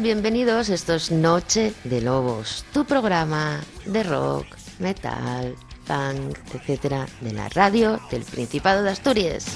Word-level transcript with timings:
Bienvenidos. 0.00 0.70
Esto 0.70 0.94
es 0.94 1.10
Noche 1.10 1.74
de 1.84 2.00
Lobos, 2.00 2.64
tu 2.72 2.84
programa 2.84 3.60
de 3.84 4.02
rock, 4.02 4.46
metal, 4.78 5.54
punk, 5.86 6.38
etcétera, 6.54 7.06
de 7.20 7.32
la 7.32 7.48
radio 7.50 8.00
del 8.10 8.22
Principado 8.22 8.82
de 8.82 8.90
Asturias. 8.90 9.46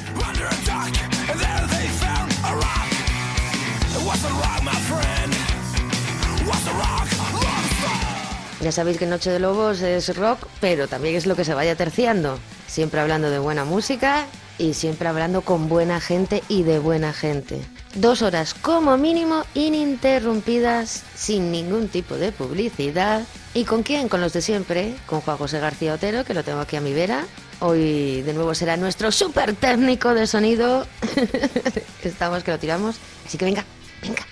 Ya 8.61 8.73
sabéis 8.73 8.99
que 8.99 9.07
Noche 9.07 9.31
de 9.31 9.39
Lobos 9.39 9.81
es 9.81 10.17
rock, 10.17 10.47
pero 10.61 10.89
también 10.89 11.15
es 11.15 11.27
lo 11.27 11.37
que 11.37 11.45
se 11.45 11.55
vaya 11.55 11.77
terciando. 11.77 12.39
Siempre 12.67 13.01
hablando 13.01 13.31
de 13.31 13.39
buena 13.39 13.65
música 13.65 14.27
y 14.59 14.75
siempre 14.75 15.09
hablando 15.09 15.43
con 15.43 15.69
buena 15.69 16.01
gente 16.01 16.43
y 16.49 16.63
de 16.63 16.79
buena 16.79 17.13
gente. 17.13 17.61
Dos 17.97 18.21
horas 18.21 18.53
como 18.53 18.99
mínimo 18.99 19.45
ininterrumpidas, 19.55 21.03
sin 21.15 21.51
ningún 21.51 21.89
tipo 21.89 22.17
de 22.17 22.31
publicidad. 22.31 23.23
¿Y 23.55 23.65
con 23.65 23.83
quién? 23.83 24.11
Con 24.11 24.21
los 24.21 24.35
de 24.35 24.43
siempre, 24.43 24.95
con 25.07 25.23
Juan 25.23 25.39
José 25.39 25.61
García 25.61 25.95
Otero, 25.95 26.23
que 26.23 26.35
lo 26.35 26.45
tengo 26.45 26.61
aquí 26.61 26.77
a 26.77 26.83
mi 26.83 26.93
vera. 26.93 27.25
Hoy 27.61 28.21
de 28.21 28.35
nuevo 28.35 28.55
será 28.55 28.77
nuestro 28.77 29.11
súper 29.11 29.55
técnico 29.55 30.13
de 30.13 30.27
sonido. 30.27 30.87
Estamos 32.05 32.45
que 32.45 32.51
lo 32.51 32.59
tiramos. 32.59 32.97
Así 33.25 33.39
que 33.39 33.47
venga, 33.47 33.65
venga, 34.03 34.27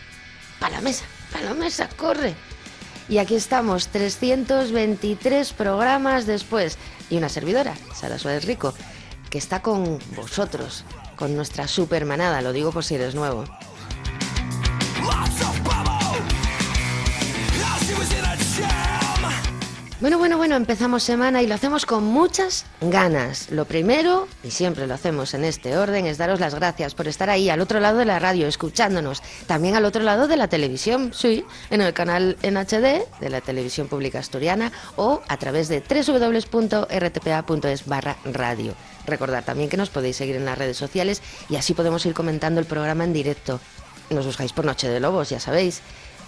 para 0.60 0.76
la 0.76 0.82
mesa, 0.82 1.06
para 1.32 1.46
la 1.46 1.54
mesa, 1.54 1.88
corre. 1.96 2.34
Y 3.08 3.16
aquí 3.16 3.34
estamos, 3.34 3.88
323 3.88 5.54
programas 5.54 6.26
después. 6.26 6.76
Y 7.08 7.16
una 7.16 7.30
servidora, 7.30 7.74
Sara 7.94 8.18
Suárez 8.18 8.44
Rico, 8.44 8.74
que 9.30 9.38
está 9.38 9.62
con 9.62 9.98
vosotros, 10.14 10.84
con 11.24 11.36
nuestra 11.36 11.66
supermanada, 11.66 12.42
lo 12.42 12.52
digo 12.52 12.70
por 12.70 12.84
si 12.84 12.96
eres 12.96 13.14
nuevo. 13.14 13.44
Bueno, 20.02 20.18
bueno, 20.18 20.36
bueno, 20.36 20.56
empezamos 20.56 21.02
semana 21.02 21.40
y 21.40 21.46
lo 21.46 21.54
hacemos 21.54 21.86
con 21.86 22.04
muchas 22.04 22.66
ganas. 22.82 23.50
Lo 23.50 23.64
primero, 23.64 24.28
y 24.42 24.50
siempre 24.50 24.86
lo 24.86 24.92
hacemos 24.92 25.32
en 25.32 25.44
este 25.44 25.78
orden, 25.78 26.04
es 26.04 26.18
daros 26.18 26.40
las 26.40 26.54
gracias 26.54 26.94
por 26.94 27.08
estar 27.08 27.30
ahí 27.30 27.48
al 27.48 27.62
otro 27.62 27.80
lado 27.80 27.96
de 27.96 28.04
la 28.04 28.18
radio, 28.18 28.46
escuchándonos. 28.46 29.22
También 29.46 29.76
al 29.76 29.86
otro 29.86 30.02
lado 30.02 30.28
de 30.28 30.36
la 30.36 30.48
televisión, 30.48 31.14
sí, 31.14 31.46
en 31.70 31.80
el 31.80 31.94
canal 31.94 32.36
en 32.42 32.58
HD 32.58 33.00
de 33.18 33.30
la 33.30 33.40
televisión 33.40 33.88
pública 33.88 34.18
asturiana 34.18 34.72
o 34.96 35.22
a 35.26 35.38
través 35.38 35.68
de 35.68 35.80
www.rtpa.es 35.80 37.86
barra 37.86 38.18
radio. 38.26 38.74
Recordad 39.06 39.44
también 39.44 39.68
que 39.68 39.76
nos 39.76 39.90
podéis 39.90 40.16
seguir 40.16 40.36
en 40.36 40.44
las 40.44 40.58
redes 40.58 40.76
sociales 40.76 41.22
y 41.48 41.56
así 41.56 41.74
podemos 41.74 42.04
ir 42.06 42.14
comentando 42.14 42.60
el 42.60 42.66
programa 42.66 43.04
en 43.04 43.12
directo. 43.12 43.60
Nos 44.10 44.26
buscáis 44.26 44.52
por 44.52 44.64
Noche 44.64 44.88
de 44.88 45.00
Lobos, 45.00 45.30
ya 45.30 45.40
sabéis. 45.40 45.80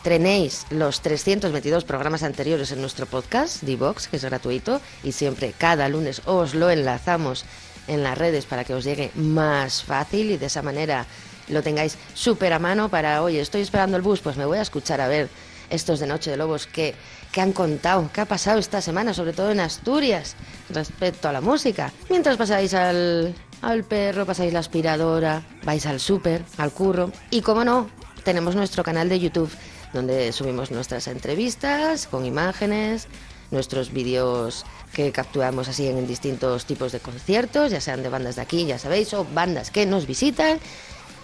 Tenéis 0.03 0.67
los 0.71 1.01
322 1.01 1.85
programas 1.85 2.23
anteriores 2.23 2.71
en 2.71 2.81
nuestro 2.81 3.07
podcast, 3.07 3.63
Divox, 3.63 4.07
que 4.07 4.17
es 4.17 4.25
gratuito, 4.25 4.81
y 5.03 5.13
siempre 5.13 5.53
cada 5.57 5.89
lunes 5.89 6.23
os 6.27 6.55
lo 6.55 6.71
enlazamos 6.71 7.45
en 7.89 8.03
las 8.03 8.17
redes 8.17 8.47
para 8.47 8.65
que 8.65 8.75
os 8.75 8.85
llegue 8.85 9.11
más 9.15 9.83
fácil 9.83 10.31
y 10.31 10.37
de 10.37 10.47
esa 10.47 10.63
manera 10.63 11.07
lo 11.49 11.63
tengáis 11.63 11.97
súper 12.15 12.53
a 12.53 12.59
mano 12.59 12.89
para, 12.89 13.23
oye, 13.23 13.41
estoy 13.41 13.63
esperando 13.63 13.97
el 13.97 14.03
bus, 14.03 14.21
pues 14.21 14.37
me 14.37 14.45
voy 14.45 14.59
a 14.59 14.63
escuchar 14.63 15.01
a 15.01 15.09
ver 15.09 15.29
estos 15.71 16.01
de 16.01 16.07
Noche 16.07 16.31
de 16.31 16.37
Lobos 16.37 16.67
que, 16.67 16.95
que 17.37 17.43
han 17.43 17.53
contado, 17.53 18.09
qué 18.15 18.23
ha 18.23 18.25
pasado 18.25 18.59
esta 18.59 18.81
semana, 18.81 19.13
sobre 19.13 19.35
todo 19.35 19.51
en 19.51 19.61
Asturias, 19.61 20.37
respecto 20.71 21.29
a 21.29 21.33
la 21.33 21.43
música. 21.43 21.93
Mientras 22.09 22.39
pasáis 22.39 22.73
al, 22.73 23.35
al 23.61 23.85
perro, 23.85 24.25
pasáis 24.25 24.55
la 24.55 24.61
aspiradora, 24.61 25.43
vais 25.63 25.85
al 25.85 26.01
súper, 26.01 26.43
al 26.57 26.73
curro, 26.73 27.13
y 27.31 27.43
como 27.43 27.63
no, 27.63 27.91
tenemos 28.25 28.57
nuestro 28.57 28.83
canal 28.83 29.11
de 29.11 29.21
YouTube 29.21 29.51
donde 29.93 30.33
subimos 30.33 30.71
nuestras 30.71 31.09
entrevistas 31.09 32.07
con 32.07 32.25
imágenes, 32.25 33.07
nuestros 33.51 33.93
vídeos 33.93 34.65
que 34.95 35.13
capturamos 35.13 35.69
así 35.69 35.89
en 35.89 36.07
distintos 36.07 36.65
tipos 36.65 36.91
de 36.93 37.01
conciertos, 37.01 37.71
ya 37.71 37.83
sean 37.83 38.03
de 38.03 38.09
bandas 38.09 38.37
de 38.37 38.43
aquí, 38.43 38.65
ya 38.65 38.79
sabéis, 38.79 39.13
o 39.13 39.27
bandas 39.35 39.71
que 39.71 39.85
nos 39.85 40.07
visitan, 40.07 40.59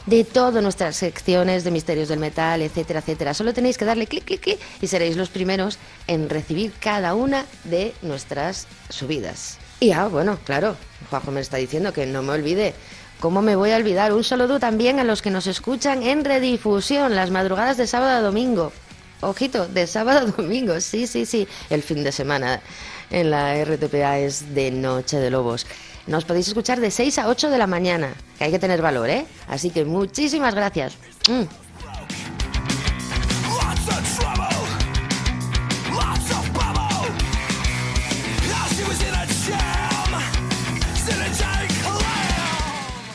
de 0.07 0.25
todas 0.25 0.63
nuestras 0.63 0.97
secciones 0.97 1.65
de 1.65 1.71
misterios 1.71 2.09
del 2.09 2.19
metal, 2.19 2.63
etcétera, 2.63 3.01
etcétera. 3.01 3.35
Solo 3.35 3.55
tenéis 3.55 3.79
que 3.79 3.85
darle 3.85 4.07
clic, 4.07 4.25
clic, 4.25 4.41
clic 4.41 4.61
y 4.81 4.87
seréis 4.87 5.17
los 5.17 5.29
primeros 5.29 5.79
en 6.07 6.29
recibir 6.29 6.73
cada 6.81 7.15
una 7.15 7.47
de 7.65 7.95
nuestras 8.03 8.67
subidas. 8.89 9.59
Y 9.81 9.93
ah, 9.93 10.07
bueno, 10.07 10.39
claro, 10.45 10.77
Juanjo 11.11 11.31
me 11.31 11.41
está 11.41 11.57
diciendo 11.57 11.93
que 11.93 12.07
no 12.07 12.23
me 12.23 12.33
olvide 12.33 12.75
¿Cómo 13.23 13.41
me 13.41 13.55
voy 13.55 13.71
a 13.71 13.77
olvidar? 13.77 14.13
Un 14.13 14.25
saludo 14.25 14.59
también 14.59 14.99
a 14.99 15.05
los 15.05 15.23
que 15.23 15.31
nos 15.31 15.47
escuchan 15.47 16.03
en 16.03 16.25
redifusión, 16.25 17.15
las 17.15 17.31
madrugadas 17.31 17.77
de 17.77 17.87
sábado 17.87 18.19
a 18.19 18.21
domingo. 18.21 18.73
Ojito, 19.21 19.69
de 19.69 19.87
sábado 19.87 20.27
a 20.27 20.43
domingo, 20.43 20.81
sí, 20.81 21.07
sí, 21.07 21.25
sí. 21.25 21.47
El 21.71 21.85
fin 21.85 22.03
de 22.03 22.11
semana 22.11 22.61
en 23.13 23.31
la 23.31 23.65
RTPA 23.65 24.19
es 24.19 24.57
de 24.57 24.73
Noche 24.73 25.19
de 25.19 25.31
Lobos. 25.31 25.69
Nos 26.07 26.25
podéis 26.25 26.49
escuchar 26.49 26.81
de 26.81 26.91
6 26.91 27.19
a 27.19 27.29
8 27.29 27.51
de 27.51 27.59
la 27.59 27.67
mañana, 27.67 28.15
que 28.39 28.45
hay 28.45 28.51
que 28.51 28.59
tener 28.59 28.83
valor, 28.83 29.09
¿eh? 29.09 29.27
Así 29.49 29.71
que 29.71 29.85
muchísimas 29.85 30.55
gracias. 30.55 30.97
Mm. 31.29 31.43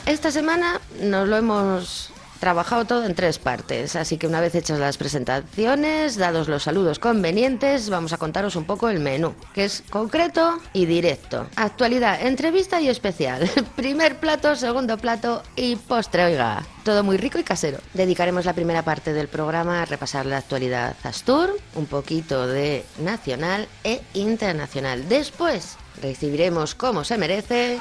Esta 0.06 0.30
semana 0.30 0.80
nos 1.02 1.28
lo 1.28 1.36
hemos 1.36 2.10
trabajado 2.38 2.84
todo 2.84 3.04
en 3.04 3.14
tres 3.14 3.38
partes, 3.38 3.96
así 3.96 4.16
que 4.16 4.26
una 4.26 4.40
vez 4.40 4.54
hechas 4.54 4.78
las 4.78 4.96
presentaciones, 4.96 6.16
dados 6.16 6.48
los 6.48 6.62
saludos 6.62 6.98
convenientes, 6.98 7.90
vamos 7.90 8.12
a 8.12 8.18
contaros 8.18 8.56
un 8.56 8.64
poco 8.64 8.88
el 8.88 9.00
menú, 9.00 9.34
que 9.54 9.64
es 9.64 9.82
concreto 9.90 10.58
y 10.72 10.86
directo. 10.86 11.46
Actualidad, 11.56 12.26
entrevista 12.26 12.80
y 12.80 12.88
especial. 12.88 13.50
Primer 13.76 14.18
plato, 14.18 14.56
segundo 14.56 14.98
plato 14.98 15.42
y 15.56 15.76
postre, 15.76 16.24
oiga. 16.24 16.64
Todo 16.84 17.04
muy 17.04 17.16
rico 17.18 17.38
y 17.38 17.44
casero. 17.44 17.78
Dedicaremos 17.92 18.44
la 18.44 18.54
primera 18.54 18.82
parte 18.82 19.12
del 19.12 19.28
programa 19.28 19.82
a 19.82 19.84
repasar 19.84 20.24
la 20.24 20.38
actualidad 20.38 20.96
Astur, 21.02 21.58
un 21.74 21.86
poquito 21.86 22.46
de 22.46 22.84
nacional 22.98 23.68
e 23.84 24.00
internacional. 24.14 25.08
Después 25.08 25.76
recibiremos 26.00 26.74
como 26.74 27.04
se 27.04 27.18
merece 27.18 27.80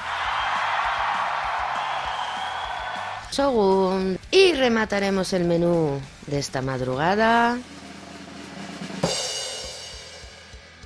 Shogun. 3.31 4.16
Y 4.31 4.53
remataremos 4.53 5.31
el 5.33 5.45
menú 5.45 5.99
de 6.27 6.39
esta 6.39 6.61
madrugada 6.61 7.57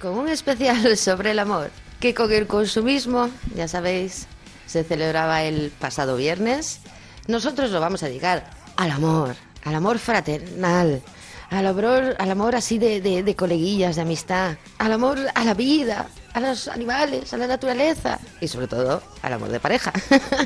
con 0.02 0.18
un 0.18 0.28
especial 0.28 0.98
sobre 0.98 1.32
el 1.32 1.40
amor, 1.40 1.72
que 2.00 2.14
con 2.14 2.32
el 2.32 2.48
consumismo, 2.48 3.30
ya 3.56 3.68
sabéis, 3.68 4.28
se 4.66 4.84
celebraba 4.84 5.44
el 5.44 5.72
pasado 5.80 6.16
viernes. 6.18 6.80
Nosotros 7.28 7.72
lo 7.72 7.80
vamos 7.80 8.04
a 8.04 8.08
dedicar 8.08 8.50
al 8.78 8.92
amor, 8.92 9.36
al 9.64 9.76
amor 9.76 10.00
fraternal, 10.00 11.02
al 11.50 11.68
amor, 11.68 12.16
al 12.18 12.32
amor 12.32 12.56
así 12.56 12.80
de, 12.80 13.02
de, 13.02 13.24
de 13.24 13.36
coleguillas, 13.36 13.96
de 13.96 14.02
amistad, 14.02 14.56
al 14.80 14.94
amor 14.94 15.20
a 15.36 15.44
la 15.44 15.54
vida, 15.54 16.08
a 16.34 16.40
los 16.40 16.68
animales, 16.68 17.34
a 17.34 17.38
la 17.38 17.48
naturaleza 17.48 18.20
y 18.40 18.48
sobre 18.48 18.68
todo 18.68 19.02
al 19.22 19.34
amor 19.34 19.50
de 19.50 19.60
pareja. 19.60 19.92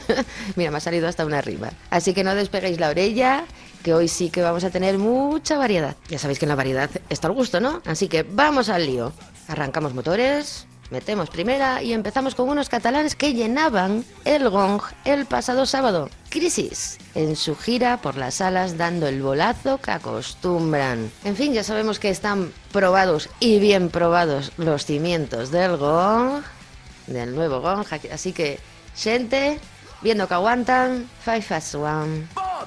Mira, 0.55 0.71
me 0.71 0.77
ha 0.77 0.81
salido 0.81 1.07
hasta 1.07 1.25
una 1.25 1.41
rima. 1.41 1.71
Así 1.89 2.13
que 2.13 2.23
no 2.23 2.35
despeguéis 2.35 2.79
la 2.79 2.89
orella, 2.89 3.45
que 3.83 3.93
hoy 3.93 4.07
sí 4.07 4.29
que 4.29 4.41
vamos 4.41 4.63
a 4.63 4.69
tener 4.69 4.97
mucha 4.97 5.57
variedad. 5.57 5.95
Ya 6.09 6.19
sabéis 6.19 6.39
que 6.39 6.45
en 6.45 6.49
la 6.49 6.55
variedad 6.55 6.89
está 7.09 7.27
el 7.27 7.33
gusto, 7.33 7.59
¿no? 7.59 7.81
Así 7.85 8.07
que 8.07 8.23
vamos 8.23 8.69
al 8.69 8.85
lío. 8.85 9.13
Arrancamos 9.47 9.93
motores, 9.93 10.65
Metemos 10.91 11.29
primera 11.29 11.81
y 11.81 11.93
empezamos 11.93 12.35
con 12.35 12.47
unos 12.49 12.69
catalanes 12.69 13.15
que 13.15 13.33
llenaban 13.33 14.05
el 14.23 14.49
gong 14.49 14.81
el 15.03 15.25
pasado 15.25 15.65
sábado. 15.65 16.09
Crisis 16.29 16.97
en 17.15 17.35
su 17.35 17.55
gira 17.55 17.97
por 17.97 18.17
las 18.17 18.35
salas 18.35 18.77
dando 18.77 19.07
el 19.07 19.21
bolazo 19.21 19.79
que 19.79 19.91
acostumbran. 19.91 21.11
En 21.23 21.35
fin, 21.35 21.53
ya 21.53 21.63
sabemos 21.63 21.99
que 21.99 22.09
están 22.09 22.53
probados 22.71 23.29
y 23.39 23.59
bien 23.59 23.89
probados 23.89 24.51
los 24.57 24.85
cimientos 24.85 25.51
del 25.51 25.77
gong. 25.77 26.43
del 27.07 27.35
nuevo 27.35 27.61
Gong. 27.61 27.85
Así 28.11 28.33
que, 28.33 28.59
gente, 28.95 29.59
viendo 30.01 30.27
que 30.27 30.33
aguantan, 30.33 31.09
Five 31.23 31.41
Fast 31.43 31.75
One. 31.75 32.27
Bueno, 32.35 32.65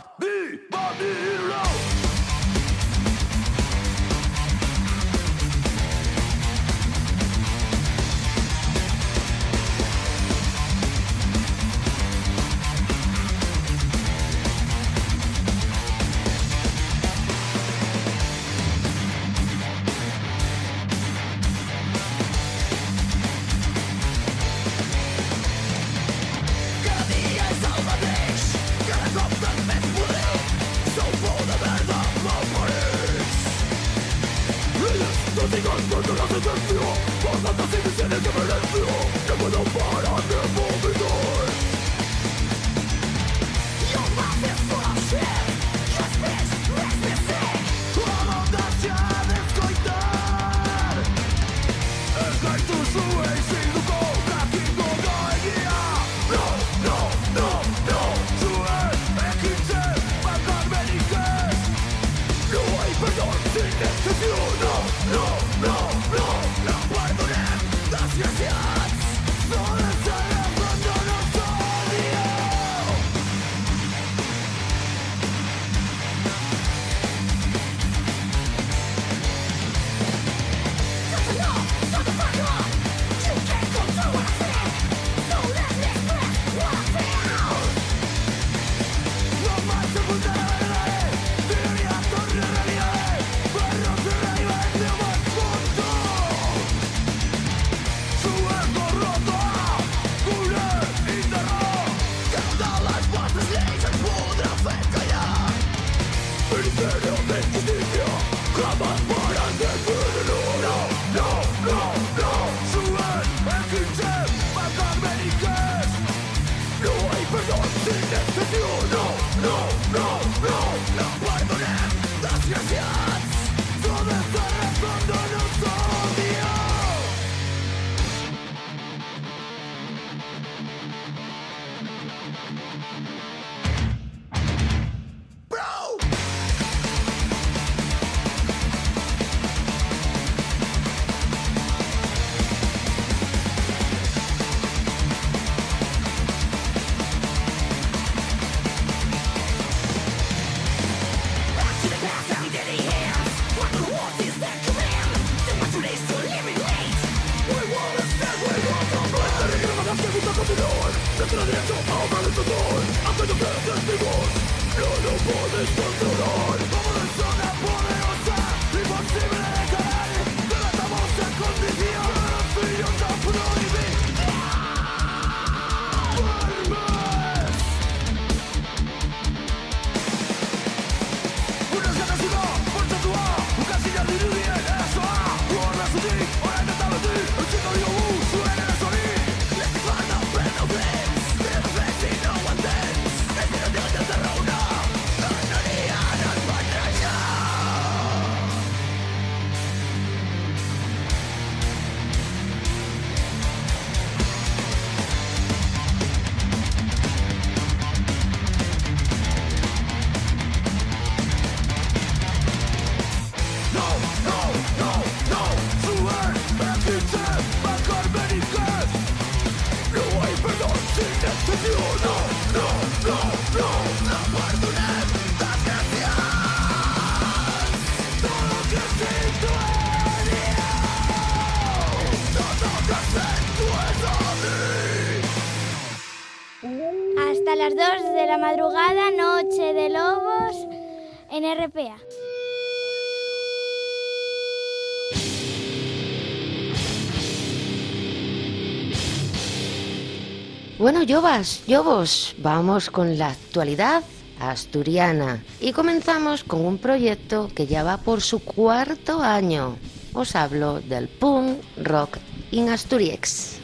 Yobas, 251.09 251.65
Yobos, 251.67 252.35
vamos 252.37 252.91
con 252.91 253.17
la 253.17 253.29
actualidad 253.29 254.03
asturiana 254.39 255.43
y 255.59 255.73
comenzamos 255.73 256.45
con 256.45 256.67
un 256.67 256.77
proyecto 256.77 257.49
que 257.55 257.67
ya 257.67 257.83
va 257.83 257.97
por 257.97 258.21
su 258.21 258.41
cuarto 258.41 259.23
año. 259.23 259.79
Os 260.13 260.37
hablo 260.37 260.83
del 260.83 261.09
punk 261.09 261.63
rock 261.83 262.19
in 262.51 262.69
Asturiex. 262.69 263.58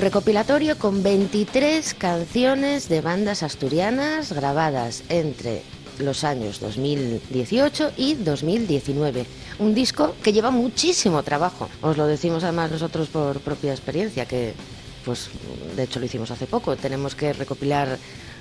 Recopilatorio 0.00 0.78
con 0.78 1.02
23 1.02 1.92
canciones 1.94 2.88
de 2.88 3.02
bandas 3.02 3.42
asturianas 3.42 4.32
grabadas 4.32 5.02
entre 5.10 5.62
los 5.98 6.24
años 6.24 6.58
2018 6.58 7.92
y 7.98 8.14
2019. 8.14 9.26
Un 9.58 9.74
disco 9.74 10.14
que 10.22 10.32
lleva 10.32 10.50
muchísimo 10.50 11.22
trabajo. 11.22 11.68
Os 11.82 11.98
lo 11.98 12.06
decimos 12.06 12.44
además 12.44 12.70
nosotros 12.70 13.08
por 13.08 13.40
propia 13.40 13.72
experiencia, 13.72 14.24
que 14.24 14.54
pues 15.04 15.28
de 15.76 15.82
hecho 15.82 16.00
lo 16.00 16.06
hicimos 16.06 16.30
hace 16.30 16.46
poco. 16.46 16.76
Tenemos 16.76 17.14
que 17.14 17.34
recopilar 17.34 17.98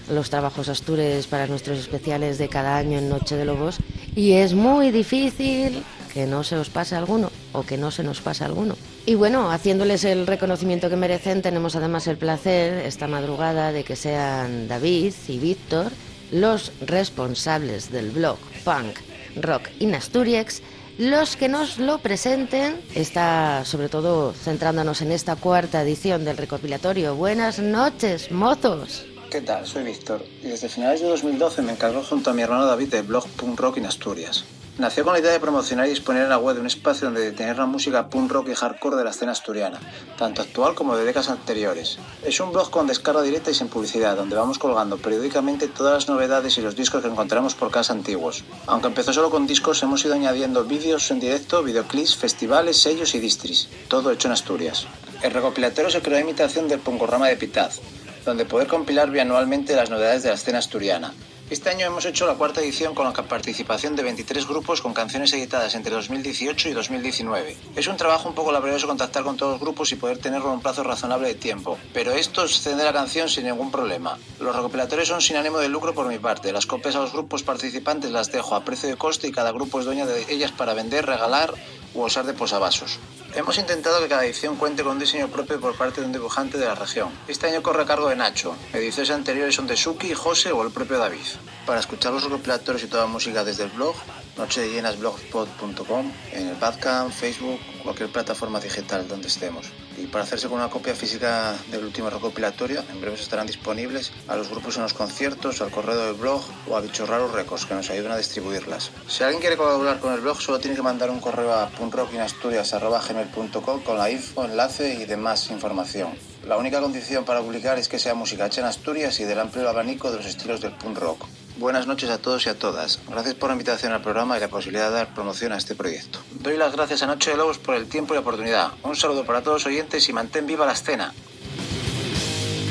los 0.09 0.29
trabajos 0.29 0.69
astures 0.69 1.27
para 1.27 1.47
nuestros 1.47 1.77
especiales 1.77 2.37
de 2.37 2.47
cada 2.47 2.77
año 2.77 2.99
en 2.99 3.09
Noche 3.09 3.35
de 3.35 3.43
Lobos 3.43 3.79
y 4.15 4.31
es 4.31 4.53
muy 4.53 4.91
difícil 4.91 5.83
que 6.13 6.25
no 6.25 6.45
se 6.45 6.55
os 6.55 6.69
pase 6.69 6.95
alguno 6.95 7.31
o 7.51 7.63
que 7.63 7.77
no 7.77 7.91
se 7.91 8.03
nos 8.03 8.21
pase 8.21 8.45
alguno. 8.45 8.75
Y 9.09 9.15
bueno, 9.15 9.49
haciéndoles 9.49 10.03
el 10.03 10.27
reconocimiento 10.27 10.87
que 10.87 10.95
merecen, 10.95 11.41
tenemos 11.41 11.75
además 11.75 12.05
el 12.05 12.17
placer 12.19 12.85
esta 12.85 13.07
madrugada 13.07 13.71
de 13.71 13.83
que 13.83 13.95
sean 13.95 14.67
David 14.67 15.15
y 15.27 15.39
Víctor 15.39 15.91
los 16.29 16.71
responsables 16.79 17.91
del 17.91 18.11
blog 18.11 18.37
Punk 18.63 18.99
Rock 19.41 19.69
in 19.79 19.95
Asturias 19.95 20.61
los 20.99 21.35
que 21.35 21.49
nos 21.49 21.79
lo 21.79 21.97
presenten. 21.97 22.79
Está 22.93 23.65
sobre 23.65 23.89
todo 23.89 24.31
centrándonos 24.31 25.01
en 25.01 25.11
esta 25.11 25.35
cuarta 25.35 25.81
edición 25.81 26.23
del 26.23 26.37
recopilatorio. 26.37 27.15
Buenas 27.15 27.57
noches, 27.57 28.31
mozos. 28.31 29.07
¿Qué 29.31 29.41
tal? 29.41 29.65
Soy 29.65 29.85
Víctor 29.85 30.23
y 30.43 30.49
desde 30.49 30.69
finales 30.69 31.01
de 31.01 31.07
2012 31.07 31.63
me 31.63 31.71
encargo 31.71 32.03
junto 32.03 32.29
a 32.29 32.33
mi 32.33 32.43
hermano 32.43 32.67
David 32.67 32.89
del 32.89 33.07
blog 33.07 33.27
Punk 33.29 33.59
Rock 33.59 33.77
in 33.77 33.87
Asturias. 33.87 34.45
Nació 34.79 35.03
con 35.03 35.11
la 35.11 35.19
idea 35.19 35.33
de 35.33 35.41
promocionar 35.41 35.87
y 35.87 35.89
disponer 35.89 36.23
en 36.23 36.29
la 36.29 36.37
web 36.37 36.55
de 36.55 36.61
un 36.61 36.67
espacio 36.67 37.07
donde 37.07 37.33
tener 37.33 37.57
la 37.57 37.65
música 37.65 38.07
punk 38.07 38.31
rock 38.31 38.47
y 38.47 38.55
hardcore 38.55 38.95
de 38.95 39.03
la 39.03 39.09
escena 39.09 39.33
asturiana, 39.33 39.77
tanto 40.17 40.41
actual 40.41 40.73
como 40.73 40.95
de 40.95 41.03
décadas 41.03 41.29
anteriores. 41.29 41.99
Es 42.23 42.39
un 42.39 42.53
blog 42.53 42.69
con 42.69 42.87
descarga 42.87 43.21
directa 43.21 43.51
y 43.51 43.53
sin 43.53 43.67
publicidad, 43.67 44.15
donde 44.15 44.37
vamos 44.37 44.57
colgando 44.57 44.95
periódicamente 44.95 45.67
todas 45.67 45.93
las 45.95 46.07
novedades 46.07 46.57
y 46.57 46.61
los 46.61 46.77
discos 46.77 47.01
que 47.01 47.09
encontramos 47.09 47.55
por 47.55 47.71
casa 47.71 47.91
antiguos. 47.91 48.45
Aunque 48.67 48.87
empezó 48.87 49.11
solo 49.11 49.29
con 49.29 49.47
discos, 49.47 49.83
hemos 49.83 50.05
ido 50.05 50.13
añadiendo 50.13 50.63
vídeos 50.63 51.11
en 51.11 51.19
directo, 51.19 51.61
videoclips, 51.61 52.15
festivales, 52.15 52.77
sellos 52.77 53.13
y 53.15 53.19
distris, 53.19 53.67
todo 53.89 54.11
hecho 54.11 54.29
en 54.29 54.31
Asturias. 54.31 54.87
El 55.21 55.31
recopilatorio 55.31 55.91
se 55.91 56.01
creó 56.01 56.19
a 56.19 56.21
imitación 56.21 56.69
del 56.69 56.79
Punkorama 56.79 57.27
de 57.27 57.35
Pitaz, 57.35 57.81
donde 58.25 58.45
poder 58.45 58.69
compilar 58.69 59.11
bianualmente 59.11 59.75
las 59.75 59.89
novedades 59.89 60.23
de 60.23 60.29
la 60.29 60.35
escena 60.35 60.59
asturiana. 60.59 61.13
Este 61.49 61.71
año 61.71 61.87
hemos 61.87 62.05
hecho 62.05 62.27
la 62.27 62.35
cuarta 62.35 62.61
edición 62.61 62.93
con 62.93 63.05
la 63.05 63.13
participación 63.23 63.95
de 63.95 64.03
23 64.03 64.47
grupos 64.47 64.83
con 64.83 64.93
canciones 64.93 65.33
editadas 65.33 65.73
entre 65.73 65.95
2018 65.95 66.69
y 66.69 66.73
2019. 66.73 67.57
Es 67.75 67.87
un 67.87 67.97
trabajo 67.97 68.29
un 68.29 68.35
poco 68.35 68.51
laborioso 68.51 68.85
contactar 68.85 69.23
con 69.23 69.35
todos 69.35 69.53
los 69.53 69.59
grupos 69.59 69.91
y 69.91 69.95
poder 69.95 70.19
tenerlo 70.19 70.49
en 70.49 70.53
un 70.53 70.61
plazo 70.61 70.83
razonable 70.83 71.27
de 71.29 71.33
tiempo, 71.33 71.79
pero 71.91 72.11
esto 72.11 72.43
es 72.43 72.51
extender 72.51 72.85
la 72.85 72.93
canción 72.93 73.29
sin 73.29 73.45
ningún 73.45 73.71
problema. 73.71 74.19
Los 74.39 74.55
recopilatorios 74.55 75.07
son 75.07 75.21
sin 75.21 75.37
ánimo 75.37 75.57
de 75.57 75.69
lucro 75.69 75.95
por 75.95 76.07
mi 76.07 76.19
parte. 76.19 76.53
Las 76.53 76.67
copias 76.67 76.95
a 76.95 76.99
los 76.99 77.13
grupos 77.13 77.41
participantes 77.41 78.11
las 78.11 78.31
dejo 78.31 78.53
a 78.53 78.63
precio 78.63 78.87
de 78.87 78.95
coste 78.95 79.27
y 79.27 79.31
cada 79.31 79.51
grupo 79.51 79.79
es 79.79 79.85
dueño 79.85 80.05
de 80.05 80.31
ellas 80.31 80.51
para 80.51 80.75
vender, 80.75 81.07
regalar 81.07 81.55
u 81.95 82.03
usar 82.03 82.25
de 82.25 82.33
posavasos. 82.33 82.99
Hemos 83.35 83.57
intentado 83.57 84.01
que 84.01 84.07
cada 84.07 84.25
edición 84.25 84.55
cuente 84.55 84.83
con 84.83 84.93
un 84.93 84.99
diseño 84.99 85.27
propio 85.27 85.59
por 85.59 85.75
parte 85.75 86.01
de 86.01 86.07
un 86.07 86.13
dibujante 86.13 86.57
de 86.57 86.65
la 86.65 86.75
región. 86.75 87.09
Este 87.27 87.47
año 87.47 87.61
corre 87.61 87.83
a 87.83 87.85
cargo 87.85 88.09
de 88.09 88.15
Nacho. 88.15 88.55
Ediciones 88.73 89.11
anteriores 89.11 89.55
son 89.55 89.67
de 89.67 89.77
Suki, 89.77 90.13
José 90.13 90.51
o 90.51 90.63
el 90.63 90.71
propio 90.71 90.97
David. 90.97 91.19
Para 91.65 91.79
escuchar 91.79 92.13
los 92.13 92.23
recopilatorios 92.23 92.83
y 92.83 92.87
toda 92.87 93.03
la 93.03 93.09
música 93.09 93.43
desde 93.43 93.63
el 93.63 93.69
blog, 93.69 93.95
nochedellenasblogspot.com, 94.37 96.11
en 96.31 96.47
el 96.47 96.55
Badcamp, 96.55 97.11
Facebook, 97.11 97.59
cualquier 97.83 98.11
plataforma 98.11 98.59
digital 98.59 99.07
donde 99.07 99.27
estemos. 99.27 99.67
Y 99.97 100.07
para 100.07 100.23
hacerse 100.23 100.47
con 100.47 100.57
una 100.57 100.69
copia 100.69 100.95
física 100.95 101.55
del 101.69 101.83
último 101.83 102.09
recopilatorio, 102.09 102.83
en 102.89 103.01
breve 103.01 103.15
estarán 103.15 103.47
disponibles 103.47 104.11
a 104.27 104.35
los 104.35 104.49
grupos 104.49 104.77
en 104.77 104.83
los 104.83 104.93
conciertos, 104.93 105.61
al 105.61 105.71
correo 105.71 106.05
del 106.05 106.15
blog 106.15 106.41
o 106.67 106.77
a 106.77 106.81
Bichos 106.81 107.07
Raros 107.07 107.33
Records, 107.33 107.65
que 107.65 107.75
nos 107.75 107.89
ayudan 107.89 108.13
a 108.13 108.17
distribuirlas. 108.17 108.91
Si 109.07 109.23
alguien 109.23 109.41
quiere 109.41 109.57
colaborar 109.57 109.99
con 109.99 110.13
el 110.13 110.21
blog, 110.21 110.41
solo 110.41 110.59
tiene 110.59 110.75
que 110.75 110.81
mandar 110.81 111.09
un 111.09 111.19
correo 111.19 111.53
a 111.53 111.69
puntrockinasturias.com 111.69 113.83
con 113.83 113.97
la 113.97 114.09
info, 114.09 114.45
enlace 114.45 114.93
y 114.93 115.05
demás 115.05 115.49
información. 115.51 116.28
La 116.45 116.57
única 116.57 116.79
condición 116.79 117.25
para 117.25 117.41
publicar 117.41 117.77
es 117.77 117.87
que 117.87 117.99
sea 117.99 118.15
música 118.15 118.47
hecha 118.47 118.61
en 118.61 118.67
Asturias 118.67 119.19
y 119.19 119.23
del 119.25 119.39
amplio 119.39 119.69
abanico 119.69 120.09
de 120.09 120.17
los 120.17 120.25
estilos 120.25 120.61
del 120.61 120.71
punk 120.71 120.97
rock. 120.97 121.25
Buenas 121.57 121.87
noches 121.87 122.09
a 122.09 122.17
todos 122.17 122.45
y 122.45 122.49
a 122.49 122.57
todas. 122.57 122.99
Gracias 123.09 123.35
por 123.35 123.49
la 123.49 123.53
invitación 123.53 123.91
al 123.91 124.01
programa 124.01 124.37
y 124.37 124.39
la 124.39 124.47
posibilidad 124.47 124.89
de 124.89 124.95
dar 124.95 125.13
promoción 125.13 125.51
a 125.51 125.57
este 125.57 125.75
proyecto. 125.75 126.19
Doy 126.31 126.55
las 126.57 126.73
gracias 126.73 127.03
a 127.03 127.07
Noche 127.07 127.31
de 127.31 127.37
Lobos 127.37 127.57
por 127.57 127.75
el 127.75 127.87
tiempo 127.87 128.13
y 128.13 128.15
la 128.15 128.21
oportunidad. 128.21 128.71
Un 128.83 128.95
saludo 128.95 129.25
para 129.25 129.41
todos 129.41 129.63
los 129.63 129.65
oyentes 129.65 130.07
y 130.07 130.13
mantén 130.13 130.47
viva 130.47 130.65
la 130.65 130.73
escena. 130.73 131.13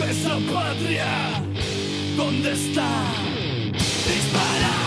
esa 0.09 0.39
patria, 0.53 1.07
¿dónde 2.17 2.53
está? 2.53 2.89
Dispara. 3.73 4.79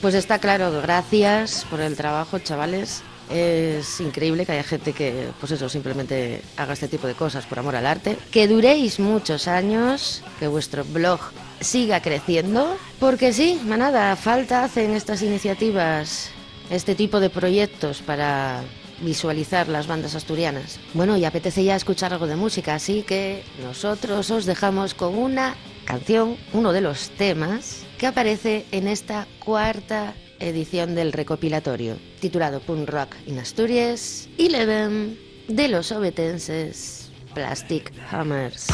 Pues 0.00 0.14
está 0.14 0.38
claro, 0.38 0.72
gracias 0.80 1.66
por 1.68 1.82
el 1.82 1.94
trabajo, 1.94 2.38
chavales. 2.38 3.02
Es 3.30 4.00
increíble 4.00 4.44
que 4.44 4.52
haya 4.52 4.64
gente 4.64 4.92
que, 4.92 5.30
pues 5.38 5.52
eso, 5.52 5.68
simplemente 5.68 6.42
haga 6.56 6.72
este 6.72 6.88
tipo 6.88 7.06
de 7.06 7.14
cosas 7.14 7.46
por 7.46 7.60
amor 7.60 7.76
al 7.76 7.86
arte. 7.86 8.16
Que 8.32 8.48
duréis 8.48 8.98
muchos 8.98 9.46
años, 9.46 10.22
que 10.40 10.48
vuestro 10.48 10.84
blog 10.84 11.20
siga 11.60 12.02
creciendo, 12.02 12.76
porque 12.98 13.32
sí, 13.32 13.60
manada, 13.64 14.16
falta 14.16 14.64
hacen 14.64 14.92
estas 14.92 15.22
iniciativas, 15.22 16.30
este 16.70 16.94
tipo 16.94 17.20
de 17.20 17.30
proyectos 17.30 18.02
para 18.02 18.62
visualizar 19.00 19.68
las 19.68 19.86
bandas 19.86 20.14
asturianas. 20.14 20.80
Bueno, 20.94 21.16
y 21.16 21.24
apetece 21.24 21.64
ya 21.64 21.76
escuchar 21.76 22.12
algo 22.12 22.26
de 22.26 22.36
música, 22.36 22.74
así 22.74 23.02
que 23.02 23.44
nosotros 23.62 24.30
os 24.30 24.44
dejamos 24.44 24.94
con 24.94 25.16
una 25.16 25.54
canción, 25.84 26.36
uno 26.52 26.72
de 26.72 26.80
los 26.80 27.10
temas 27.10 27.84
que 27.96 28.06
aparece 28.06 28.66
en 28.72 28.88
esta 28.88 29.26
cuarta 29.44 30.14
edición 30.40 30.94
del 30.94 31.12
recopilatorio, 31.12 31.96
titulado 32.20 32.60
Punk 32.60 32.88
Rock 32.88 33.14
in 33.26 33.38
Asturias, 33.38 34.28
Eleven 34.38 35.18
de 35.48 35.68
los 35.68 35.92
obetenses 35.92 37.10
Plastic 37.34 37.92
Hammers. 38.10 38.66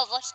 globos. 0.00 0.34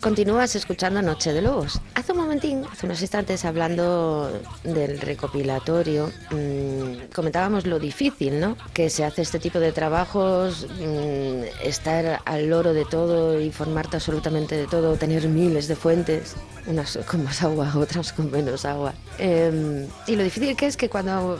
Continúas 0.00 0.54
escuchando 0.54 1.02
Noche 1.02 1.32
de 1.32 1.42
Lobos. 1.42 1.80
Hace 1.94 2.12
un 2.12 2.18
momentín, 2.18 2.64
hace 2.70 2.86
unos 2.86 3.02
instantes, 3.02 3.44
hablando 3.44 4.30
del 4.62 5.00
recopilatorio 5.00 6.12
mmm, 6.30 6.75
comentábamos 7.16 7.66
lo 7.66 7.78
difícil, 7.78 8.38
¿no? 8.40 8.58
Que 8.74 8.90
se 8.90 9.02
hace 9.02 9.22
este 9.22 9.38
tipo 9.38 9.58
de 9.58 9.72
trabajos, 9.72 10.66
mmm, 10.78 11.44
estar 11.64 12.20
al 12.26 12.46
loro 12.50 12.74
de 12.74 12.84
todo, 12.84 13.40
informarte 13.40 13.96
absolutamente 13.96 14.54
de 14.54 14.66
todo, 14.66 14.96
tener 14.96 15.26
miles 15.26 15.66
de 15.66 15.76
fuentes, 15.76 16.36
unas 16.66 16.98
con 17.10 17.24
más 17.24 17.42
agua, 17.42 17.72
otras 17.74 18.12
con 18.12 18.30
menos 18.30 18.66
agua. 18.66 18.92
Eh, 19.18 19.88
y 20.06 20.14
lo 20.14 20.22
difícil 20.22 20.54
que 20.56 20.66
es 20.66 20.76
que 20.76 20.90
cuando 20.90 21.38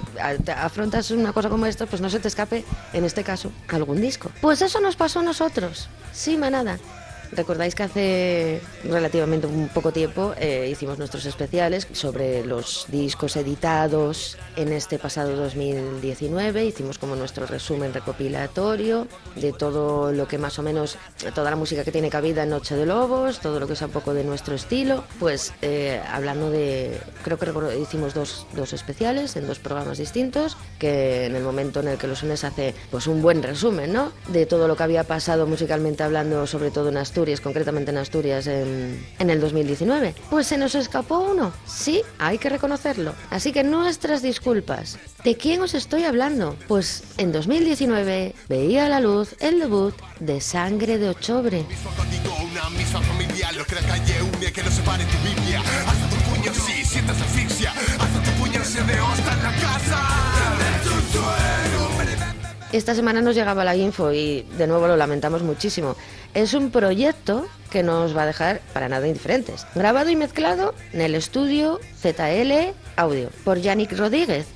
afrontas 0.57 1.11
una 1.11 1.35
cosa 1.35 1.51
como 1.51 1.67
esta, 1.67 1.85
pues 1.85 2.01
no 2.01 2.09
se 2.09 2.21
te 2.21 2.29
escape, 2.29 2.65
en 2.95 3.05
este 3.05 3.23
caso, 3.23 3.53
algún 3.69 4.01
disco. 4.01 4.31
Pues 4.41 4.63
eso 4.63 4.81
nos 4.81 4.97
pasó 4.97 5.21
a 5.21 5.25
nosotros. 5.25 5.91
Sí, 6.13 6.39
manada. 6.39 6.79
Recordáis 7.33 7.75
que 7.75 7.83
hace 7.83 8.61
relativamente 8.85 9.47
un 9.47 9.69
poco 9.69 9.93
tiempo 9.93 10.35
eh, 10.39 10.69
hicimos 10.71 10.99
nuestros 10.99 11.27
especiales 11.27 11.89
sobre 11.93 12.45
los 12.45 12.87
discos 12.89 13.37
editados 13.37 14.39
en 14.55 14.73
este 14.73 14.99
pasado 14.99 15.37
2019. 15.37 16.65
Hicimos 16.65 16.99
como 16.99 17.17
nuestro 17.17 17.47
resumen 17.47 17.93
recopilatorio 17.93 19.09
de 19.35 19.53
todo 19.53 20.13
lo 20.13 20.29
que 20.29 20.39
más 20.39 20.59
o 20.59 20.63
menos, 20.63 20.99
toda 21.35 21.51
la 21.51 21.57
música 21.57 21.85
que 21.85 21.93
tiene 21.93 22.11
cabida 22.11 22.45
en 22.45 22.51
Noche 22.51 22.77
de 22.77 22.87
Lobos, 22.87 23.41
todo 23.41 23.59
lo 23.61 23.67
que 23.67 23.73
es 23.73 23.83
un 23.83 23.91
poco 23.91 24.15
de 24.15 24.25
nuestro 24.25 24.55
estilo. 24.55 25.05
Pues 25.19 25.53
eh, 25.63 26.01
hablando 26.09 26.51
de, 26.51 27.01
creo 27.25 27.39
que 27.39 27.79
hicimos 27.81 28.15
dos, 28.15 28.47
dos 28.55 28.73
especiales 28.73 29.37
en 29.37 29.47
dos 29.47 29.59
programas 29.59 29.99
distintos, 29.99 30.57
que 30.79 31.27
en 31.27 31.35
el 31.35 31.43
momento 31.43 31.81
en 31.81 31.89
el 31.89 31.99
que 31.99 32.07
los 32.07 32.23
unes 32.23 32.45
hace 32.45 32.75
pues 32.91 33.07
un 33.09 33.21
buen 33.21 33.43
resumen, 33.43 33.93
¿no? 33.93 34.13
De 34.29 34.47
todo 34.47 34.69
lo 34.69 34.77
que 34.77 34.85
había 34.85 35.05
pasado 35.05 35.47
musicalmente 35.47 36.03
hablando, 36.03 36.47
sobre 36.47 36.71
todo 36.71 36.89
en 36.91 36.97
Asturias 36.99 37.16
Asturias, 37.17 37.41
concretamente 37.41 37.93
en 37.93 37.97
Asturias, 37.97 38.47
en, 38.47 39.03
en, 39.19 39.31
el 39.31 39.41
2019. 39.41 40.15
Pues 40.29 40.49
se 40.49 40.59
nos 40.59 40.75
escapó 40.75 41.21
uno. 41.21 41.51
Sí, 41.65 42.03
hay 42.19 42.37
que 42.37 42.51
reconocerlo. 42.51 43.15
Así 43.31 43.53
que 43.53 43.65
nuestras 43.65 44.21
disculpas. 44.21 44.99
¿De 45.25 45.35
quién 45.35 45.63
os 45.63 45.73
estoy 45.73 46.05
hablando? 46.05 46.59
Pues 46.69 47.05
en 47.17 47.33
2019 47.33 48.35
veía 48.51 48.85
a 48.85 48.89
la 48.91 49.01
luz 49.01 49.35
el 49.41 49.61
debut 49.61 49.95
de 50.21 50.43
Sangre 50.43 50.99
de 50.99 51.09
Ochobre. 51.09 51.65
Esta 62.73 62.95
semana 62.95 63.23
nos 63.23 63.35
llegaba 63.35 63.65
la 63.65 63.75
info 63.75 64.13
y 64.13 64.43
de 64.59 64.67
nuevo 64.67 64.87
lo 64.87 64.97
lamentamos 64.97 65.43
muchísimo. 65.43 65.97
Es 66.37 66.53
un 66.53 66.71
proyecto 66.71 67.47
que 67.71 67.83
nos 67.83 68.15
va 68.15 68.25
a 68.25 68.27
dejar 68.27 68.61
para 68.75 68.91
nada 68.91 69.09
indiferentes. 69.09 69.67
Grabado 69.75 70.11
y 70.11 70.17
mezclado 70.17 70.75
en 70.93 71.01
el 71.01 71.15
estudio 71.15 71.81
ZL 71.99 72.75
Audio 72.95 73.31
por 73.43 73.59
Yannick 73.59 73.97
Rodríguez. 73.97 74.47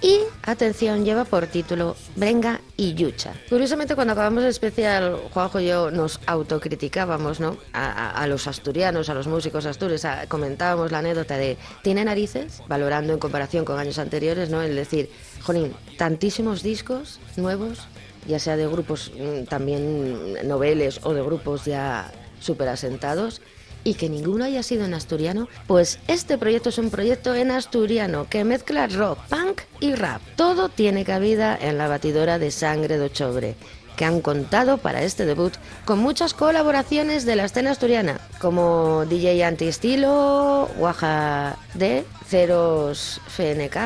Y, 0.00 0.20
atención, 0.42 1.04
lleva 1.04 1.26
por 1.26 1.46
título 1.46 1.94
Brenga 2.16 2.62
y 2.78 2.94
Yucha. 2.94 3.34
Curiosamente, 3.50 3.94
cuando 3.94 4.14
acabamos 4.14 4.44
el 4.44 4.48
especial, 4.48 5.18
Juanjo 5.30 5.60
y 5.60 5.66
yo 5.66 5.90
nos 5.90 6.20
autocriticábamos, 6.24 7.38
¿no? 7.38 7.58
A, 7.74 8.26
los 8.26 8.46
asturianos, 8.46 9.10
a 9.10 9.14
los 9.14 9.26
músicos 9.26 9.66
astures, 9.66 10.06
comentábamos 10.28 10.90
la 10.90 11.00
anécdota 11.00 11.36
de 11.36 11.58
¿tiene 11.82 12.02
narices? 12.02 12.62
Valorando 12.66 13.12
en 13.12 13.18
comparación 13.18 13.66
con 13.66 13.78
años 13.78 13.98
anteriores, 13.98 14.48
¿no? 14.48 14.62
El 14.62 14.74
decir, 14.74 15.10
jolín, 15.42 15.74
tantísimos 15.98 16.62
discos 16.62 17.20
nuevos, 17.36 17.88
ya 18.26 18.38
sea 18.38 18.56
de 18.56 18.66
grupos 18.66 19.12
mmm, 19.14 19.44
también 19.44 20.46
noveles 20.46 21.00
o 21.02 21.14
de 21.14 21.22
grupos 21.22 21.64
ya 21.64 22.12
súper 22.40 22.68
asentados, 22.68 23.40
y 23.84 23.94
que 23.94 24.08
ninguno 24.08 24.44
haya 24.44 24.64
sido 24.64 24.84
en 24.84 24.94
asturiano, 24.94 25.48
pues 25.68 26.00
este 26.08 26.38
proyecto 26.38 26.70
es 26.70 26.78
un 26.78 26.90
proyecto 26.90 27.34
en 27.36 27.52
asturiano 27.52 28.26
que 28.28 28.42
mezcla 28.42 28.88
rock, 28.88 29.20
punk 29.28 29.60
y 29.78 29.94
rap. 29.94 30.20
Todo 30.34 30.68
tiene 30.68 31.04
cabida 31.04 31.56
en 31.56 31.78
la 31.78 31.86
batidora 31.86 32.40
de 32.40 32.50
sangre 32.50 32.98
de 32.98 33.04
Ochobre 33.06 33.54
que 33.96 34.04
han 34.04 34.20
contado 34.20 34.78
para 34.78 35.02
este 35.02 35.24
debut 35.24 35.54
con 35.84 35.98
muchas 35.98 36.34
colaboraciones 36.34 37.24
de 37.24 37.36
la 37.36 37.46
escena 37.46 37.70
asturiana, 37.70 38.20
como 38.40 39.06
DJ 39.06 39.42
Anti-Estilo, 39.44 40.68
Guaja 40.76 41.56
D, 41.74 42.04
Ceros 42.26 43.20
FNK. 43.28 43.76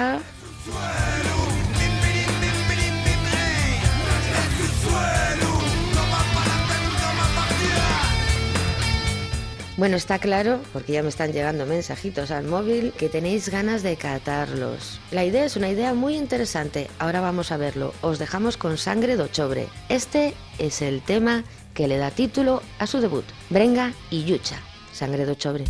Bueno, 9.81 9.97
está 9.97 10.19
claro, 10.19 10.61
porque 10.75 10.93
ya 10.93 11.03
me 11.03 11.09
están 11.09 11.33
llegando 11.33 11.65
mensajitos 11.65 12.31
al 12.31 12.45
móvil, 12.45 12.93
que 12.99 13.09
tenéis 13.09 13.49
ganas 13.49 13.83
de 13.83 13.97
catarlos. 13.97 15.01
La 15.11 15.25
idea 15.25 15.47
es 15.47 15.57
una 15.57 15.71
idea 15.71 15.95
muy 15.95 16.19
interesante, 16.19 16.91
ahora 16.99 17.23
vamos 17.23 17.51
a 17.51 17.57
verlo. 17.57 17.95
Os 18.03 18.19
dejamos 18.19 18.59
con 18.59 18.77
Sangre 18.77 19.17
de 19.17 19.23
Ochobre. 19.23 19.69
Este 19.89 20.35
es 20.59 20.83
el 20.83 21.01
tema 21.01 21.45
que 21.73 21.89
le 21.89 21.97
da 21.97 22.11
título 22.11 22.63
a 22.79 22.87
su 22.87 23.01
debut, 23.01 23.25
Brenga 23.49 23.95
y 24.11 24.25
Yucha, 24.25 24.59
Sangre 24.93 25.25
de 25.25 25.33
Ochobre. 25.33 25.65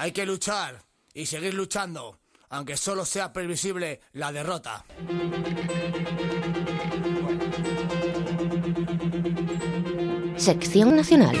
Hay 0.00 0.12
que 0.12 0.24
luchar 0.24 0.84
y 1.12 1.26
seguir 1.26 1.54
luchando, 1.54 2.20
aunque 2.50 2.76
solo 2.76 3.04
sea 3.04 3.32
previsible 3.32 4.00
la 4.12 4.30
derrota. 4.30 4.84
Sección 10.36 10.94
Nacional. 10.94 11.36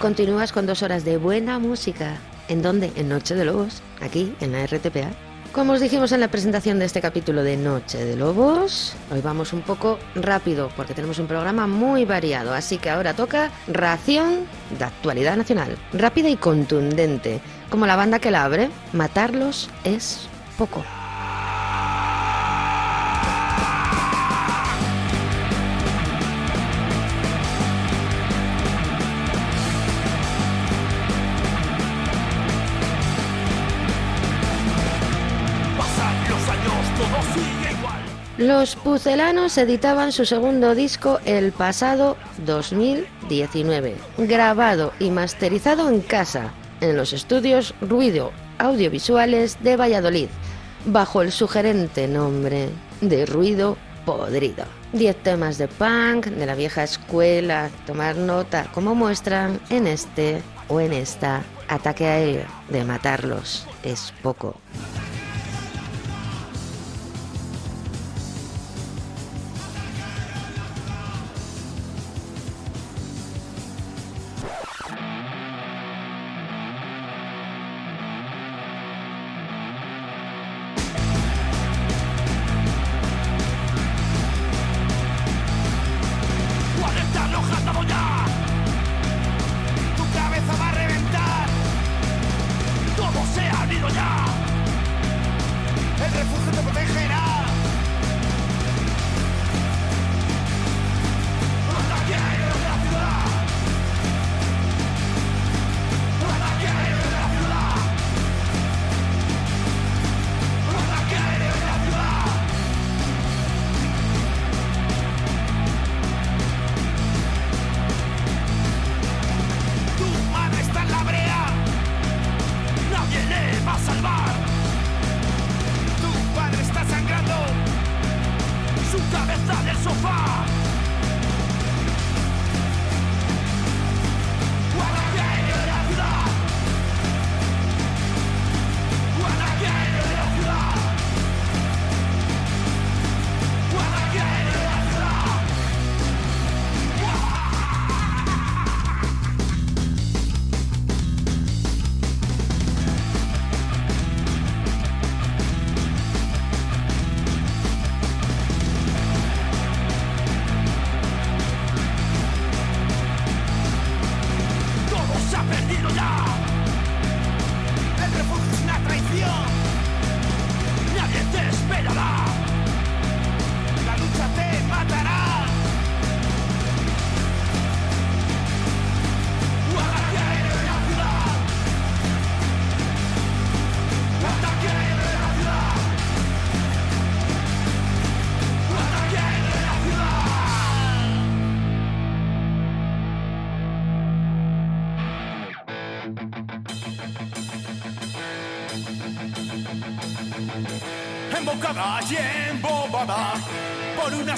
Continúas 0.00 0.52
con 0.52 0.64
dos 0.64 0.84
horas 0.84 1.04
de 1.04 1.16
buena 1.16 1.58
música. 1.58 2.20
¿En 2.48 2.62
dónde? 2.62 2.92
En 2.96 3.08
Noche 3.08 3.34
de 3.34 3.44
Lobos, 3.44 3.82
aquí 4.00 4.34
en 4.40 4.52
la 4.52 4.66
RTPA. 4.66 5.10
Como 5.52 5.72
os 5.74 5.80
dijimos 5.80 6.10
en 6.10 6.20
la 6.20 6.28
presentación 6.28 6.80
de 6.80 6.84
este 6.84 7.00
capítulo 7.00 7.44
de 7.44 7.56
Noche 7.56 8.04
de 8.04 8.16
Lobos, 8.16 8.94
hoy 9.12 9.20
vamos 9.20 9.52
un 9.52 9.62
poco 9.62 10.00
rápido 10.16 10.68
porque 10.76 10.94
tenemos 10.94 11.20
un 11.20 11.28
programa 11.28 11.68
muy 11.68 12.04
variado, 12.04 12.52
así 12.52 12.76
que 12.76 12.90
ahora 12.90 13.14
toca 13.14 13.52
ración 13.68 14.46
de 14.76 14.84
actualidad 14.84 15.36
nacional, 15.36 15.78
rápida 15.92 16.28
y 16.28 16.36
contundente, 16.36 17.40
como 17.70 17.86
la 17.86 17.94
banda 17.94 18.18
que 18.18 18.32
la 18.32 18.44
abre, 18.44 18.68
matarlos 18.92 19.70
es 19.84 20.26
poco. 20.58 20.84
Los 38.44 38.76
Pucelanos 38.76 39.56
editaban 39.56 40.12
su 40.12 40.26
segundo 40.26 40.74
disco 40.74 41.18
el 41.24 41.50
pasado 41.50 42.18
2019, 42.44 43.96
grabado 44.18 44.92
y 45.00 45.10
masterizado 45.10 45.88
en 45.88 46.02
casa, 46.02 46.52
en 46.82 46.94
los 46.94 47.14
estudios 47.14 47.74
Ruido 47.80 48.32
Audiovisuales 48.58 49.56
de 49.62 49.78
Valladolid, 49.78 50.28
bajo 50.84 51.22
el 51.22 51.32
sugerente 51.32 52.06
nombre 52.06 52.68
de 53.00 53.24
Ruido 53.24 53.78
podrido. 54.04 54.66
10 54.92 55.22
temas 55.22 55.56
de 55.56 55.66
punk, 55.66 56.26
de 56.26 56.44
la 56.44 56.54
vieja 56.54 56.82
escuela, 56.82 57.70
tomar 57.86 58.14
nota, 58.14 58.70
como 58.74 58.94
muestran 58.94 59.58
en 59.70 59.86
este 59.86 60.42
o 60.68 60.80
en 60.80 60.92
esta 60.92 61.42
ataque 61.68 62.06
aéreo 62.06 62.46
de 62.68 62.84
matarlos 62.84 63.66
es 63.82 64.12
poco. 64.22 64.60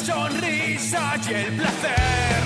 Sonrisa 0.07 1.16
y 1.29 1.35
el 1.35 1.53
placer. 1.57 2.42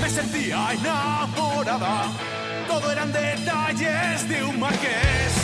Me 0.00 0.08
sentía 0.08 0.72
enamorada, 0.72 2.06
todo 2.66 2.90
eran 2.90 3.12
detalles 3.12 4.26
de 4.28 4.42
un 4.42 4.58
marqués. 4.58 5.41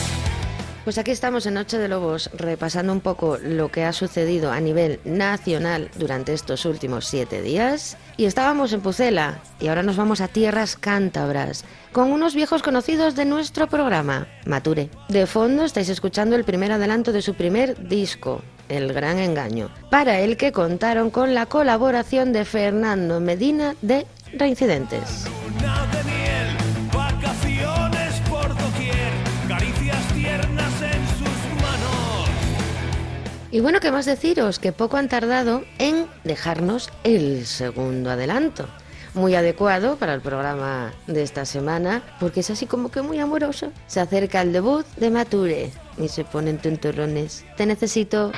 Pues 0.88 0.96
aquí 0.96 1.10
estamos 1.10 1.44
en 1.44 1.52
Noche 1.52 1.76
de 1.76 1.86
Lobos 1.86 2.30
repasando 2.32 2.94
un 2.94 3.02
poco 3.02 3.36
lo 3.36 3.70
que 3.70 3.84
ha 3.84 3.92
sucedido 3.92 4.50
a 4.50 4.58
nivel 4.58 5.00
nacional 5.04 5.90
durante 5.98 6.32
estos 6.32 6.64
últimos 6.64 7.04
siete 7.04 7.42
días. 7.42 7.98
Y 8.16 8.24
estábamos 8.24 8.72
en 8.72 8.80
Pucela 8.80 9.42
y 9.60 9.68
ahora 9.68 9.82
nos 9.82 9.98
vamos 9.98 10.22
a 10.22 10.28
tierras 10.28 10.76
cántabras 10.76 11.66
con 11.92 12.10
unos 12.10 12.34
viejos 12.34 12.62
conocidos 12.62 13.16
de 13.16 13.26
nuestro 13.26 13.66
programa, 13.66 14.28
Mature. 14.46 14.88
De 15.10 15.26
fondo 15.26 15.64
estáis 15.64 15.90
escuchando 15.90 16.36
el 16.36 16.44
primer 16.44 16.72
adelanto 16.72 17.12
de 17.12 17.20
su 17.20 17.34
primer 17.34 17.86
disco, 17.86 18.40
El 18.70 18.94
Gran 18.94 19.18
Engaño, 19.18 19.68
para 19.90 20.20
el 20.20 20.38
que 20.38 20.52
contaron 20.52 21.10
con 21.10 21.34
la 21.34 21.44
colaboración 21.44 22.32
de 22.32 22.46
Fernando 22.46 23.20
Medina 23.20 23.76
de 23.82 24.06
Reincidentes. 24.32 25.26
Y 33.50 33.60
bueno, 33.60 33.80
¿qué 33.80 33.90
más 33.90 34.04
deciros? 34.04 34.58
Que 34.58 34.72
poco 34.72 34.98
han 34.98 35.08
tardado 35.08 35.64
en 35.78 36.06
dejarnos 36.24 36.90
el 37.02 37.46
segundo 37.46 38.10
adelanto. 38.10 38.68
Muy 39.14 39.34
adecuado 39.34 39.96
para 39.96 40.12
el 40.12 40.20
programa 40.20 40.92
de 41.06 41.22
esta 41.22 41.46
semana, 41.46 42.02
porque 42.20 42.40
es 42.40 42.50
así 42.50 42.66
como 42.66 42.90
que 42.90 43.00
muy 43.00 43.18
amoroso. 43.18 43.72
Se 43.86 44.00
acerca 44.00 44.42
el 44.42 44.52
debut 44.52 44.86
de 44.96 45.10
Mature 45.10 45.72
y 45.96 46.08
se 46.08 46.24
ponen 46.24 46.58
tontorrones. 46.58 47.46
Te. 47.56 47.64
Necesito 47.64 48.32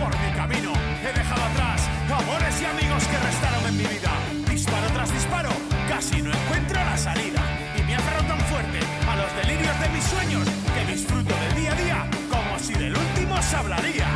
por 0.00 0.10
mi 0.18 0.32
camino. 0.32 0.72
He 1.04 1.12
dejado 1.12 1.42
atrás 1.44 1.82
amores 2.10 2.60
y 2.60 2.64
amigos 2.64 3.06
que 3.06 3.18
restaron 3.18 3.66
en 3.68 3.76
mi 3.76 3.84
vida. 3.84 4.10
Disparo 4.48 4.86
tras 4.94 5.12
disparo, 5.12 5.50
casi 5.88 6.22
no 6.22 6.30
encuentro 6.32 6.76
la 6.82 6.96
salida. 6.96 7.42
Y 7.78 7.82
me 7.82 7.94
aferro 7.94 8.24
tan 8.24 8.40
fuerte 8.50 8.80
a 9.08 9.16
los 9.16 9.30
delirios 9.36 9.78
de 9.80 9.88
mis 9.90 10.04
sueños 10.04 10.48
que 10.74 10.92
disfruto 10.92 11.34
del 11.42 11.54
día 11.54 11.72
a 11.72 11.74
día 11.74 12.10
como 12.30 12.58
si 12.58 12.72
del 12.74 12.96
último 12.96 13.40
se 13.42 13.56
hablaría. 13.56 14.08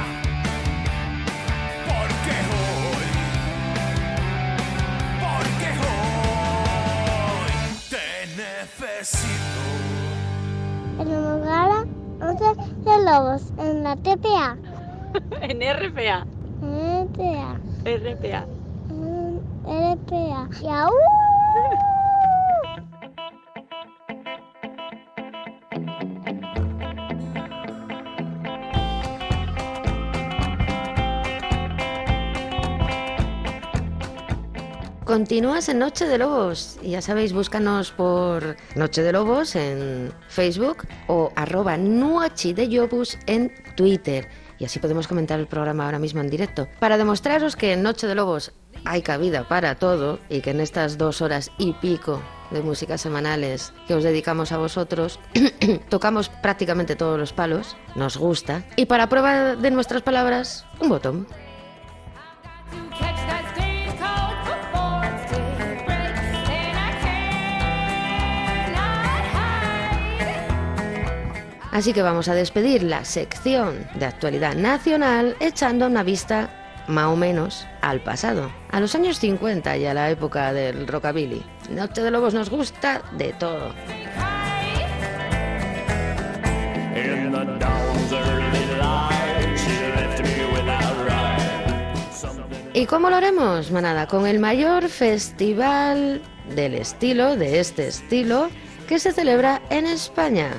Porque 1.88 2.35
hoy, 2.57 3.09
porque 5.25 5.68
hoy 5.85 7.55
te 7.92 8.07
necesito. 8.42 9.62
En 11.01 11.07
Nogara, 11.12 11.81
11 12.20 12.44
de 12.85 13.05
lobos, 13.05 13.42
en 13.59 13.85
la 13.85 13.97
TPA. 13.97 14.63
En 15.40 15.61
RPA. 15.61 16.27
RPA. 16.62 18.46
RPA. 19.66 20.48
¡Yau! 20.62 20.92
Continúas 35.05 35.68
en 35.68 35.79
Noche 35.79 36.07
de 36.09 36.18
Lobos. 36.18 36.79
Y 36.83 36.90
ya 36.90 37.03
sabéis, 37.03 37.33
búscanos 37.33 37.92
por 37.92 38.57
Noche 38.74 39.03
de 39.03 39.12
Lobos 39.12 39.55
en 39.55 40.12
Facebook 40.29 40.79
o 41.07 41.31
arroba 41.37 41.77
Nuachi 41.77 42.53
de 42.53 42.68
Yobus 42.68 43.18
en 43.27 43.53
Twitter. 43.77 44.27
Y 44.64 44.66
así 44.66 44.79
podemos 44.79 45.07
comentar 45.07 45.38
el 45.38 45.46
programa 45.46 45.85
ahora 45.85 45.98
mismo 45.98 46.22
en 46.22 46.31
directo. 46.31 46.68
Para 46.81 46.96
demostraros 46.96 47.55
que 47.55 47.74
en 47.74 47.83
Noche 47.83 48.07
de 48.07 48.14
Lobos 48.14 48.53
hay 48.87 49.03
cabida 49.03 49.46
para 49.46 49.74
todo 49.74 50.20
y 50.31 50.40
que 50.40 50.53
en 50.53 50.61
estas 50.61 50.96
dos 50.96 51.20
horas 51.20 51.50
y 51.59 51.74
pico 51.74 52.22
de 52.50 52.62
música 52.62 52.96
semanales 52.96 53.74
que 53.87 53.92
os 53.92 54.03
dedicamos 54.03 54.53
a 54.53 54.57
vosotros, 54.57 55.20
tocamos 55.90 56.31
prácticamente 56.31 56.96
todos 56.96 57.18
los 57.18 57.35
palos, 57.35 57.77
nos 57.94 58.16
gusta. 58.16 58.64
Y 58.77 58.87
para 58.87 59.11
prueba 59.11 59.55
de 59.55 59.70
nuestras 59.70 60.00
palabras, 60.00 60.64
un 60.81 60.88
botón. 60.88 61.27
Así 71.74 71.92
que 71.92 72.02
vamos 72.02 72.28
a 72.28 72.37
despedir 72.37 72.84
la 72.84 73.04
sección 73.04 73.84
de 73.96 74.06
actualidad 74.06 74.54
nacional 74.54 75.37
echando 75.40 75.88
una 75.88 76.04
vista 76.04 76.84
más 76.87 77.06
o 77.06 77.16
menos 77.16 77.66
al 77.82 78.00
pasado, 78.00 78.48
a 78.70 78.78
los 78.78 78.94
años 78.94 79.18
50 79.18 79.76
y 79.78 79.87
a 79.87 79.92
la 79.92 80.08
época 80.08 80.52
del 80.52 80.87
rockabilly. 80.87 81.44
Noche 81.70 82.02
de 82.02 82.12
Lobos 82.12 82.32
nos 82.32 82.48
gusta 82.48 83.02
de 83.18 83.32
todo. 83.32 83.74
¿Y 92.72 92.87
cómo 92.87 93.10
lo 93.10 93.16
haremos, 93.16 93.72
manada? 93.72 94.06
Con 94.06 94.28
el 94.28 94.38
mayor 94.38 94.88
festival 94.88 96.22
del 96.54 96.74
estilo, 96.76 97.34
de 97.34 97.58
este 97.58 97.88
estilo, 97.88 98.48
que 98.87 99.00
se 99.00 99.10
celebra 99.10 99.60
en 99.70 99.87
España. 99.87 100.52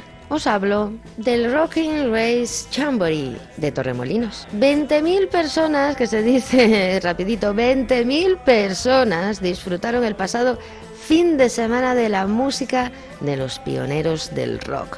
Hablo 0.44 0.92
del 1.16 1.50
Rocking 1.54 2.12
Race 2.12 2.68
Chamboree 2.70 3.38
de 3.56 3.72
Torremolinos. 3.72 4.46
20.000 4.54 5.30
personas, 5.30 5.96
que 5.96 6.08
se 6.08 6.22
dice 6.22 7.00
rapidito, 7.04 7.54
20.000 7.54 8.38
personas 8.44 9.42
disfrutaron 9.42 10.04
el 10.04 10.16
pasado 10.16 10.60
fin 11.00 11.38
de 11.38 11.48
semana 11.48 11.96
de 11.96 12.10
la 12.10 12.28
música 12.28 12.92
de 13.22 13.38
los 13.38 13.60
pioneros 13.60 14.36
del 14.36 14.60
rock. 14.60 14.98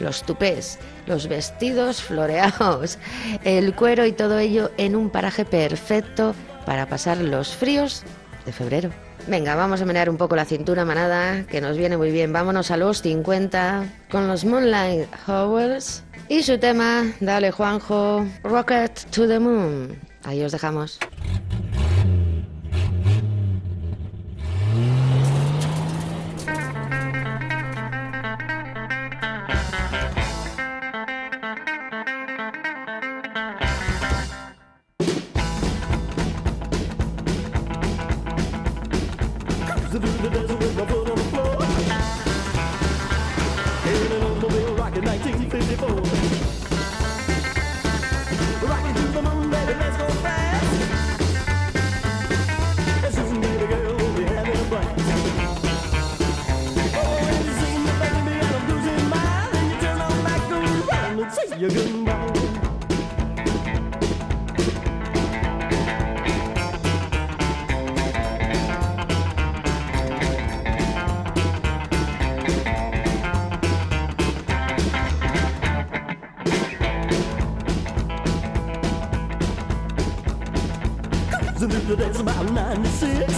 Los 0.00 0.22
tupés, 0.22 0.78
los 1.06 1.28
vestidos 1.28 2.02
floreados, 2.02 2.98
el 3.44 3.74
cuero 3.74 4.06
y 4.06 4.12
todo 4.12 4.38
ello 4.38 4.70
en 4.78 4.96
un 4.96 5.10
paraje 5.10 5.44
perfecto 5.44 6.34
para 6.64 6.86
pasar 6.86 7.18
los 7.18 7.54
fríos 7.54 8.04
de 8.46 8.52
febrero. 8.52 9.07
Venga, 9.28 9.54
vamos 9.56 9.82
a 9.82 9.84
menear 9.84 10.08
un 10.08 10.16
poco 10.16 10.36
la 10.36 10.46
cintura 10.46 10.86
manada, 10.86 11.44
que 11.44 11.60
nos 11.60 11.76
viene 11.76 11.98
muy 11.98 12.10
bien. 12.10 12.32
Vámonos 12.32 12.70
a 12.70 12.78
los 12.78 13.02
50 13.02 13.84
con 14.10 14.26
los 14.26 14.46
Moonlight 14.46 15.06
Hours 15.28 16.02
y 16.30 16.42
su 16.42 16.56
tema, 16.58 17.04
dale 17.20 17.50
Juanjo, 17.50 18.26
Rocket 18.42 19.04
to 19.10 19.28
the 19.28 19.38
Moon. 19.38 19.98
Ahí 20.24 20.42
os 20.42 20.52
dejamos. 20.52 20.98
your. 61.58 61.70
The 81.88 81.96
days 81.96 82.20
about 82.20 82.52
96 82.52 83.32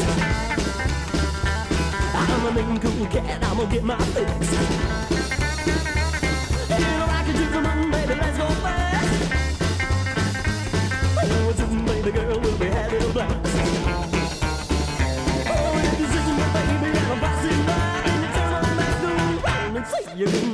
I'm 2.15 2.57
an 2.57 2.81
cool 2.81 3.07
cat, 3.07 3.45
I'm 3.45 3.59
gonna 3.59 3.71
get 3.71 3.85
my 3.85 3.97
fix 3.97 4.80
yemin 20.21 20.50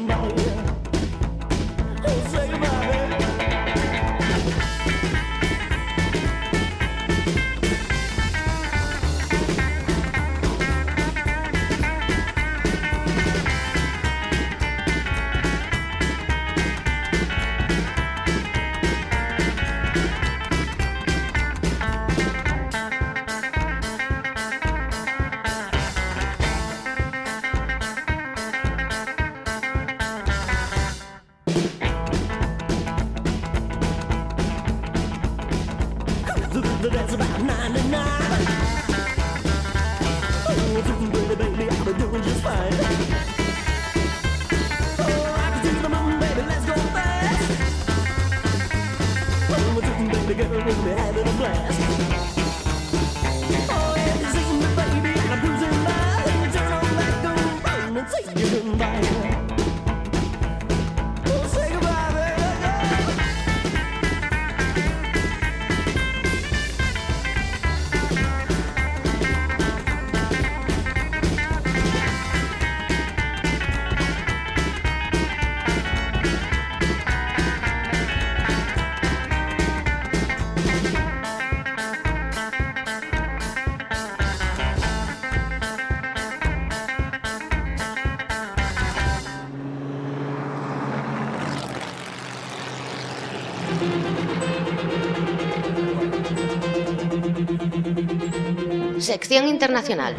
Sección 99.07 99.47
internacional. 99.47 100.17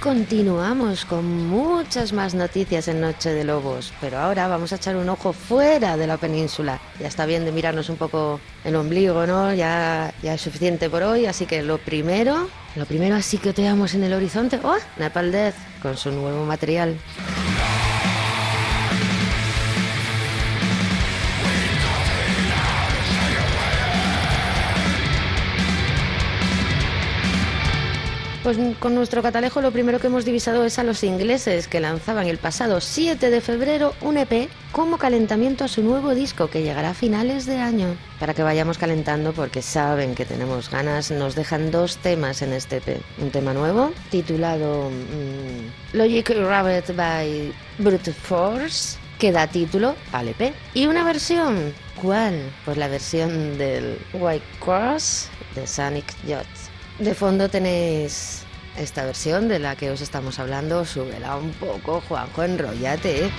Continuamos 0.00 1.04
con 1.06 1.24
muchas 1.90 2.12
más 2.12 2.34
noticias 2.34 2.86
en 2.86 3.00
Noche 3.00 3.30
de 3.30 3.42
Lobos, 3.42 3.92
pero 4.00 4.20
ahora 4.20 4.46
vamos 4.46 4.72
a 4.72 4.76
echar 4.76 4.94
un 4.94 5.08
ojo 5.08 5.32
fuera 5.32 5.96
de 5.96 6.06
la 6.06 6.18
península. 6.18 6.80
Ya 7.00 7.08
está 7.08 7.26
bien 7.26 7.44
de 7.44 7.50
mirarnos 7.50 7.88
un 7.88 7.96
poco 7.96 8.38
el 8.62 8.76
ombligo, 8.76 9.26
¿no? 9.26 9.52
Ya, 9.52 10.14
ya 10.22 10.34
es 10.34 10.40
suficiente 10.40 10.88
por 10.88 11.02
hoy, 11.02 11.26
así 11.26 11.46
que 11.46 11.64
lo 11.64 11.78
primero, 11.78 12.48
lo 12.76 12.86
primero 12.86 13.16
así 13.16 13.38
que 13.38 13.52
teamos 13.52 13.94
en 13.94 14.04
el 14.04 14.12
horizonte, 14.12 14.60
¡oh! 14.62 14.76
Nepal 14.98 15.32
Death 15.32 15.56
con 15.82 15.96
su 15.96 16.12
nuevo 16.12 16.44
material. 16.44 16.96
Pues 28.50 28.76
con 28.80 28.96
nuestro 28.96 29.22
catalejo 29.22 29.60
lo 29.60 29.70
primero 29.70 30.00
que 30.00 30.08
hemos 30.08 30.24
divisado 30.24 30.64
es 30.64 30.80
a 30.80 30.82
los 30.82 31.04
ingleses 31.04 31.68
que 31.68 31.78
lanzaban 31.78 32.26
el 32.26 32.38
pasado 32.38 32.80
7 32.80 33.30
de 33.30 33.40
febrero 33.40 33.94
un 34.00 34.16
EP 34.16 34.48
como 34.72 34.98
calentamiento 34.98 35.62
a 35.62 35.68
su 35.68 35.84
nuevo 35.84 36.16
disco 36.16 36.50
que 36.50 36.64
llegará 36.64 36.90
a 36.90 36.94
finales 36.94 37.46
de 37.46 37.58
año. 37.58 37.94
Para 38.18 38.34
que 38.34 38.42
vayamos 38.42 38.76
calentando 38.76 39.32
porque 39.32 39.62
saben 39.62 40.16
que 40.16 40.24
tenemos 40.24 40.68
ganas, 40.68 41.12
nos 41.12 41.36
dejan 41.36 41.70
dos 41.70 41.98
temas 41.98 42.42
en 42.42 42.52
este 42.52 42.78
EP. 42.78 43.00
Un 43.18 43.30
tema 43.30 43.54
nuevo 43.54 43.92
titulado 44.10 44.90
mm, 44.90 45.96
Logic 45.96 46.30
Rabbit 46.30 46.96
by 46.96 47.52
Brute 47.78 48.12
Force 48.12 48.98
que 49.20 49.30
da 49.30 49.46
título 49.46 49.94
al 50.10 50.26
EP. 50.26 50.52
Y 50.74 50.86
una 50.86 51.04
versión, 51.04 51.72
¿cuál? 52.02 52.50
Pues 52.64 52.76
la 52.78 52.88
versión 52.88 53.56
del 53.58 53.96
White 54.12 54.44
Cross 54.58 55.28
de 55.54 55.68
Sonic 55.68 56.12
Youth. 56.26 56.70
De 56.98 57.14
fondo 57.14 57.48
tenéis 57.48 58.44
esta 58.80 59.04
versión 59.04 59.48
de 59.48 59.58
la 59.58 59.76
que 59.76 59.90
os 59.90 60.00
estamos 60.00 60.38
hablando. 60.38 60.84
Súbela 60.84 61.36
un 61.36 61.52
poco, 61.52 62.00
Juanjo, 62.08 62.42
enrollate. 62.42 63.30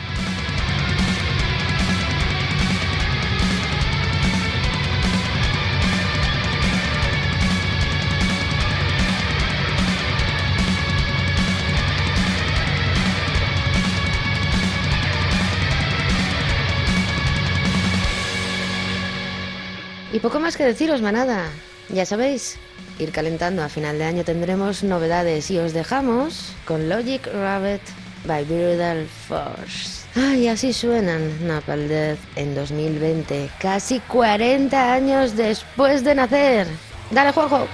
Y 20.13 20.19
poco 20.19 20.39
más 20.39 20.57
que 20.57 20.65
deciros, 20.65 21.01
manada. 21.01 21.49
Ya 21.89 22.05
sabéis, 22.05 22.57
ir 22.99 23.11
calentando. 23.11 23.63
A 23.63 23.69
final 23.69 23.97
de 23.97 24.05
año 24.05 24.23
tendremos 24.23 24.83
novedades 24.83 25.51
y 25.51 25.57
os 25.57 25.73
dejamos 25.73 26.53
con 26.65 26.89
Logic 26.89 27.25
Rabbit 27.27 27.81
by 28.25 28.43
Brutal 28.45 29.07
Force. 29.27 30.01
Ay, 30.15 30.47
así 30.47 30.73
suenan 30.73 31.47
Napalm 31.47 31.87
Death 31.87 32.19
en 32.35 32.53
2020, 32.53 33.49
casi 33.59 33.99
40 34.01 34.93
años 34.93 35.37
después 35.37 36.03
de 36.03 36.15
nacer. 36.15 36.67
Dale, 37.11 37.31
Juanjo. 37.31 37.67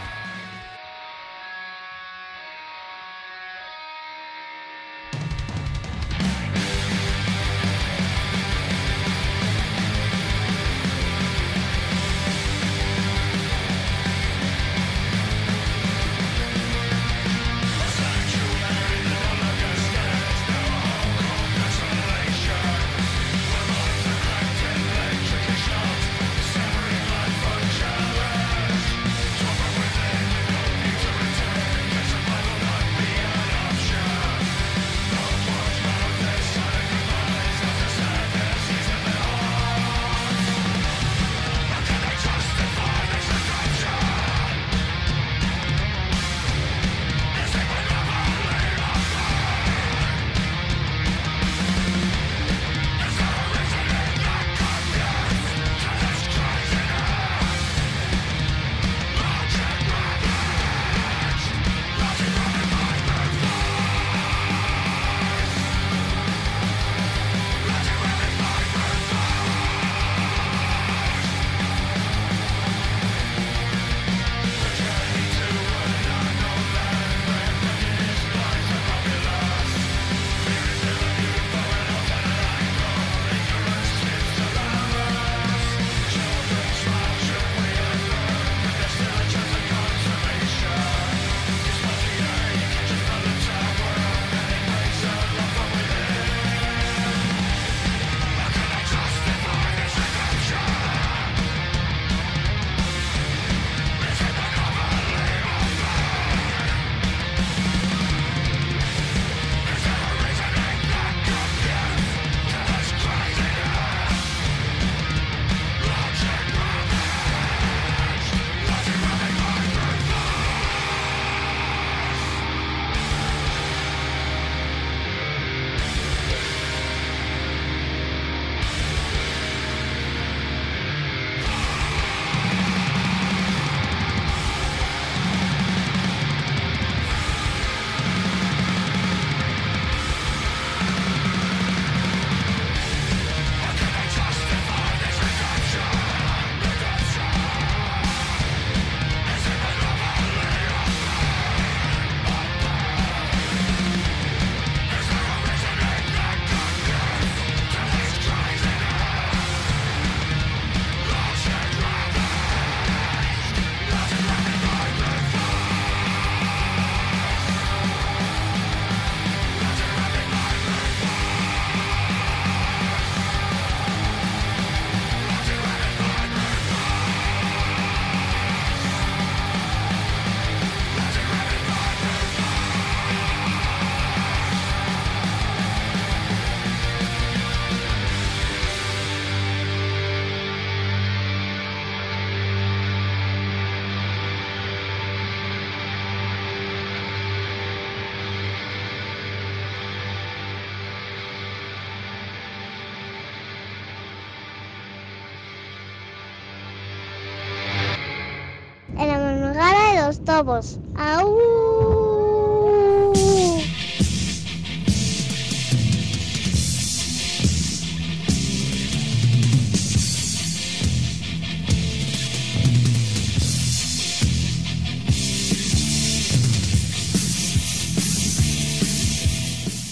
¡Au! 210.37 210.77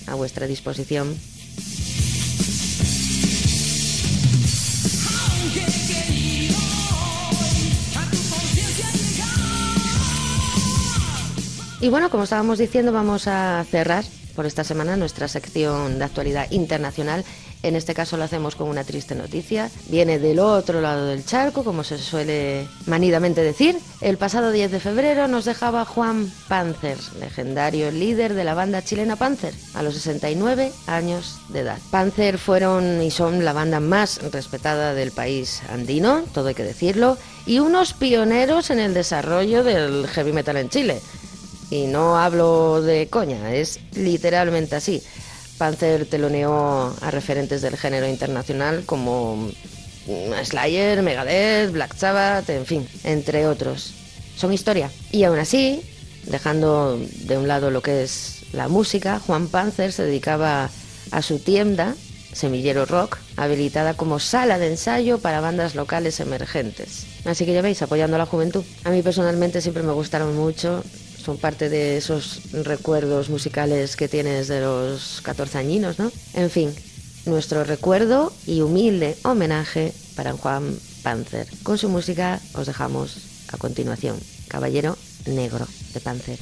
a 0.07 0.15
vuestra 0.15 0.47
disposición. 0.47 1.28
Y 11.81 11.91
bueno, 11.91 12.11
como 12.11 12.25
estábamos 12.25 12.59
diciendo, 12.59 12.91
vamos 12.91 13.29
a 13.29 13.65
cerrar 13.71 14.05
por 14.35 14.47
esta 14.47 14.65
semana 14.65 14.97
nuestra 14.97 15.29
sección 15.29 15.99
de 15.99 16.05
actualidad 16.05 16.51
internacional. 16.51 17.25
En 17.63 17.77
este 17.77 17.95
caso 17.95 18.17
lo 18.17 18.25
hacemos 18.25 18.57
con 18.57 18.69
una 18.69 18.83
triste 18.83 19.15
noticia. 19.15 19.71
Viene 19.89 20.19
del 20.19 20.41
otro 20.41 20.81
lado 20.81 21.07
del 21.07 21.25
charco, 21.25 21.63
como 21.63 21.85
se 21.85 21.99
suele 21.99 22.67
manidamente 22.87 23.43
decir. 23.43 23.79
El 24.01 24.17
pasado 24.17 24.51
10 24.51 24.73
de 24.73 24.81
febrero 24.81 25.29
nos 25.29 25.45
dejaba 25.45 25.85
Juan 25.85 26.33
Panzer, 26.49 26.99
legendario 27.21 27.93
líder 27.93 28.35
de 28.35 28.45
la 28.45 28.55
banda 28.55 28.83
chilena 28.83 29.15
Panzer, 29.15 29.55
a 29.75 29.83
los 29.83 29.95
69 29.95 30.73
años 30.89 31.39
de 31.49 31.61
edad. 31.61 31.79
Panzer 31.91 32.39
fueron 32.39 33.03
y 33.03 33.13
son 33.13 33.45
la 33.45 33.53
banda 33.53 33.79
más 33.79 34.21
respetada 34.33 34.95
del 34.95 35.13
país 35.13 35.63
andino, 35.69 36.23
todo 36.33 36.49
hay 36.49 36.55
que 36.55 36.65
decirlo, 36.65 37.19
y 37.47 37.61
unos 37.61 37.93
pioneros 37.93 38.71
en 38.71 38.81
el 38.81 38.95
desarrollo 38.95 39.65
del 39.65 40.07
heavy 40.09 40.33
metal 40.33 40.57
en 40.57 40.71
Chile. 40.71 41.01
Y 41.71 41.87
no 41.87 42.19
hablo 42.19 42.81
de 42.83 43.09
coña, 43.09 43.55
es 43.55 43.79
literalmente 43.95 44.77
así. 44.77 45.03
Panzer 45.59 46.07
teloneó 46.07 46.95
a 47.01 47.11
referentes 47.11 47.63
del 47.63 47.77
género 47.77 48.09
internacional 48.09 48.85
como 48.87 49.51
Slayer, 50.45 51.03
Megadeth, 51.03 51.73
Black 51.73 51.97
Sabbath, 51.97 52.49
en 52.49 52.65
fin, 52.65 52.89
entre 53.05 53.47
otros. 53.47 53.93
Son 54.37 54.53
historia. 54.53 54.91
Y 55.11 55.25
aún 55.25 55.39
así, 55.39 55.83
dejando 56.25 56.99
de 56.99 57.37
un 57.37 57.49
lado 57.49 57.71
lo 57.71 57.83
que 57.83 58.05
es 58.05 58.45
la 58.53 58.69
música, 58.69 59.19
Juan 59.19 59.49
Panzer 59.49 59.93
se 59.93 60.05
dedicaba 60.05 60.71
a 61.11 61.23
su 61.23 61.39
tienda, 61.39 61.95
Semillero 62.33 62.87
Rock, 62.87 63.19
habilitada 63.37 63.95
como 63.95 64.21
sala 64.21 64.59
de 64.59 64.69
ensayo 64.69 65.19
para 65.19 65.41
bandas 65.41 65.75
locales 65.75 66.21
emergentes. 66.21 67.07
Así 67.25 67.45
que 67.45 67.53
ya 67.53 67.63
veis, 67.63 67.83
apoyando 67.83 68.17
a 68.17 68.19
la 68.19 68.27
juventud. 68.27 68.65
A 68.85 68.91
mí 68.91 69.03
personalmente 69.03 69.61
siempre 69.61 69.83
me 69.83 69.93
gustaron 69.93 70.37
mucho, 70.37 70.85
son 71.29 71.37
parte 71.37 71.69
de 71.69 71.99
esos 71.99 72.41
recuerdos 72.65 73.29
musicales 73.29 73.97
que 73.97 74.09
tienes 74.09 74.49
de 74.49 74.63
los 74.63 75.21
14 75.21 75.59
añinos, 75.59 75.99
¿no? 75.99 76.11
En 76.33 76.49
fin, 76.49 76.75
nuestro 77.27 77.65
recuerdo 77.65 78.33
y 78.47 78.63
humilde 78.63 79.15
homenaje 79.25 79.93
para 80.17 80.33
Juan 80.33 80.75
Panzer. 81.03 81.47
Con 81.65 81.77
su 81.77 81.91
música 81.91 82.41
os 82.55 82.67
dejamos 82.67 83.19
a 83.53 83.59
continuación, 83.59 84.19
Caballero 84.49 84.97
Negro 85.27 85.69
de 85.93 86.01
Panzer. 86.01 86.39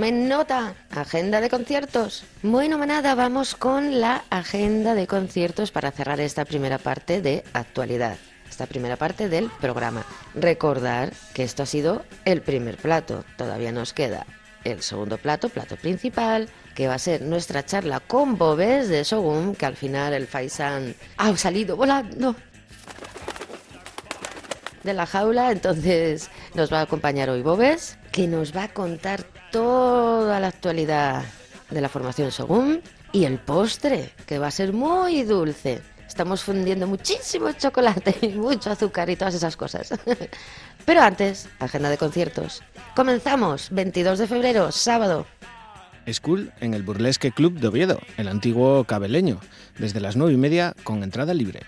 Tomen 0.00 0.30
nota, 0.30 0.72
agenda 0.92 1.42
de 1.42 1.50
conciertos. 1.50 2.24
Bueno, 2.42 2.78
manada, 2.78 3.14
vamos 3.14 3.54
con 3.54 4.00
la 4.00 4.24
agenda 4.30 4.94
de 4.94 5.06
conciertos 5.06 5.72
para 5.72 5.90
cerrar 5.90 6.20
esta 6.20 6.46
primera 6.46 6.78
parte 6.78 7.20
de 7.20 7.44
actualidad, 7.52 8.16
esta 8.48 8.64
primera 8.64 8.96
parte 8.96 9.28
del 9.28 9.50
programa. 9.60 10.06
Recordar 10.34 11.12
que 11.34 11.42
esto 11.42 11.64
ha 11.64 11.66
sido 11.66 12.02
el 12.24 12.40
primer 12.40 12.78
plato, 12.78 13.26
todavía 13.36 13.72
nos 13.72 13.92
queda 13.92 14.24
el 14.64 14.80
segundo 14.80 15.18
plato, 15.18 15.50
plato 15.50 15.76
principal, 15.76 16.48
que 16.74 16.88
va 16.88 16.94
a 16.94 16.98
ser 16.98 17.20
nuestra 17.20 17.66
charla 17.66 18.00
con 18.00 18.38
Bobes 18.38 18.88
de 18.88 19.04
Sogum, 19.04 19.54
que 19.54 19.66
al 19.66 19.76
final 19.76 20.14
el 20.14 20.26
Faisan 20.26 20.94
ha 21.18 21.36
salido 21.36 21.76
volando 21.76 22.34
de 24.82 24.94
la 24.94 25.04
jaula, 25.04 25.52
entonces 25.52 26.30
nos 26.54 26.72
va 26.72 26.78
a 26.78 26.84
acompañar 26.84 27.28
hoy 27.28 27.42
Bobes, 27.42 27.98
que 28.12 28.26
nos 28.26 28.56
va 28.56 28.62
a 28.62 28.68
contar 28.68 29.26
toda 29.50 30.40
la 30.40 30.48
actualidad 30.48 31.24
de 31.70 31.80
la 31.80 31.88
formación 31.88 32.30
Sogum 32.30 32.80
y 33.12 33.24
el 33.24 33.38
postre, 33.38 34.12
que 34.26 34.38
va 34.38 34.48
a 34.48 34.50
ser 34.50 34.72
muy 34.72 35.22
dulce. 35.22 35.80
Estamos 36.06 36.42
fundiendo 36.42 36.86
muchísimo 36.86 37.52
chocolate 37.52 38.16
y 38.22 38.28
mucho 38.28 38.70
azúcar 38.70 39.10
y 39.10 39.16
todas 39.16 39.34
esas 39.34 39.56
cosas. 39.56 39.94
Pero 40.84 41.02
antes, 41.02 41.48
agenda 41.58 41.90
de 41.90 41.98
conciertos. 41.98 42.62
Comenzamos, 42.96 43.68
22 43.70 44.18
de 44.18 44.26
febrero, 44.26 44.72
sábado. 44.72 45.26
School 46.10 46.52
en 46.60 46.74
el 46.74 46.82
Burlesque 46.82 47.30
Club 47.30 47.60
de 47.60 47.68
Oviedo, 47.68 48.00
el 48.16 48.28
antiguo 48.28 48.84
cabeleño, 48.84 49.38
desde 49.78 50.00
las 50.00 50.16
9 50.16 50.32
y 50.32 50.36
media 50.36 50.74
con 50.82 51.04
entrada 51.04 51.34
libre. 51.34 51.60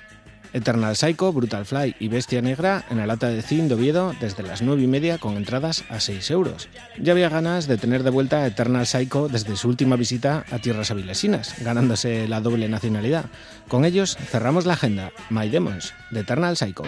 Eternal 0.52 0.96
Psycho, 0.96 1.32
Brutal 1.32 1.64
Fly 1.64 1.96
y 1.98 2.08
Bestia 2.08 2.42
Negra 2.42 2.84
en 2.90 2.98
la 2.98 3.06
lata 3.06 3.28
de 3.28 3.42
Cine 3.42 3.68
de 3.68 3.74
Oviedo 3.74 4.14
desde 4.20 4.42
las 4.42 4.62
9 4.62 4.82
y 4.82 4.86
media 4.86 5.18
con 5.18 5.36
entradas 5.36 5.84
a 5.88 6.00
6 6.00 6.30
euros. 6.30 6.68
Ya 6.98 7.12
había 7.12 7.28
ganas 7.28 7.66
de 7.66 7.78
tener 7.78 8.02
de 8.02 8.10
vuelta 8.10 8.46
Eternal 8.46 8.86
Psycho 8.86 9.28
desde 9.28 9.56
su 9.56 9.68
última 9.68 9.96
visita 9.96 10.44
a 10.50 10.58
tierras 10.58 10.90
avilesinas, 10.90 11.54
ganándose 11.62 12.28
la 12.28 12.40
doble 12.40 12.68
nacionalidad. 12.68 13.26
Con 13.68 13.84
ellos 13.84 14.16
cerramos 14.30 14.66
la 14.66 14.74
agenda 14.74 15.12
My 15.30 15.48
Demons 15.48 15.94
de 16.10 16.20
Eternal 16.20 16.56
Psycho. 16.56 16.84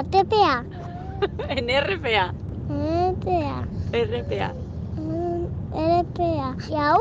La 0.00 0.04
TPA. 0.10 0.64
En 1.48 1.68
RPA. 1.68 2.32
En 2.70 3.14
TPA. 3.20 3.66
RPA. 3.92 4.54
RPA. 5.72 6.99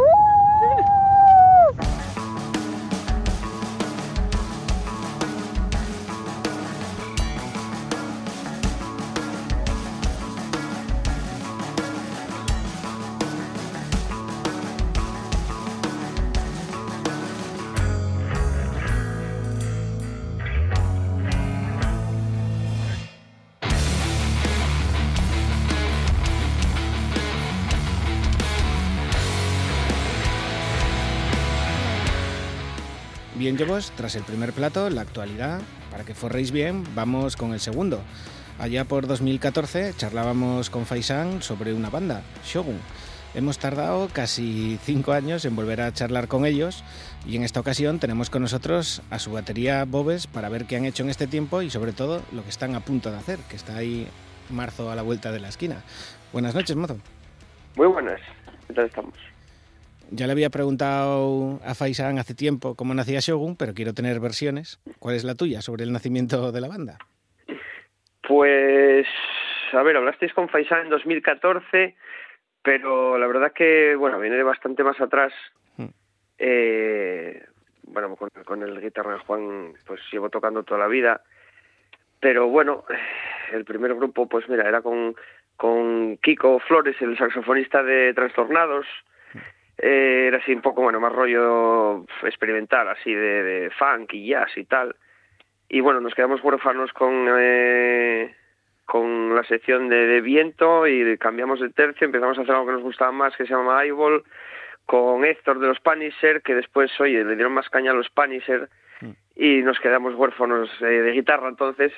Bien, 33.40 33.56
llevos, 33.56 33.92
tras 33.92 34.18
el 34.18 34.24
primer 34.24 34.52
plato, 34.52 34.90
la 34.90 35.00
actualidad, 35.00 35.62
para 35.92 36.04
que 36.04 36.14
forréis 36.14 36.52
bien, 36.52 36.84
vamos 36.94 37.38
con 37.38 37.54
el 37.54 37.62
segundo. 37.62 38.02
Allá 38.60 38.84
por 38.84 39.08
2014 39.08 39.94
charlábamos 39.96 40.70
con 40.70 40.86
Faisan 40.86 41.42
sobre 41.42 41.74
una 41.74 41.90
banda, 41.90 42.22
Shogun. 42.44 42.78
Hemos 43.34 43.58
tardado 43.58 44.10
casi 44.12 44.78
cinco 44.84 45.14
años 45.14 45.46
en 45.46 45.56
volver 45.56 45.80
a 45.80 45.94
charlar 45.94 46.28
con 46.28 46.46
ellos 46.46 46.84
y 47.26 47.38
en 47.38 47.44
esta 47.44 47.62
ocasión 47.62 48.00
tenemos 48.00 48.30
con 48.30 48.42
nosotros 48.42 49.02
a 49.10 49.20
su 49.20 49.32
batería 49.32 49.86
Bobes 49.86 50.28
para 50.28 50.50
ver 50.50 50.66
qué 50.66 50.76
han 50.76 50.84
hecho 50.84 51.04
en 51.04 51.10
este 51.10 51.26
tiempo 51.26 51.62
y 51.62 51.70
sobre 51.70 51.94
todo 51.94 52.22
lo 52.34 52.44
que 52.44 52.50
están 52.50 52.76
a 52.76 52.82
punto 52.82 53.10
de 53.10 53.20
hacer, 53.20 53.40
que 53.50 53.56
está 53.56 53.78
ahí 53.78 54.06
marzo 54.50 54.92
a 54.92 54.96
la 54.96 55.02
vuelta 55.02 55.32
de 55.32 55.40
la 55.40 55.48
esquina. 55.48 55.82
Buenas 56.34 56.56
noches, 56.56 56.76
mozo. 56.76 56.98
Muy 57.78 57.88
buenas, 57.88 58.20
¿qué 58.68 58.74
tal 58.74 58.88
estamos? 58.88 59.29
Ya 60.12 60.26
le 60.26 60.32
había 60.32 60.49
preguntado 60.49 61.60
a 61.64 61.76
Faisan 61.76 62.18
hace 62.18 62.34
tiempo 62.34 62.76
cómo 62.76 62.93
nacía 62.93 63.20
Shogun, 63.20 63.55
pero 63.55 63.74
quiero 63.74 63.93
tener 63.93 64.20
versiones. 64.20 64.80
¿Cuál 64.99 65.16
es 65.16 65.24
la 65.24 65.36
tuya 65.36 65.62
sobre 65.62 65.84
el 65.84 65.91
nacimiento 65.91 66.51
de 66.51 66.62
la 66.62 66.68
banda? 66.68 66.97
Pues, 68.28 69.07
a 69.74 69.84
ver, 69.84 69.97
hablasteis 69.97 70.34
con 70.34 70.49
Faisán 70.49 70.82
en 70.82 70.89
2014, 70.89 71.95
pero 72.62 73.18
la 73.18 73.28
verdad 73.28 73.53
que, 73.53 73.95
bueno, 73.95 74.20
viene 74.20 74.36
de 74.36 74.43
bastante 74.43 74.84
más 74.84 74.99
atrás. 74.99 75.34
Hmm. 75.78 75.89
Eh, 76.38 77.43
bueno, 77.84 78.16
con, 78.16 78.30
con 78.45 78.64
el 78.64 78.82
guitarra 78.82 79.20
Juan, 79.20 79.74
pues 79.86 80.01
llevo 80.12 80.30
tocando 80.30 80.64
toda 80.64 80.80
la 80.80 80.88
vida. 80.88 81.22
Pero 82.20 82.47
bueno, 82.47 82.84
el 83.51 83.66
primer 83.66 83.95
grupo, 83.95 84.28
pues 84.28 84.47
mira, 84.49 84.68
era 84.68 84.82
con, 84.82 85.16
con 85.55 86.18
Kiko 86.18 86.60
Flores, 86.60 86.95
el 87.01 87.18
saxofonista 87.18 87.84
de 87.84 88.14
Trastornados. 88.14 88.86
Eh, 89.82 90.26
era 90.28 90.40
así 90.40 90.54
un 90.54 90.62
poco, 90.62 90.82
bueno, 90.82 91.00
más 91.00 91.14
rollo 91.14 92.06
experimental, 92.24 92.90
así 92.90 93.14
de, 93.14 93.44
de 93.44 93.70
funk 93.72 94.14
y 94.14 94.28
jazz 94.28 94.56
y 94.58 94.66
tal. 94.66 94.96
Y 95.70 95.80
bueno, 95.80 96.02
nos 96.02 96.14
quedamos 96.14 96.44
huérfanos 96.44 96.92
con, 96.92 97.28
eh, 97.40 98.36
con 98.86 99.36
la 99.36 99.44
sección 99.44 99.88
de, 99.88 100.06
de 100.08 100.22
viento 100.22 100.86
y 100.86 101.18
cambiamos 101.18 101.62
de 101.62 101.70
tercio, 101.70 102.06
empezamos 102.06 102.38
a 102.38 102.42
hacer 102.42 102.54
algo 102.56 102.68
que 102.68 102.74
nos 102.74 102.84
gustaba 102.84 103.12
más, 103.12 103.36
que 103.38 103.46
se 103.46 103.54
llama 103.54 103.84
Eyeball, 103.84 104.24
con 104.86 105.24
Héctor 105.24 105.60
de 105.60 105.68
los 105.68 105.80
Punisher, 105.80 106.42
que 106.42 106.56
después, 106.56 106.92
oye, 107.00 107.24
le 107.24 107.36
dieron 107.36 107.54
más 107.54 107.70
caña 107.70 107.92
a 107.92 107.94
los 107.94 108.10
Punisher 108.10 108.68
y 109.36 109.62
nos 109.62 109.80
quedamos 109.80 110.16
huérfanos 110.16 110.70
eh, 110.82 110.86
de 110.86 111.12
guitarra 111.12 111.48
entonces. 111.48 111.94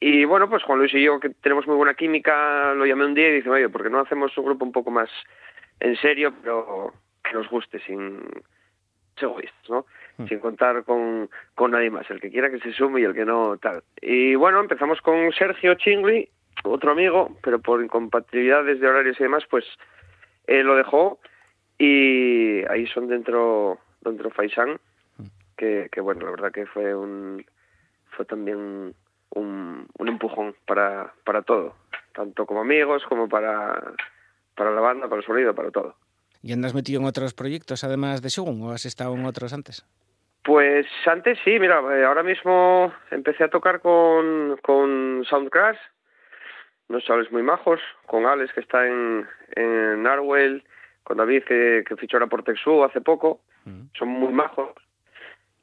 Y 0.00 0.24
bueno, 0.24 0.50
pues 0.50 0.62
Juan 0.64 0.80
Luis 0.80 0.92
y 0.92 1.02
yo, 1.02 1.20
que 1.20 1.30
tenemos 1.30 1.66
muy 1.66 1.76
buena 1.76 1.94
química, 1.94 2.74
lo 2.74 2.84
llamé 2.84 3.06
un 3.06 3.14
día 3.14 3.28
y 3.28 3.36
dice, 3.36 3.48
oye, 3.48 3.68
¿por 3.68 3.84
qué 3.84 3.90
no 3.90 4.00
hacemos 4.00 4.36
un 4.36 4.44
grupo 4.44 4.64
un 4.64 4.72
poco 4.72 4.90
más 4.90 5.08
en 5.80 5.96
serio, 5.96 6.32
pero 6.42 6.92
que 7.22 7.32
nos 7.32 7.48
guste, 7.48 7.78
sin 7.80 8.20
egoístas, 9.22 9.70
¿no? 9.70 9.86
Sin 10.28 10.38
contar 10.40 10.84
con, 10.84 11.30
con 11.54 11.70
nadie 11.70 11.90
más, 11.90 12.10
el 12.10 12.20
que 12.20 12.30
quiera 12.30 12.50
que 12.50 12.58
se 12.60 12.72
sume 12.72 13.00
y 13.00 13.04
el 13.04 13.14
que 13.14 13.24
no, 13.24 13.56
tal. 13.58 13.82
Y 14.00 14.34
bueno, 14.34 14.60
empezamos 14.60 15.00
con 15.00 15.32
Sergio 15.32 15.74
Chingli, 15.74 16.28
otro 16.64 16.92
amigo, 16.92 17.36
pero 17.42 17.60
por 17.60 17.82
incompatibilidades 17.82 18.80
de 18.80 18.88
horarios 18.88 19.18
y 19.20 19.22
demás, 19.22 19.44
pues 19.48 19.64
lo 20.46 20.76
dejó 20.76 21.20
y 21.78 22.64
ahí 22.68 22.86
son 22.88 23.08
dentro, 23.08 23.78
dentro 24.00 24.30
Faisan, 24.30 24.80
que, 25.56 25.88
que 25.92 26.00
bueno, 26.00 26.24
la 26.24 26.30
verdad 26.32 26.52
que 26.52 26.66
fue 26.66 26.94
un 26.94 27.44
fue 28.10 28.24
también 28.24 28.94
un, 29.30 29.86
un 29.98 30.08
empujón 30.08 30.56
para, 30.66 31.12
para 31.24 31.42
todo, 31.42 31.76
tanto 32.12 32.46
como 32.46 32.62
amigos 32.62 33.04
como 33.04 33.28
para, 33.28 33.92
para 34.58 34.72
la 34.72 34.80
banda, 34.80 35.08
para 35.08 35.20
el 35.20 35.26
sonido, 35.26 35.54
para 35.54 35.70
todo. 35.70 35.94
¿Y 36.42 36.52
andas 36.52 36.74
metido 36.74 37.00
en 37.00 37.06
otros 37.06 37.32
proyectos 37.32 37.84
además 37.84 38.20
de 38.20 38.28
Shogun 38.28 38.60
o 38.62 38.72
has 38.72 38.84
estado 38.84 39.14
en 39.14 39.24
otros 39.24 39.52
antes? 39.52 39.86
Pues 40.42 40.86
antes 41.06 41.38
sí, 41.44 41.58
mira, 41.58 41.80
eh, 41.94 42.04
ahora 42.04 42.22
mismo 42.22 42.92
empecé 43.10 43.44
a 43.44 43.48
tocar 43.48 43.80
con, 43.80 44.58
con 44.62 45.24
Soundcrash, 45.28 45.78
unos 46.88 47.04
chavales 47.04 47.30
muy 47.30 47.42
majos, 47.42 47.80
con 48.06 48.26
Alex 48.26 48.52
que 48.52 48.60
está 48.60 48.86
en, 48.86 49.26
en 49.56 50.02
Narwell, 50.02 50.64
con 51.04 51.18
David 51.18 51.44
que, 51.44 51.84
que 51.86 51.96
fichó 51.96 52.16
ahora 52.16 52.28
por 52.28 52.42
Texu 52.42 52.82
hace 52.82 53.00
poco, 53.00 53.40
son 53.98 54.08
muy 54.08 54.32
majos. 54.32 54.70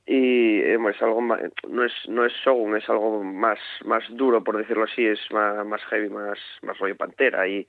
Y 0.06 0.60
eh, 0.60 0.78
es 0.90 1.02
algo 1.02 1.20
más, 1.20 1.42
no 1.68 1.84
es 1.84 1.94
no 2.08 2.26
es 2.26 2.34
Shogun, 2.46 2.78
es 2.78 2.88
algo 2.88 3.24
más 3.24 3.58
más 3.84 4.04
duro 4.10 4.44
por 4.44 4.56
decirlo 4.56 4.84
así, 4.84 5.04
es 5.04 5.20
más, 5.32 5.66
más 5.66 5.82
heavy, 5.86 6.10
más 6.10 6.38
más 6.62 6.78
rollo 6.78 6.96
Pantera. 6.96 7.48
Y 7.48 7.68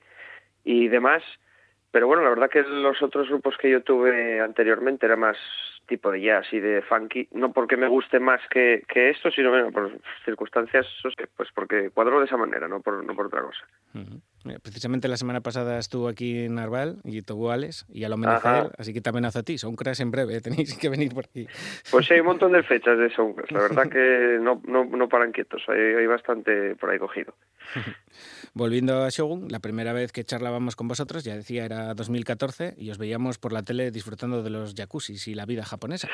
y 0.67 0.89
demás. 0.89 1.23
Pero 1.91 2.07
bueno, 2.07 2.21
la 2.21 2.29
verdad 2.29 2.49
que 2.49 2.61
los 2.61 3.01
otros 3.01 3.29
grupos 3.29 3.55
que 3.57 3.71
yo 3.71 3.81
tuve 3.81 4.41
anteriormente 4.41 5.05
era 5.05 5.15
más 5.15 5.37
tipo 5.87 6.11
de 6.11 6.21
jazz 6.21 6.45
y 6.51 6.59
de 6.59 6.81
funky, 6.81 7.29
no 7.31 7.53
porque 7.53 7.77
me 7.77 7.87
guste 7.87 8.19
más 8.19 8.41
que, 8.49 8.83
que 8.89 9.09
esto, 9.09 9.31
sino 9.31 9.71
por 9.71 9.97
circunstancias, 10.25 10.85
sea, 11.01 11.11
pues 11.37 11.49
porque 11.55 11.89
cuadro 11.91 12.19
de 12.19 12.25
esa 12.25 12.35
manera, 12.35 12.67
no 12.67 12.81
por, 12.81 13.05
no 13.05 13.15
por 13.15 13.27
otra 13.27 13.41
cosa. 13.41 13.65
Precisamente 14.61 15.07
la 15.07 15.17
semana 15.17 15.41
pasada 15.41 15.79
estuvo 15.79 16.07
aquí 16.07 16.39
en 16.45 16.55
Narval 16.55 16.99
y 17.03 17.21
tocó 17.21 17.51
Alex 17.51 17.85
y 17.89 18.03
al 18.03 18.13
homenaje 18.13 18.47
a 18.47 18.51
Ajá. 18.51 18.65
él, 18.67 18.71
así 18.77 18.93
que 18.93 19.01
también 19.01 19.25
hace 19.25 19.39
a 19.39 19.43
ti. 19.43 19.57
Son 19.57 19.75
crash 19.75 20.01
en 20.01 20.11
breve, 20.11 20.41
tenéis 20.41 20.77
que 20.77 20.89
venir 20.89 21.13
por 21.13 21.25
aquí. 21.25 21.47
Pues 21.91 22.05
sí, 22.07 22.13
hay 22.13 22.19
un 22.21 22.27
montón 22.27 22.51
de 22.53 22.63
fechas 22.63 22.97
de 22.97 23.09
Soundcrash, 23.13 23.51
la 23.51 23.59
verdad 23.61 23.89
que 23.91 24.37
no, 24.41 24.61
no, 24.65 24.85
no 24.85 25.09
paran 25.09 25.31
quietos, 25.31 25.61
hay, 25.67 25.79
hay 25.79 26.07
bastante 26.07 26.75
por 26.75 26.89
ahí 26.89 26.99
cogido. 26.99 27.33
Volviendo 28.53 29.03
a 29.03 29.09
Shogun, 29.09 29.47
la 29.49 29.59
primera 29.59 29.93
vez 29.93 30.11
que 30.11 30.23
charlábamos 30.23 30.75
con 30.75 30.87
vosotros, 30.87 31.23
ya 31.23 31.35
decía, 31.35 31.65
era 31.65 31.93
2014 31.93 32.75
y 32.77 32.89
os 32.89 32.97
veíamos 32.97 33.37
por 33.37 33.53
la 33.53 33.63
tele 33.63 33.91
disfrutando 33.91 34.41
de 34.41 34.49
los 34.49 34.73
jacuzzis 34.73 35.27
y 35.27 35.35
la 35.35 35.45
vida 35.45 35.63
japonesa. 35.63 36.07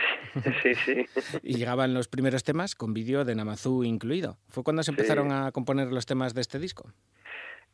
Sí, 0.61 0.75
sí. 0.75 1.05
Y 1.41 1.55
llegaban 1.55 1.93
los 1.93 2.07
primeros 2.07 2.43
temas 2.43 2.75
con 2.75 2.93
vídeo 2.93 3.23
de 3.23 3.35
Namazu 3.35 3.83
incluido. 3.83 4.37
¿Fue 4.49 4.63
cuando 4.63 4.83
se 4.83 4.91
Sí. 4.91 4.95
empezaron 4.95 5.31
a 5.31 5.51
componer 5.51 5.91
los 5.91 6.05
temas 6.05 6.33
de 6.33 6.41
este 6.41 6.59
disco? 6.59 6.91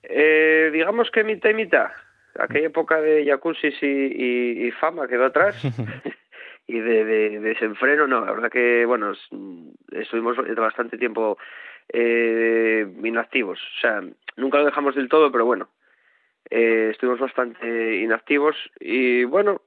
Eh, 0.04 0.70
digamos 0.74 1.12
que 1.12 1.24
mitad 1.24 1.50
y 1.50 1.54
mitad. 1.54 1.92
Aquella 2.38 2.68
época 2.68 3.02
de 3.02 3.26
jacuzzi 3.26 3.68
y, 3.82 3.86
y, 3.86 4.68
y 4.68 4.72
fama 4.72 5.08
quedó 5.08 5.26
atrás. 5.26 5.62
y 6.68 6.80
de, 6.80 7.04
de, 7.06 7.30
de 7.32 7.40
desenfreno, 7.40 8.08
no. 8.08 8.26
La 8.26 8.32
verdad 8.32 8.52
que, 8.52 8.86
bueno, 8.86 9.12
es- 9.12 9.30
estuvimos 9.92 10.38
bastante 10.56 10.98
tiempo 10.98 11.38
eh, 11.92 12.88
inactivos. 13.04 13.60
O 13.60 13.80
sea, 13.82 14.02
nunca 14.38 14.60
lo 14.60 14.66
dejamos 14.66 14.96
del 14.96 15.10
todo, 15.10 15.32
pero 15.32 15.46
bueno, 15.46 15.70
eh, 16.50 16.90
estuvimos 16.92 17.20
bastante 17.20 17.96
inactivos. 17.98 18.56
Y 18.80 19.24
bueno, 19.26 19.62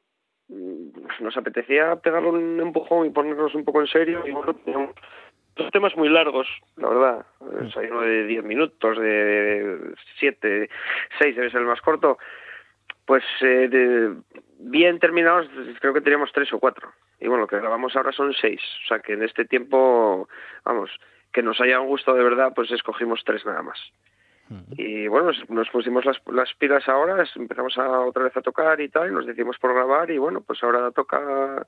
mm, 0.49 0.89
nos 1.20 1.37
apetecía 1.37 1.97
pegarle 1.97 2.28
un 2.30 2.61
empujón 2.61 3.07
y 3.07 3.11
ponernos 3.11 3.55
un 3.55 3.64
poco 3.64 3.80
en 3.80 3.89
serio. 3.89 4.22
Y 4.26 4.30
bueno, 4.30 4.55
teníamos 4.55 4.95
dos 5.57 5.70
temas 5.70 5.96
muy 5.96 6.09
largos, 6.09 6.48
la 6.76 6.88
verdad. 6.88 7.26
O 7.40 7.78
hay 7.78 7.86
uno 7.88 8.00
de 8.03 8.24
10 8.26 8.44
minutos, 8.44 8.98
de 8.98 9.94
7, 10.18 10.68
6 11.18 11.36
debe 11.36 11.50
ser 11.50 11.61
el 11.61 11.66
más 11.66 11.80
corto. 11.80 12.18
Pues 13.05 13.24
eh, 13.40 13.68
de- 13.68 14.14
bien 14.59 14.98
terminados, 15.00 15.48
creo 15.80 15.92
que 15.92 16.00
teníamos 16.00 16.30
tres 16.32 16.53
o 16.53 16.59
cuatro. 16.61 16.92
Y 17.20 17.26
bueno, 17.26 17.42
lo 17.42 17.48
que 17.48 17.59
grabamos 17.59 17.94
ahora 17.96 18.12
son 18.12 18.32
seis. 18.34 18.61
O 18.84 18.88
sea 18.88 19.00
que 19.00 19.14
en 19.14 19.22
este 19.22 19.44
tiempo, 19.44 20.28
vamos, 20.64 20.90
que 21.32 21.42
nos 21.42 21.61
hayan 21.61 21.84
gustado 21.86 22.16
de 22.16 22.24
verdad, 22.24 22.53
pues 22.55 22.70
escogimos 22.70 23.22
tres 23.24 23.44
nada 23.44 23.62
más. 23.62 23.78
Y 24.76 25.09
bueno, 25.09 25.30
nos, 25.48 25.70
pusimos 25.70 26.05
las, 26.05 26.20
las 26.26 26.53
pilas 26.55 26.86
ahora, 26.86 27.24
empezamos 27.36 27.78
a, 27.78 28.00
otra 28.00 28.24
vez 28.24 28.36
a 28.36 28.42
tocar 28.42 28.80
y 28.82 28.88
tal, 28.90 29.09
y 29.09 29.12
nos 29.14 29.24
decidimos 29.26 29.59
por 29.59 29.72
grabar 29.74 30.11
y 30.11 30.18
bueno, 30.18 30.42
pues 30.42 30.62
ahora 30.62 30.90
toca 30.90 31.66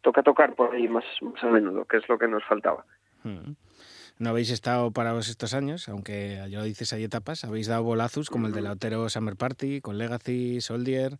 toca 0.00 0.22
tocar 0.22 0.54
por 0.54 0.74
ahí 0.74 0.88
más, 0.88 1.04
más 1.22 1.42
a 1.44 1.46
menudo, 1.46 1.84
que 1.84 1.98
es 1.98 2.08
lo 2.08 2.18
que 2.18 2.26
nos 2.28 2.42
faltaba. 2.44 2.84
Mm. 3.24 3.54
No 4.20 4.30
habéis 4.30 4.50
estado 4.50 4.92
parados 4.92 5.28
estos 5.28 5.54
años, 5.54 5.88
aunque 5.88 6.38
ya 6.48 6.58
lo 6.58 6.64
dices, 6.64 6.92
hay 6.92 7.02
etapas. 7.02 7.44
Habéis 7.44 7.66
dado 7.66 7.82
bolazos 7.82 8.30
como 8.30 8.46
el 8.46 8.52
de 8.52 8.62
la 8.62 8.72
Otero 8.72 9.08
Summer 9.08 9.34
Party, 9.34 9.80
con 9.80 9.98
Legacy, 9.98 10.60
Soldier. 10.60 11.14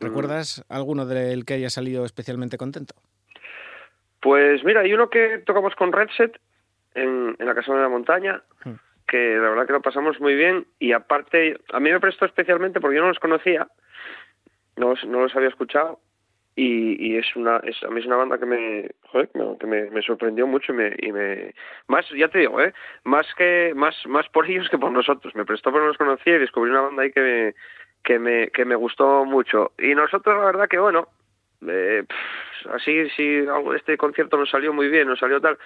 ¿Recuerdas 0.00 0.64
alguno 0.70 1.04
del 1.04 1.44
que 1.44 1.54
haya 1.54 1.68
salido 1.68 2.06
especialmente 2.06 2.56
contento? 2.56 2.94
Pues 4.20 4.64
mira, 4.64 4.80
hay 4.80 4.94
uno 4.94 5.10
que 5.10 5.42
tocamos 5.44 5.74
con 5.74 5.92
Red 5.92 6.08
Set, 6.16 6.40
en, 6.94 7.36
en 7.38 7.46
la 7.46 7.54
Casa 7.54 7.74
de 7.74 7.82
la 7.82 7.88
Montaña, 7.88 8.42
que 9.06 9.36
la 9.36 9.50
verdad 9.50 9.66
que 9.66 9.72
lo 9.72 9.82
pasamos 9.82 10.18
muy 10.20 10.34
bien 10.34 10.66
y 10.78 10.92
aparte, 10.92 11.60
a 11.72 11.80
mí 11.80 11.90
me 11.90 12.00
prestó 12.00 12.24
especialmente 12.24 12.80
porque 12.80 12.96
yo 12.96 13.02
no 13.02 13.08
los 13.08 13.18
conocía, 13.18 13.68
no 14.76 14.90
los, 14.90 15.04
no 15.04 15.20
los 15.20 15.34
había 15.36 15.48
escuchado 15.48 16.00
y, 16.58 16.96
y 17.12 17.16
es 17.16 17.36
una 17.36 17.58
es, 17.58 17.80
a 17.84 17.88
mí 17.88 18.00
es 18.00 18.06
una 18.06 18.16
banda 18.16 18.36
que 18.36 18.44
me 18.44 18.90
joder, 19.12 19.30
que 19.60 19.66
me, 19.66 20.02
sorprendió 20.02 20.44
mucho 20.44 20.72
y 20.72 20.76
me, 20.76 20.92
y 20.98 21.12
me 21.12 21.54
más 21.86 22.04
ya 22.10 22.26
te 22.26 22.40
digo 22.40 22.60
eh 22.60 22.74
más 23.04 23.32
que 23.36 23.72
más 23.76 23.94
más 24.06 24.28
por 24.30 24.44
ellos 24.50 24.68
que 24.68 24.76
por 24.76 24.90
nosotros. 24.90 25.36
Me 25.36 25.44
prestó 25.44 25.70
porque 25.70 25.82
no 25.82 25.88
los 25.88 25.96
conocía 25.96 26.34
y 26.34 26.40
descubrí 26.40 26.72
una 26.72 26.80
banda 26.80 27.04
ahí 27.04 27.12
que 27.12 27.20
me 27.20 27.54
que 28.02 28.18
me 28.18 28.48
que 28.48 28.64
me 28.64 28.74
gustó 28.74 29.24
mucho. 29.24 29.70
Y 29.78 29.94
nosotros 29.94 30.36
la 30.36 30.46
verdad 30.46 30.68
que 30.68 30.80
bueno 30.80 31.06
eh, 31.64 32.04
así 32.74 33.08
si 33.10 33.38
algo 33.38 33.74
este 33.74 33.96
concierto 33.96 34.36
nos 34.36 34.50
salió 34.50 34.72
muy 34.72 34.88
bien 34.88 35.06
nos 35.06 35.20
salió 35.20 35.40
tal. 35.40 35.58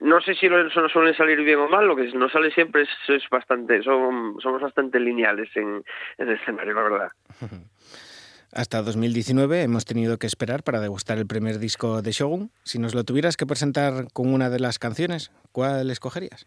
No 0.00 0.20
sé 0.20 0.36
si 0.36 0.48
nos 0.48 0.72
suelen 0.92 1.16
salir 1.16 1.42
bien 1.42 1.58
o 1.58 1.68
mal, 1.68 1.84
lo 1.84 1.96
que 1.96 2.04
nos 2.12 2.30
sale 2.30 2.52
siempre 2.52 2.82
es, 2.82 2.88
es 3.08 3.28
bastante, 3.28 3.82
son, 3.82 4.40
somos 4.40 4.62
bastante 4.62 5.00
lineales 5.00 5.48
en, 5.56 5.82
en 6.18 6.28
el 6.28 6.34
escenario, 6.36 6.74
la 6.74 6.82
verdad. 6.82 7.08
Hasta 8.52 8.82
2019 8.82 9.62
hemos 9.62 9.84
tenido 9.84 10.18
que 10.18 10.26
esperar 10.26 10.62
para 10.62 10.80
degustar 10.80 11.18
el 11.18 11.26
primer 11.26 11.58
disco 11.58 12.00
de 12.00 12.12
Shogun. 12.12 12.50
Si 12.62 12.78
nos 12.78 12.94
lo 12.94 13.04
tuvieras 13.04 13.36
que 13.36 13.46
presentar 13.46 14.06
con 14.12 14.32
una 14.32 14.48
de 14.48 14.58
las 14.58 14.78
canciones, 14.78 15.30
¿cuál 15.52 15.90
escogerías? 15.90 16.46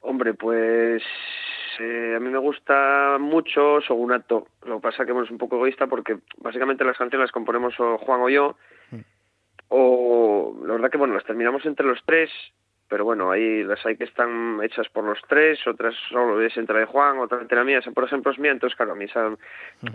Hombre, 0.00 0.34
pues 0.34 1.02
eh, 1.78 2.14
a 2.16 2.20
mí 2.20 2.28
me 2.28 2.38
gusta 2.38 3.16
mucho 3.20 3.80
Sogunato. 3.80 4.48
Lo 4.66 4.76
que 4.76 4.82
pasa 4.82 5.06
que 5.06 5.12
bueno, 5.12 5.26
es 5.26 5.30
un 5.30 5.38
poco 5.38 5.56
egoísta 5.56 5.86
porque 5.86 6.18
básicamente 6.38 6.84
las 6.84 6.98
canciones 6.98 7.26
las 7.26 7.32
componemos 7.32 7.78
o 7.78 7.98
Juan 7.98 8.20
o 8.20 8.28
yo. 8.28 8.56
O 9.68 10.56
la 10.64 10.72
verdad 10.72 10.90
que 10.90 10.98
bueno, 10.98 11.14
las 11.14 11.24
terminamos 11.24 11.64
entre 11.66 11.86
los 11.86 12.00
tres, 12.04 12.30
pero 12.88 13.04
bueno, 13.04 13.30
ahí 13.30 13.62
las 13.64 13.84
hay 13.84 13.96
que 13.96 14.04
están 14.04 14.60
hechas 14.62 14.88
por 14.88 15.04
los 15.04 15.18
tres, 15.28 15.66
otras 15.66 15.94
solo 16.10 16.40
es 16.40 16.56
entre 16.56 16.80
de 16.80 16.86
Juan, 16.86 17.18
otra 17.18 17.40
entre 17.40 17.58
la 17.58 17.64
mía, 17.64 17.78
esa 17.78 17.90
por 17.90 18.04
ejemplo 18.04 18.32
es 18.32 18.38
mía, 18.38 18.52
entonces 18.52 18.76
claro, 18.76 18.92
a 18.92 18.94
mí 18.94 19.04
esa, 19.04 19.30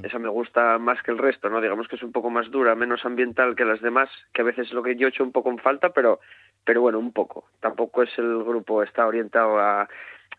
esa 0.03 0.19
me 0.19 0.29
gusta 0.29 0.77
más 0.77 1.01
que 1.03 1.11
el 1.11 1.17
resto, 1.17 1.49
¿no? 1.49 1.61
Digamos 1.61 1.87
que 1.87 1.95
es 1.95 2.03
un 2.03 2.11
poco 2.11 2.29
más 2.29 2.49
dura, 2.51 2.75
menos 2.75 3.05
ambiental 3.05 3.55
que 3.55 3.65
las 3.65 3.81
demás, 3.81 4.09
que 4.33 4.41
a 4.41 4.45
veces 4.45 4.67
es 4.67 4.73
lo 4.73 4.83
que 4.83 4.95
yo 4.95 5.07
echo 5.07 5.23
un 5.23 5.31
poco 5.31 5.49
en 5.49 5.59
falta, 5.59 5.89
pero 5.89 6.19
pero 6.65 6.81
bueno, 6.81 6.99
un 6.99 7.11
poco. 7.11 7.45
Tampoco 7.59 8.03
es 8.03 8.17
el 8.17 8.43
grupo 8.43 8.83
está 8.83 9.05
orientado 9.05 9.59
a 9.59 9.87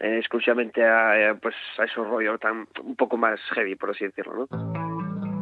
eh, 0.00 0.18
exclusivamente 0.18 0.84
a 0.84 1.30
eh, 1.30 1.34
pues 1.34 1.54
a 1.78 1.84
esos 1.84 2.06
rollos 2.08 2.40
tan 2.40 2.66
un 2.82 2.96
poco 2.96 3.16
más 3.16 3.40
heavy, 3.52 3.76
por 3.76 3.90
así 3.90 4.04
decirlo, 4.04 4.46
¿no? 4.50 5.33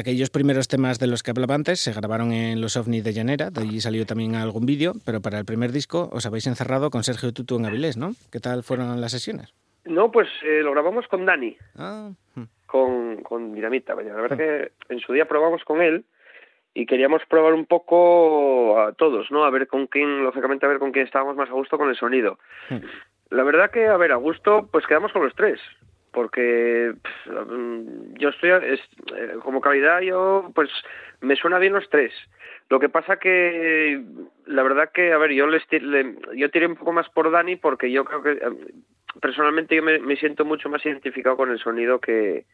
Aquellos 0.00 0.30
primeros 0.30 0.66
temas 0.66 0.98
de 0.98 1.06
los 1.06 1.22
que 1.22 1.30
hablaba 1.30 1.54
antes 1.54 1.78
se 1.78 1.92
grabaron 1.92 2.32
en 2.32 2.62
Los 2.62 2.74
OVNI 2.78 3.02
de 3.02 3.12
Llanera, 3.12 3.50
de 3.50 3.60
allí 3.60 3.82
salió 3.82 4.06
también 4.06 4.34
algún 4.34 4.64
vídeo, 4.64 4.94
pero 5.04 5.20
para 5.20 5.38
el 5.38 5.44
primer 5.44 5.72
disco 5.72 6.08
os 6.10 6.24
habéis 6.24 6.46
encerrado 6.46 6.88
con 6.88 7.04
Sergio 7.04 7.34
Tutu 7.34 7.58
en 7.58 7.66
Avilés, 7.66 7.98
¿no? 7.98 8.12
¿Qué 8.32 8.40
tal 8.40 8.62
fueron 8.62 8.98
las 8.98 9.12
sesiones? 9.12 9.52
No, 9.84 10.10
pues 10.10 10.26
eh, 10.42 10.62
lo 10.62 10.72
grabamos 10.72 11.06
con 11.06 11.26
Dani, 11.26 11.54
Ah, 11.76 12.12
mm. 12.34 12.42
con, 12.64 13.22
con 13.22 13.52
Dinamita. 13.52 13.94
La 13.94 14.14
verdad 14.14 14.38
que 14.38 14.72
en 14.88 15.00
su 15.00 15.12
día 15.12 15.28
probamos 15.28 15.62
con 15.64 15.82
él 15.82 16.06
y 16.72 16.86
queríamos 16.86 17.20
probar 17.28 17.52
un 17.52 17.66
poco 17.66 18.80
a 18.80 18.92
todos, 18.94 19.30
¿no? 19.30 19.44
A 19.44 19.50
ver 19.50 19.66
con 19.66 19.86
quién, 19.86 20.24
lógicamente, 20.24 20.64
a 20.64 20.70
ver 20.70 20.78
con 20.78 20.92
quién 20.92 21.04
estábamos 21.04 21.36
más 21.36 21.50
a 21.50 21.52
gusto 21.52 21.76
con 21.76 21.90
el 21.90 21.96
sonido. 21.96 22.38
La 23.28 23.42
verdad 23.42 23.70
que, 23.70 23.86
a 23.86 23.98
ver, 23.98 24.12
a 24.12 24.16
gusto, 24.16 24.66
pues 24.72 24.86
quedamos 24.86 25.12
con 25.12 25.24
los 25.24 25.34
tres. 25.34 25.60
Porque 26.12 26.94
yo 28.18 28.28
estoy, 28.30 28.50
es- 28.50 28.80
eh, 29.16 29.34
como 29.42 29.60
calidad, 29.60 30.00
yo, 30.00 30.50
pues, 30.54 30.68
me 31.20 31.36
suena 31.36 31.58
bien 31.58 31.72
los 31.72 31.88
tres. 31.88 32.12
Lo 32.68 32.80
que 32.80 32.88
pasa 32.88 33.18
que, 33.18 34.00
la 34.46 34.62
verdad 34.62 34.90
que, 34.92 35.12
a 35.12 35.18
ver, 35.18 35.32
yo 35.32 35.46
les 35.46 35.62
le- 35.70 36.16
yo 36.36 36.50
tiré 36.50 36.66
un 36.66 36.76
poco 36.76 36.92
más 36.92 37.08
por 37.10 37.30
Dani 37.30 37.56
porque 37.56 37.90
yo 37.90 38.04
creo 38.04 38.22
que, 38.22 38.32
eh, 38.32 38.72
personalmente, 39.20 39.74
yo 39.76 39.82
me, 39.82 40.16
siento 40.16 40.44
mucho 40.44 40.68
más 40.68 40.84
identificado 40.86 41.36
con 41.36 41.50
el 41.50 41.58
sonido 41.58 42.00
que, 42.00 42.44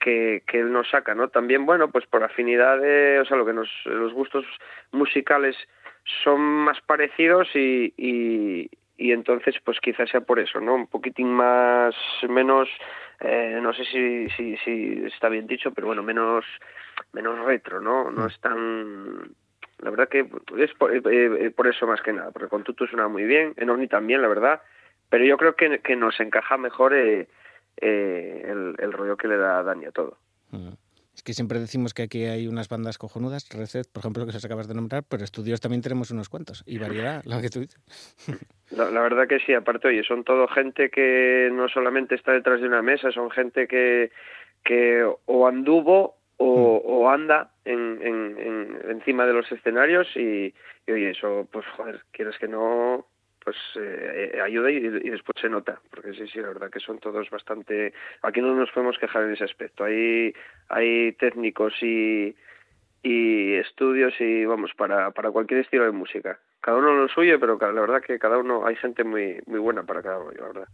que, 0.00 0.42
que 0.46 0.60
él 0.60 0.72
nos 0.72 0.88
saca, 0.90 1.14
¿no? 1.14 1.28
También, 1.28 1.66
bueno, 1.66 1.90
pues 1.90 2.06
por 2.06 2.22
afinidad 2.22 2.78
de, 2.80 3.20
o 3.20 3.24
sea, 3.24 3.36
lo 3.36 3.46
que 3.46 3.52
nos, 3.52 3.68
los 3.84 4.12
gustos 4.12 4.44
musicales 4.92 5.56
son 6.22 6.40
más 6.40 6.80
parecidos 6.82 7.48
y, 7.54 7.94
y, 7.96 8.70
y 8.96 9.12
entonces, 9.12 9.56
pues 9.64 9.80
quizás 9.80 10.08
sea 10.10 10.20
por 10.20 10.38
eso, 10.38 10.60
¿no? 10.60 10.74
Un 10.74 10.86
poquitín 10.86 11.32
más, 11.32 11.94
menos, 12.28 12.68
eh, 13.20 13.58
no 13.60 13.72
sé 13.72 13.84
si, 13.84 14.28
si, 14.30 14.56
si 14.58 15.04
está 15.06 15.28
bien 15.28 15.46
dicho, 15.46 15.72
pero 15.72 15.88
bueno, 15.88 16.02
menos, 16.02 16.44
menos 17.12 17.38
retro, 17.44 17.80
¿no? 17.80 18.10
No 18.10 18.26
es 18.26 18.38
tan, 18.40 19.34
la 19.78 19.90
verdad 19.90 20.08
que 20.08 20.28
es 20.58 20.72
por, 20.74 20.94
eh, 20.94 21.02
eh, 21.04 21.50
por 21.50 21.66
eso 21.66 21.86
más 21.86 22.00
que 22.02 22.12
nada, 22.12 22.30
porque 22.30 22.48
con 22.48 22.62
Tutu 22.62 22.86
suena 22.86 23.08
muy 23.08 23.24
bien, 23.24 23.54
en 23.56 23.70
Omni 23.70 23.88
también, 23.88 24.22
la 24.22 24.28
verdad, 24.28 24.62
pero 25.10 25.24
yo 25.24 25.36
creo 25.36 25.56
que, 25.56 25.80
que 25.80 25.96
nos 25.96 26.18
encaja 26.20 26.56
mejor 26.56 26.94
eh, 26.94 27.28
eh, 27.76 28.42
el, 28.46 28.74
el 28.78 28.92
rollo 28.92 29.16
que 29.16 29.28
le 29.28 29.36
da 29.36 29.62
Dani 29.62 29.86
a 29.86 29.92
todo. 29.92 30.18
Mm. 30.50 30.72
Es 31.14 31.22
que 31.22 31.32
siempre 31.32 31.60
decimos 31.60 31.94
que 31.94 32.02
aquí 32.02 32.24
hay 32.24 32.48
unas 32.48 32.68
bandas 32.68 32.98
cojonudas, 32.98 33.48
Reset, 33.50 33.86
por 33.90 34.00
ejemplo, 34.00 34.24
que 34.26 34.36
os 34.36 34.44
acabas 34.44 34.66
de 34.68 34.74
nombrar, 34.74 35.04
pero 35.08 35.22
estudios 35.24 35.60
también 35.60 35.80
tenemos 35.82 36.10
unos 36.10 36.28
cuantos. 36.28 36.62
Y 36.66 36.78
variedad, 36.78 37.22
lo 37.24 37.40
que 37.40 37.50
tú 37.50 37.60
dices. 37.60 37.80
La, 38.70 38.90
la 38.90 39.02
verdad 39.02 39.28
que 39.28 39.38
sí, 39.40 39.52
aparte, 39.54 39.88
oye, 39.88 40.02
son 40.02 40.24
todo 40.24 40.48
gente 40.48 40.90
que 40.90 41.48
no 41.52 41.68
solamente 41.68 42.14
está 42.16 42.32
detrás 42.32 42.60
de 42.60 42.66
una 42.66 42.82
mesa, 42.82 43.12
son 43.12 43.30
gente 43.30 43.68
que, 43.68 44.10
que 44.64 45.04
o 45.26 45.46
anduvo 45.46 46.16
o, 46.38 46.76
o 46.84 47.08
anda 47.10 47.52
en, 47.64 48.00
en, 48.02 48.38
en- 48.38 48.90
encima 48.90 49.26
de 49.26 49.34
los 49.34 49.52
escenarios 49.52 50.08
y, 50.16 50.52
y, 50.86 50.90
oye, 50.92 51.10
eso, 51.10 51.46
pues 51.52 51.64
joder, 51.76 52.00
quieres 52.10 52.36
que 52.38 52.48
no, 52.48 53.06
pues 53.44 53.56
eh, 53.76 54.40
ayuda 54.42 54.70
y, 54.70 54.80
después 54.80 55.36
se 55.40 55.48
nota, 55.48 55.80
porque 55.90 56.12
sí, 56.14 56.26
sí, 56.26 56.40
la 56.40 56.48
verdad 56.48 56.70
que 56.70 56.80
son 56.80 56.98
todos 56.98 57.28
bastante, 57.30 57.92
aquí 58.22 58.40
no 58.40 58.54
nos 58.54 58.70
podemos 58.70 58.98
quejar 58.98 59.24
en 59.24 59.32
ese 59.32 59.44
aspecto, 59.44 59.84
hay, 59.84 60.34
hay 60.68 61.12
técnicos 61.12 61.74
y, 61.82 62.34
y 63.02 63.54
estudios 63.54 64.14
y 64.18 64.46
vamos 64.46 64.72
para, 64.76 65.10
para 65.10 65.30
cualquier 65.30 65.60
estilo 65.60 65.84
de 65.84 65.92
música. 65.92 66.40
Cada 66.60 66.78
uno 66.78 66.94
lo 66.94 67.08
suyo 67.08 67.38
pero 67.38 67.58
la 67.60 67.80
verdad 67.80 68.02
que 68.02 68.18
cada 68.18 68.38
uno 68.38 68.66
hay 68.66 68.76
gente 68.76 69.04
muy 69.04 69.38
muy 69.46 69.60
buena 69.60 69.82
para 69.82 70.02
cada 70.02 70.18
rollo 70.18 70.40
la 70.40 70.46
verdad. 70.46 70.68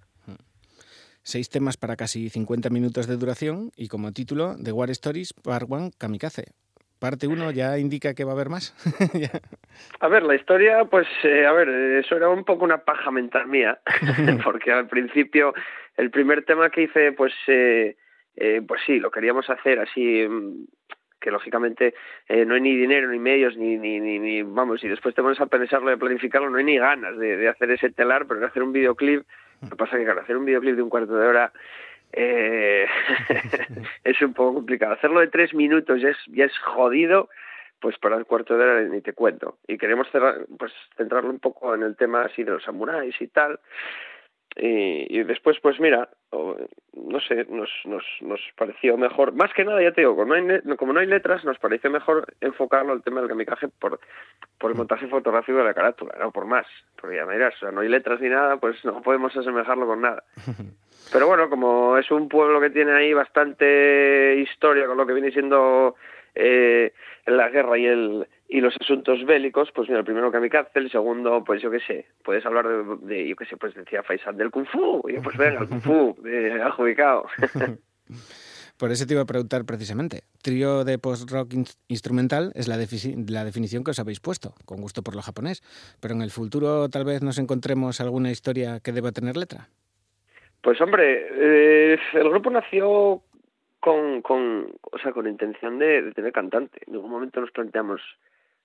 Seis 1.22 1.51
temas 1.51 1.76
para 1.76 1.97
casi 1.97 2.30
50 2.30 2.70
minutos 2.70 3.06
de 3.06 3.16
duración 3.16 3.72
y 3.76 3.88
como 3.88 4.12
título, 4.12 4.56
The 4.62 4.72
War 4.72 4.90
Stories 4.90 5.34
Part 5.34 5.66
1 5.68 5.90
Kamikaze. 5.98 6.52
Parte 7.01 7.27
1 7.27 7.51
ya 7.52 7.78
indica 7.78 8.14
que 8.14 8.24
va 8.24 8.32
a 8.32 8.35
haber 8.35 8.51
más. 8.51 8.74
A 10.01 10.09
ver 10.09 10.22
la 10.22 10.35
historia 10.35 10.85
pues 10.85 11.06
eh, 11.24 11.47
a 11.47 11.52
ver 11.52 11.68
eso 11.68 12.16
era 12.16 12.28
un 12.28 12.44
poco 12.44 12.64
una 12.64 12.78
paja 12.85 13.10
mental 13.10 13.47
mía 13.47 13.78
porque 14.44 14.70
al 14.72 14.86
principio 14.89 15.55
el 15.97 16.10
primer 16.10 16.44
tema 16.44 16.68
que 16.70 16.82
hice 16.82 17.12
pues 17.12 17.32
eh, 17.47 17.97
eh, 18.36 18.60
pues 18.66 18.81
sí 18.86 18.98
lo 18.98 19.10
queríamos 19.10 19.48
hacer 19.48 19.78
así 19.81 20.27
mm, 20.28 20.64
que 21.20 21.31
lógicamente 21.31 21.94
eh, 22.28 22.44
no 22.44 22.55
hay 22.55 22.60
ni 22.60 22.77
dinero 22.77 23.09
ni 23.10 23.18
medios 23.18 23.56
ni, 23.56 23.77
ni, 23.78 24.01
ni, 24.01 24.18
ni- 24.18 24.43
vamos 24.43 24.82
y 24.85 24.89
después 24.89 25.14
te 25.14 25.22
pones 25.22 25.40
a 25.40 25.47
pensarlo 25.47 25.90
y 25.90 25.94
a 25.94 25.98
planificarlo 25.98 26.51
no 26.51 26.59
hay 26.59 26.64
ni 26.64 26.78
ganas 26.78 27.16
de, 27.18 27.36
de 27.36 27.48
hacer 27.48 27.70
ese 27.70 27.90
telar 27.90 28.27
pero 28.27 28.40
de 28.40 28.47
hacer 28.47 28.62
un 28.62 28.72
videoclip 28.72 29.22
lo 29.62 29.68
que 29.70 29.77
pasa 29.77 29.97
es 29.97 30.01
que 30.01 30.05
claro 30.05 30.20
hacer 30.22 30.36
un 30.36 30.44
videoclip 30.44 30.77
de 30.77 30.82
un 30.82 30.90
cuarto 30.90 31.14
de 31.16 31.27
hora 31.27 31.52
eh, 32.12 32.87
es 34.05 34.20
un 34.23 34.35
poco 34.35 34.55
complicado. 34.55 34.95
Hacerlo 34.95 35.20
de 35.20 35.28
tres 35.28 35.55
minutos 35.55 36.01
ya 36.01 36.11
es 36.11 36.19
ya 36.28 36.45
es 36.45 36.59
jodido 36.59 37.28
pues 37.81 37.97
para 37.97 38.16
el 38.16 38.27
cuarto 38.27 38.57
de 38.57 38.62
hora 38.62 38.82
ni 38.82 39.01
te 39.01 39.15
cuento. 39.15 39.59
Y 39.66 39.78
queremos 39.78 40.07
cerrar, 40.11 40.47
pues 40.59 40.73
centrarlo 40.97 41.31
un 41.31 41.41
poco 41.41 41.74
en 41.74 41.82
el 41.82 41.97
tema 41.97 42.23
así 42.23 42.45
de 42.45 42.53
los 42.53 42.65
samuráis 42.65 43.19
y 43.20 43.28
tal 43.28 43.59
y, 44.56 45.18
y 45.18 45.22
después 45.22 45.59
pues 45.60 45.78
mira 45.81 46.09
no 46.32 47.20
sé 47.20 47.47
nos, 47.48 47.70
nos 47.85 48.05
nos 48.20 48.40
pareció 48.56 48.97
mejor 48.97 49.32
más 49.32 49.52
que 49.55 49.64
nada 49.64 49.82
ya 49.82 49.93
te 49.93 50.01
digo 50.01 50.16
como 50.16 50.35
no 50.35 50.52
hay, 50.52 50.77
como 50.77 50.93
no 50.93 51.01
hay 51.01 51.06
letras 51.06 51.44
nos 51.44 51.59
pareció 51.59 51.90
mejor 51.90 52.35
enfocarlo 52.40 52.93
al 52.93 53.02
tema 53.02 53.20
del 53.20 53.28
kamikaze 53.28 53.68
por 53.68 54.01
por 54.59 54.70
el 54.70 54.77
montaje 54.77 55.06
fotográfico 55.06 55.59
de 55.59 55.64
la 55.64 55.74
carátula 55.74 56.14
no 56.18 56.32
por 56.32 56.47
más 56.47 56.66
porque 57.01 57.16
ya 57.16 57.27
me 57.27 57.35
dirás 57.35 57.55
o 57.56 57.59
sea, 57.59 57.70
no 57.70 57.81
hay 57.81 57.89
letras 57.89 58.20
ni 58.20 58.28
nada 58.28 58.56
pues 58.56 58.85
no 58.85 59.01
podemos 59.02 59.36
asemejarlo 59.36 59.86
con 59.86 60.01
nada. 60.01 60.24
Pero 61.12 61.27
bueno, 61.27 61.48
como 61.51 61.97
es 61.97 62.10
un 62.10 62.28
pueblo 62.28 62.60
que 62.60 62.70
tiene 62.70 62.93
ahí 62.93 63.12
bastante 63.12 64.36
historia 64.36 64.86
con 64.86 64.97
lo 64.97 65.06
que 65.06 65.12
viene 65.12 65.32
siendo 65.32 65.97
eh, 66.35 66.93
la 67.27 67.48
guerra 67.48 67.78
y 67.78 67.86
el 67.86 68.28
y 68.52 68.60
los 68.60 68.74
asuntos 68.81 69.24
bélicos, 69.24 69.70
pues 69.72 69.89
mira, 69.89 70.01
el 70.01 70.05
primero 70.05 70.32
Kamikaze, 70.32 70.78
el 70.81 70.90
segundo, 70.90 71.43
pues 71.44 71.62
yo 71.62 71.70
qué 71.70 71.81
sé, 71.81 72.06
puedes 72.24 72.44
hablar 72.44 72.66
de, 72.66 72.97
de, 73.06 73.28
yo 73.28 73.36
qué 73.36 73.44
sé, 73.47 73.56
pues 73.56 73.74
decía 73.74 74.02
Faisal 74.02 74.36
del 74.36 74.51
Kung 74.51 74.66
Fu, 74.66 75.02
y 75.09 75.14
yo, 75.14 75.22
pues 75.22 75.36
venga, 75.36 75.60
el 75.60 75.68
Kung 75.68 75.81
Fu, 75.81 76.16
de 76.22 76.60
adjudicado. 76.62 77.27
Por 78.78 78.90
eso 78.90 79.06
te 79.06 79.12
iba 79.12 79.22
a 79.22 79.27
preguntar 79.27 79.66
precisamente. 79.66 80.22
Trío 80.43 80.85
de 80.85 80.98
post-rock 80.98 81.52
in- 81.52 81.66
instrumental 81.89 82.51
es 82.55 82.66
la, 82.66 82.77
la 82.78 83.44
definición 83.44 83.85
que 83.85 83.90
os 83.90 83.98
habéis 83.98 84.20
puesto, 84.20 84.55
con 84.64 84.81
gusto 84.81 85.02
por 85.02 85.14
lo 85.14 85.20
japonés. 85.20 85.60
Pero 86.01 86.14
en 86.14 86.22
el 86.22 86.31
futuro 86.31 86.89
tal 86.89 87.05
vez 87.05 87.22
nos 87.22 87.39
encontremos 87.39 88.01
alguna 88.01 88.31
historia 88.31 88.81
que 88.81 88.93
deba 88.93 89.12
tener 89.12 89.36
letra. 89.36 89.68
Pues 90.62 90.81
hombre, 90.81 91.27
eh, 91.31 91.98
el 92.14 92.31
grupo 92.31 92.48
nació 92.51 93.22
con, 93.81 94.22
con, 94.22 94.72
o 94.90 94.98
sea, 94.98 95.12
con 95.12 95.28
intención 95.28 95.78
de, 95.78 96.01
de 96.01 96.12
tener 96.12 96.32
cantante. 96.32 96.81
En 96.86 96.94
ningún 96.94 97.10
momento 97.10 97.40
nos 97.43 97.51
planteamos 97.51 98.01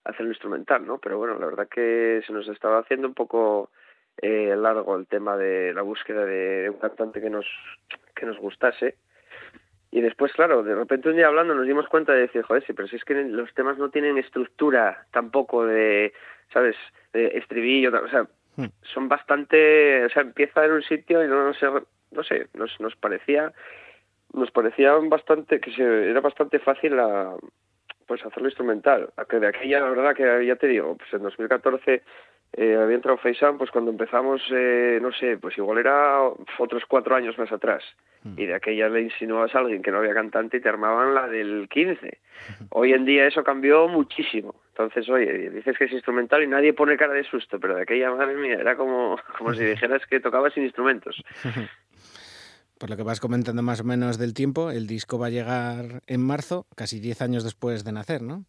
hacer 0.05 0.25
un 0.25 0.31
instrumental, 0.31 0.85
¿no? 0.85 0.97
Pero 0.99 1.17
bueno, 1.17 1.37
la 1.37 1.47
verdad 1.47 1.67
que 1.67 2.21
se 2.25 2.31
nos 2.31 2.47
estaba 2.47 2.79
haciendo 2.79 3.07
un 3.07 3.13
poco 3.13 3.71
eh, 4.21 4.55
largo 4.55 4.95
el 4.95 5.07
tema 5.07 5.35
de 5.35 5.73
la 5.73 5.81
búsqueda 5.81 6.25
de, 6.25 6.63
de 6.63 6.69
un 6.69 6.77
cantante 6.77 7.19
que 7.19 7.29
nos 7.29 7.45
que 8.15 8.25
nos 8.25 8.37
gustase. 8.37 8.95
Y 9.91 10.01
después, 10.01 10.33
claro, 10.33 10.63
de 10.63 10.75
repente 10.75 11.09
un 11.09 11.15
día 11.15 11.27
hablando 11.27 11.53
nos 11.53 11.67
dimos 11.67 11.87
cuenta 11.87 12.13
de 12.13 12.21
decir, 12.21 12.41
joder, 12.41 12.65
sí, 12.65 12.73
pero 12.73 12.87
si 12.87 12.97
es 12.97 13.05
que 13.05 13.13
los 13.13 13.53
temas 13.53 13.77
no 13.77 13.89
tienen 13.89 14.17
estructura 14.17 15.05
tampoco 15.11 15.65
de, 15.65 16.13
¿sabes? 16.51 16.75
De 17.13 17.37
estribillo, 17.37 17.91
o 18.03 18.09
sea, 18.09 18.27
son 18.93 19.07
bastante, 19.07 20.05
o 20.05 20.09
sea, 20.09 20.23
empieza 20.23 20.65
en 20.65 20.71
un 20.71 20.83
sitio 20.83 21.23
y 21.23 21.27
no, 21.27 21.45
no 21.45 21.53
sé, 21.53 21.67
no 22.11 22.23
sé, 22.23 22.47
nos, 22.53 22.77
nos 22.79 22.95
parecía, 22.95 23.53
nos 24.33 24.51
parecía 24.51 24.93
bastante, 24.93 25.59
que 25.59 25.71
se, 25.71 26.09
era 26.09 26.19
bastante 26.19 26.59
fácil 26.59 26.97
la, 26.97 27.35
pues 28.05 28.25
hacerlo 28.25 28.47
instrumental. 28.47 29.09
Que 29.29 29.39
de 29.39 29.47
aquella, 29.47 29.79
la 29.81 29.89
verdad 29.89 30.15
que 30.15 30.45
ya 30.45 30.55
te 30.55 30.67
digo, 30.67 30.95
pues 30.97 31.13
en 31.13 31.23
2014 31.23 32.03
eh, 32.57 32.77
había 32.81 32.95
entrado 32.95 33.17
Faisan, 33.17 33.57
pues 33.57 33.69
cuando 33.69 33.91
empezamos, 33.91 34.41
eh, 34.51 34.99
no 35.01 35.11
sé, 35.11 35.37
pues 35.37 35.57
igual 35.57 35.77
era 35.77 36.21
otros 36.57 36.83
cuatro 36.87 37.15
años 37.15 37.37
más 37.37 37.51
atrás. 37.51 37.83
Y 38.37 38.47
de 38.47 38.55
aquella 38.55 38.89
le 38.89 39.03
insinuabas 39.03 39.53
a 39.53 39.59
alguien 39.59 39.83
que 39.83 39.91
no 39.91 39.99
había 39.99 40.15
cantante 40.15 40.57
y 40.57 40.59
te 40.59 40.67
armaban 40.67 41.13
la 41.13 41.27
del 41.27 41.67
15. 41.69 42.17
Hoy 42.71 42.93
en 42.93 43.05
día 43.05 43.27
eso 43.27 43.43
cambió 43.43 43.87
muchísimo. 43.87 44.55
Entonces, 44.69 45.07
oye, 45.09 45.51
dices 45.51 45.77
que 45.77 45.85
es 45.85 45.91
instrumental 45.91 46.41
y 46.41 46.47
nadie 46.47 46.73
pone 46.73 46.97
cara 46.97 47.13
de 47.13 47.23
susto, 47.23 47.59
pero 47.59 47.75
de 47.75 47.83
aquella, 47.83 48.09
madre 48.11 48.35
mía, 48.35 48.55
era 48.55 48.75
como, 48.75 49.19
como 49.37 49.53
si 49.53 49.63
dijeras 49.65 50.05
que 50.07 50.19
tocaba 50.19 50.49
sin 50.49 50.63
instrumentos. 50.63 51.21
Por 52.77 52.89
lo 52.89 52.97
que 52.97 53.03
vas 53.03 53.19
comentando 53.19 53.61
más 53.61 53.81
o 53.81 53.83
menos 53.83 54.17
del 54.17 54.33
tiempo, 54.33 54.69
el 54.69 54.85
disco 54.85 55.17
va 55.17 55.27
a 55.27 55.29
llegar 55.29 56.01
en 56.07 56.21
marzo, 56.21 56.65
casi 56.75 56.99
10 56.99 57.21
años 57.21 57.43
después 57.43 57.83
de 57.83 57.91
nacer, 57.93 58.21
¿no? 58.21 58.45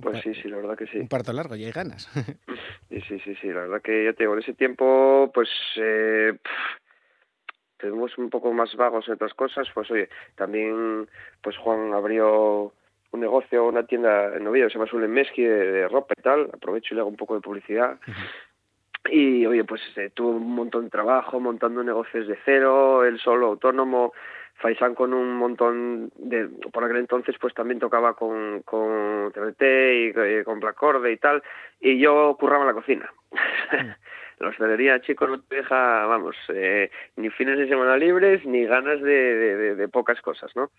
Pues 0.00 0.22
sí, 0.22 0.34
sí, 0.34 0.48
la 0.48 0.56
verdad 0.56 0.76
que 0.76 0.86
sí. 0.86 0.98
Un 0.98 1.08
parto 1.08 1.32
largo 1.32 1.56
y 1.56 1.64
hay 1.64 1.72
ganas. 1.72 2.08
Sí, 2.88 3.00
sí, 3.08 3.18
sí, 3.24 3.34
sí, 3.42 3.48
la 3.48 3.62
verdad 3.62 3.82
que 3.82 4.04
ya 4.04 4.12
te 4.12 4.22
digo, 4.22 4.34
en 4.34 4.38
ese 4.38 4.54
tiempo, 4.54 5.28
pues, 5.34 5.48
eh, 5.76 6.32
pff, 6.40 7.78
tenemos 7.78 8.16
un 8.16 8.30
poco 8.30 8.52
más 8.52 8.74
vagos 8.76 9.06
en 9.08 9.14
otras 9.14 9.34
cosas, 9.34 9.66
pues 9.74 9.90
oye, 9.90 10.08
también, 10.36 11.08
pues 11.42 11.56
Juan 11.58 11.92
abrió 11.92 12.72
un 13.10 13.20
negocio, 13.20 13.66
una 13.66 13.86
tienda 13.86 14.36
en 14.36 14.46
Oviedo, 14.46 14.68
se 14.68 14.74
llama 14.74 14.88
Sulemeski, 14.88 15.42
de, 15.42 15.72
de 15.72 15.88
ropa 15.88 16.14
y 16.16 16.22
tal, 16.22 16.48
aprovecho 16.52 16.92
y 16.92 16.94
le 16.94 17.00
hago 17.00 17.10
un 17.10 17.16
poco 17.16 17.34
de 17.34 17.40
publicidad. 17.40 17.98
Y 19.10 19.46
oye, 19.46 19.64
pues 19.64 19.80
eh, 19.96 20.10
tuvo 20.12 20.30
un 20.30 20.54
montón 20.54 20.84
de 20.84 20.90
trabajo 20.90 21.40
montando 21.40 21.82
negocios 21.82 22.26
de 22.26 22.38
cero, 22.44 23.04
él 23.04 23.18
solo 23.18 23.46
autónomo, 23.46 24.12
Faisán 24.58 24.94
con 24.94 25.12
un 25.12 25.36
montón 25.36 26.10
de 26.16 26.48
por 26.72 26.82
aquel 26.82 26.96
entonces 26.96 27.36
pues 27.38 27.52
también 27.52 27.78
tocaba 27.78 28.14
con 28.14 28.62
con 28.62 29.30
TBT 29.32 29.62
y 29.62 30.12
eh, 30.16 30.42
con 30.46 30.60
Blacorde 30.60 31.12
y 31.12 31.18
tal 31.18 31.42
y 31.78 31.98
yo 31.98 32.34
curraba 32.40 32.62
en 32.62 32.68
la 32.68 32.72
cocina 32.72 33.12
la 34.38 34.48
hostelería 34.50 35.00
chico 35.00 35.26
no 35.26 35.40
te 35.40 35.56
deja 35.56 36.04
vamos 36.06 36.36
eh, 36.52 36.90
ni 37.16 37.30
fines 37.30 37.58
de 37.58 37.68
semana 37.68 37.96
libres 37.96 38.44
ni 38.44 38.64
ganas 38.66 39.00
de, 39.00 39.10
de, 39.10 39.56
de- 39.56 39.74
de 39.76 39.88
pocas 39.88 40.20
cosas 40.20 40.50
no 40.54 40.70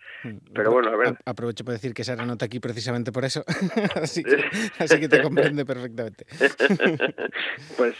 pero 0.54 0.70
bueno 0.72 0.90
a 0.90 0.96
ver. 0.96 1.16
Aprovecho 1.24 1.64
para 1.64 1.74
decir 1.74 1.92
que 1.94 2.04
Sara 2.04 2.24
no 2.24 2.32
está 2.34 2.44
aquí 2.46 2.60
precisamente 2.60 3.10
por 3.12 3.24
eso, 3.24 3.44
así, 4.02 4.22
que, 4.22 4.36
así 4.78 5.00
que 5.00 5.08
te 5.08 5.22
comprende 5.22 5.64
perfectamente. 5.64 6.24
pues 7.76 7.96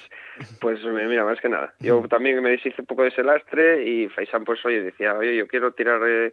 pues 0.60 0.80
eh, 0.84 1.06
mira 1.08 1.24
más 1.24 1.40
que 1.40 1.48
nada. 1.48 1.74
Yo 1.80 2.06
también 2.08 2.40
me 2.42 2.50
deshice 2.50 2.80
un 2.80 2.86
poco 2.86 3.02
de 3.02 3.08
ese 3.08 3.24
lastre 3.24 3.84
y 3.84 4.08
Faisán 4.08 4.44
pues 4.44 4.64
oye 4.64 4.82
decía 4.82 5.14
oye 5.14 5.36
yo 5.36 5.48
quiero 5.48 5.72
tirar 5.72 6.00
eh, 6.06 6.32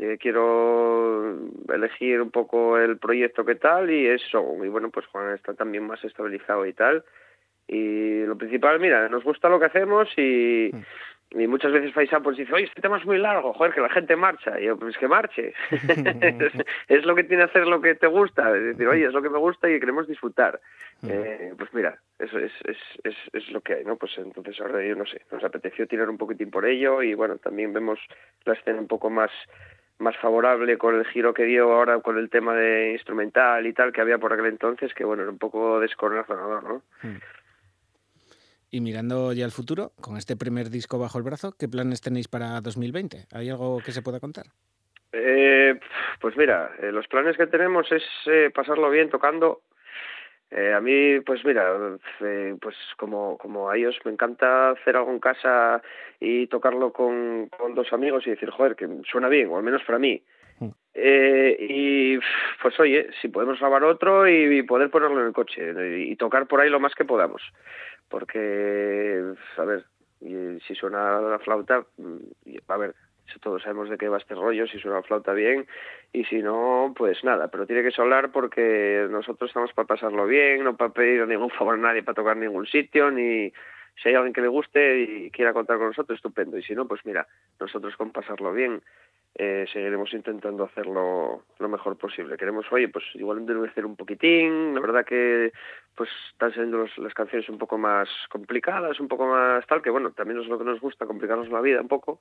eh, 0.00 0.16
quiero 0.20 1.36
elegir 1.72 2.20
un 2.20 2.30
poco 2.30 2.78
el 2.78 2.98
proyecto 2.98 3.44
que 3.44 3.56
tal 3.56 3.90
y 3.90 4.06
eso 4.06 4.44
y 4.64 4.68
bueno 4.68 4.90
pues 4.90 5.06
Juan 5.06 5.34
está 5.34 5.54
también 5.54 5.86
más 5.86 6.02
estabilizado 6.04 6.64
y 6.66 6.72
tal 6.72 7.04
y 7.68 8.24
lo 8.24 8.36
principal 8.36 8.78
mira 8.80 9.08
nos 9.08 9.24
gusta 9.24 9.48
lo 9.48 9.58
que 9.58 9.66
hacemos 9.66 10.08
y 10.16 10.70
y 11.30 11.46
muchas 11.48 11.72
veces 11.72 11.92
Faisán 11.92 12.22
pues 12.22 12.36
dice, 12.36 12.52
oye, 12.52 12.64
este 12.64 12.80
tema 12.80 12.98
es 12.98 13.04
muy 13.04 13.18
largo, 13.18 13.52
joder, 13.52 13.74
que 13.74 13.80
la 13.80 13.88
gente 13.88 14.14
marcha. 14.14 14.60
Y 14.60 14.66
yo, 14.66 14.78
pues 14.78 14.96
que 14.96 15.08
marche. 15.08 15.52
es, 15.70 16.52
es 16.88 17.04
lo 17.04 17.14
que 17.14 17.24
tiene 17.24 17.42
hacer 17.42 17.66
lo 17.66 17.80
que 17.80 17.94
te 17.96 18.06
gusta. 18.06 18.56
Es 18.56 18.62
decir, 18.62 18.86
oye, 18.86 19.06
es 19.06 19.12
lo 19.12 19.22
que 19.22 19.30
me 19.30 19.38
gusta 19.38 19.68
y 19.68 19.80
queremos 19.80 20.06
disfrutar. 20.06 20.60
Eh, 21.06 21.52
pues 21.58 21.74
mira, 21.74 21.98
eso 22.18 22.38
es, 22.38 22.52
es, 22.64 22.78
es, 23.02 23.16
es 23.32 23.50
lo 23.50 23.60
que 23.60 23.74
hay, 23.74 23.84
¿no? 23.84 23.96
Pues 23.96 24.16
entonces 24.18 24.58
ahora 24.60 24.82
yo 24.86 24.94
no 24.94 25.04
sé, 25.04 25.20
nos 25.30 25.42
apeteció 25.44 25.86
tirar 25.86 26.08
un 26.08 26.16
poquitín 26.16 26.50
por 26.50 26.64
ello 26.64 27.02
y 27.02 27.14
bueno, 27.14 27.36
también 27.38 27.72
vemos 27.72 27.98
la 28.44 28.54
escena 28.54 28.80
un 28.80 28.88
poco 28.88 29.10
más 29.10 29.30
más 29.98 30.16
favorable 30.18 30.76
con 30.76 30.94
el 30.94 31.06
giro 31.06 31.32
que 31.32 31.44
dio 31.44 31.72
ahora 31.72 31.98
con 32.00 32.18
el 32.18 32.28
tema 32.28 32.54
de 32.54 32.92
instrumental 32.92 33.66
y 33.66 33.72
tal 33.72 33.92
que 33.92 34.02
había 34.02 34.18
por 34.18 34.32
aquel 34.32 34.46
entonces, 34.46 34.92
que 34.92 35.04
bueno, 35.04 35.22
era 35.22 35.32
un 35.32 35.38
poco 35.38 35.80
descorazonador, 35.80 36.64
¿no? 36.64 36.82
Y 38.70 38.80
mirando 38.80 39.32
ya 39.32 39.44
al 39.44 39.52
futuro, 39.52 39.92
con 40.00 40.16
este 40.16 40.36
primer 40.36 40.70
disco 40.70 40.98
bajo 40.98 41.18
el 41.18 41.24
brazo, 41.24 41.54
¿qué 41.58 41.68
planes 41.68 42.00
tenéis 42.00 42.28
para 42.28 42.60
2020? 42.60 43.26
¿Hay 43.32 43.48
algo 43.48 43.78
que 43.84 43.92
se 43.92 44.02
pueda 44.02 44.20
contar? 44.20 44.46
Eh, 45.12 45.78
pues 46.20 46.36
mira, 46.36 46.72
eh, 46.82 46.90
los 46.92 47.06
planes 47.06 47.36
que 47.36 47.46
tenemos 47.46 47.90
es 47.92 48.02
eh, 48.26 48.50
pasarlo 48.54 48.90
bien 48.90 49.08
tocando. 49.08 49.62
Eh, 50.50 50.72
a 50.72 50.80
mí, 50.80 51.20
pues 51.20 51.44
mira, 51.44 51.72
eh, 52.20 52.56
pues 52.60 52.76
como, 52.96 53.36
como 53.36 53.68
a 53.68 53.76
ellos 53.76 53.98
me 54.04 54.12
encanta 54.12 54.70
hacer 54.70 54.96
algo 54.96 55.10
en 55.10 55.18
casa 55.18 55.82
y 56.20 56.46
tocarlo 56.46 56.92
con, 56.92 57.48
con 57.48 57.74
dos 57.74 57.92
amigos 57.92 58.26
y 58.26 58.30
decir, 58.30 58.50
joder, 58.50 58.76
que 58.76 58.88
suena 59.10 59.28
bien, 59.28 59.48
o 59.48 59.56
al 59.56 59.64
menos 59.64 59.82
para 59.84 59.98
mí. 59.98 60.22
Eh, 60.98 61.54
y 61.60 62.18
pues 62.62 62.80
oye, 62.80 63.10
si 63.20 63.28
podemos 63.28 63.58
grabar 63.58 63.84
otro 63.84 64.26
y, 64.26 64.58
y 64.58 64.62
poder 64.62 64.88
ponerlo 64.88 65.20
en 65.20 65.26
el 65.26 65.34
coche 65.34 65.74
y, 65.98 66.16
tocar 66.16 66.46
por 66.46 66.60
ahí 66.60 66.70
lo 66.70 66.80
más 66.80 66.94
que 66.94 67.04
podamos. 67.04 67.42
Porque, 68.16 69.34
a 69.58 69.64
ver, 69.66 69.84
si 70.66 70.74
suena 70.74 71.20
la 71.20 71.38
flauta, 71.38 71.84
mm, 71.98 72.16
a 72.66 72.76
ver, 72.78 72.94
todos 73.42 73.62
sabemos 73.62 73.90
de 73.90 73.98
qué 73.98 74.08
va 74.08 74.16
este 74.16 74.34
rollo, 74.34 74.66
si 74.66 74.78
suena 74.78 74.96
la 74.96 75.02
flauta 75.02 75.34
bien, 75.34 75.66
y 76.14 76.24
si 76.24 76.40
no, 76.40 76.94
pues 76.96 77.22
nada, 77.24 77.48
pero 77.48 77.66
tiene 77.66 77.82
que 77.82 77.90
sonar 77.90 78.32
porque 78.32 79.06
nosotros 79.10 79.50
estamos 79.50 79.70
para 79.74 79.86
pasarlo 79.86 80.26
bien, 80.26 80.64
no 80.64 80.78
para 80.78 80.94
pedir 80.94 81.28
ningún 81.28 81.50
favor 81.50 81.74
a 81.74 81.76
nadie 81.76 82.02
para 82.02 82.14
tocar 82.14 82.38
ningún 82.38 82.64
sitio, 82.64 83.10
ni 83.10 83.52
si 84.02 84.08
hay 84.08 84.14
alguien 84.14 84.32
que 84.32 84.40
le 84.40 84.48
guste 84.48 84.98
y 84.98 85.30
quiera 85.30 85.52
contar 85.52 85.76
con 85.76 85.88
nosotros, 85.88 86.16
estupendo, 86.16 86.56
y 86.56 86.62
si 86.62 86.74
no, 86.74 86.88
pues 86.88 87.04
mira, 87.04 87.26
nosotros 87.60 87.94
con 87.98 88.12
pasarlo 88.12 88.50
bien 88.54 88.80
eh, 89.38 89.66
seguiremos 89.72 90.12
intentando 90.14 90.64
hacerlo 90.64 91.42
lo 91.58 91.68
mejor 91.68 91.96
posible. 91.96 92.36
Queremos, 92.36 92.64
oye, 92.72 92.88
pues 92.88 93.04
igual 93.14 93.38
endurecer 93.38 93.84
un 93.84 93.94
poquitín, 93.96 94.74
la 94.74 94.80
verdad 94.80 95.04
que 95.04 95.52
pues 95.94 96.08
están 96.32 96.52
siendo 96.52 96.78
los- 96.78 96.98
las 96.98 97.12
canciones 97.14 97.48
un 97.48 97.58
poco 97.58 97.76
más 97.78 98.08
complicadas, 98.30 98.98
un 99.00 99.08
poco 99.08 99.26
más 99.26 99.66
tal, 99.66 99.82
que 99.82 99.90
bueno, 99.90 100.10
también 100.12 100.40
es 100.40 100.46
lo 100.46 100.58
que 100.58 100.64
nos 100.64 100.80
gusta, 100.80 101.06
complicarnos 101.06 101.48
la 101.50 101.60
vida 101.60 101.80
un 101.80 101.88
poco, 101.88 102.20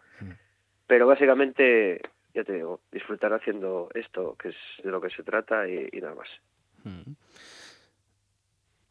pero 0.88 1.08
básicamente, 1.08 2.02
ya 2.34 2.44
te 2.44 2.54
digo, 2.54 2.82
disfrutar 2.92 3.34
haciendo 3.34 3.90
esto, 3.94 4.36
que 4.38 4.50
es 4.50 4.56
de 4.84 4.92
lo 4.92 5.00
que 5.02 5.10
se 5.10 5.24
trata 5.24 5.68
y, 5.68 5.88
y 5.92 6.02
nada 6.02 6.16
más. 6.16 6.30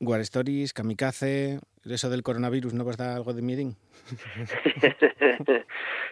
War 0.07 0.21
Stories, 0.21 0.73
Kamikaze, 0.73 1.61
eso 1.85 2.11
del 2.11 2.23
coronavirus, 2.23 2.75
¿no 2.75 2.85
da 2.85 3.17
algo 3.17 3.33
de 3.33 3.43
miedín? 3.43 3.77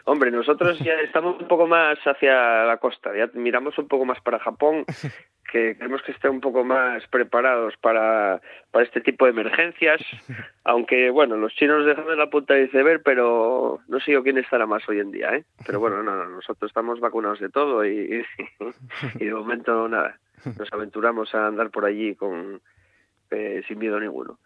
Hombre, 0.05 0.31
nosotros 0.31 0.79
ya 0.81 0.95
estamos 1.05 1.41
un 1.41 1.49
poco 1.49 1.67
más 1.67 1.99
hacia 2.05 2.65
la 2.65 2.77
costa, 2.79 3.11
ya 3.17 3.31
miramos 3.35 3.77
un 3.79 3.89
poco 3.89 4.05
más 4.05 4.21
para 4.21 4.39
Japón, 4.39 4.85
que 5.53 5.77
queremos 5.77 6.03
que 6.03 6.13
estén 6.13 6.33
un 6.33 6.41
poco 6.41 6.65
más 6.65 7.07
preparados 7.09 7.75
para, 7.81 8.41
para 8.71 8.85
este 8.85 9.01
tipo 9.01 9.27
de 9.27 9.33
emergencias, 9.33 10.01
aunque 10.65 11.11
bueno, 11.11 11.37
los 11.37 11.55
chinos 11.55 11.87
dejan 11.87 12.09
en 12.09 12.19
la 12.19 12.31
punta 12.31 12.55
del 12.55 12.67
iceberg, 12.67 13.03
pero 13.05 13.81
no 13.89 14.01
sé 14.01 14.13
yo 14.13 14.23
quién 14.23 14.39
estará 14.39 14.67
más 14.67 14.89
hoy 14.89 15.01
en 15.01 15.13
día, 15.13 15.35
¿eh? 15.35 15.45
Pero 15.67 15.81
bueno, 15.81 16.03
no, 16.03 16.17
no, 16.17 16.27
nosotros 16.27 16.71
estamos 16.71 17.01
vacunados 17.01 17.41
de 17.41 17.49
todo 17.49 17.85
y, 17.85 18.25
y 19.21 19.25
de 19.25 19.35
momento 19.35 19.89
nada, 19.89 20.19
nos 20.59 20.73
aventuramos 20.73 21.35
a 21.35 21.47
andar 21.47 21.71
por 21.71 21.85
allí 21.85 22.15
con 22.15 22.61
eh, 23.33 23.63
sin 23.67 23.79
miedo 23.79 23.99
ninguno. 23.99 24.39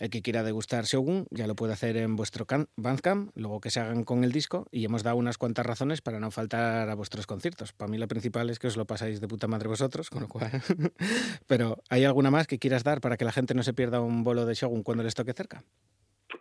El 0.00 0.08
que 0.08 0.22
quiera 0.22 0.42
degustar 0.42 0.84
Shogun 0.84 1.26
ya 1.30 1.46
lo 1.46 1.54
puede 1.54 1.74
hacer 1.74 1.98
en 1.98 2.16
vuestro 2.16 2.46
Bandcamp, 2.76 3.32
luego 3.36 3.60
que 3.60 3.68
se 3.68 3.80
hagan 3.80 4.04
con 4.04 4.24
el 4.24 4.32
disco 4.32 4.66
y 4.72 4.86
hemos 4.86 5.02
dado 5.02 5.16
unas 5.16 5.36
cuantas 5.36 5.66
razones 5.66 6.00
para 6.00 6.18
no 6.18 6.30
faltar 6.30 6.88
a 6.88 6.94
vuestros 6.94 7.26
conciertos. 7.26 7.74
Para 7.74 7.90
mí 7.90 7.98
la 7.98 8.06
principal 8.06 8.48
es 8.48 8.58
que 8.58 8.68
os 8.68 8.78
lo 8.78 8.86
pasáis 8.86 9.20
de 9.20 9.28
puta 9.28 9.46
madre 9.46 9.68
vosotros, 9.68 10.08
con 10.08 10.22
lo 10.22 10.28
cual... 10.28 10.50
Pero 11.48 11.76
¿hay 11.90 12.04
alguna 12.04 12.30
más 12.30 12.46
que 12.46 12.58
quieras 12.58 12.82
dar 12.82 13.02
para 13.02 13.18
que 13.18 13.26
la 13.26 13.32
gente 13.32 13.52
no 13.52 13.62
se 13.62 13.74
pierda 13.74 14.00
un 14.00 14.24
bolo 14.24 14.46
de 14.46 14.54
Shogun 14.54 14.82
cuando 14.82 15.04
les 15.04 15.14
toque 15.14 15.34
cerca? 15.34 15.64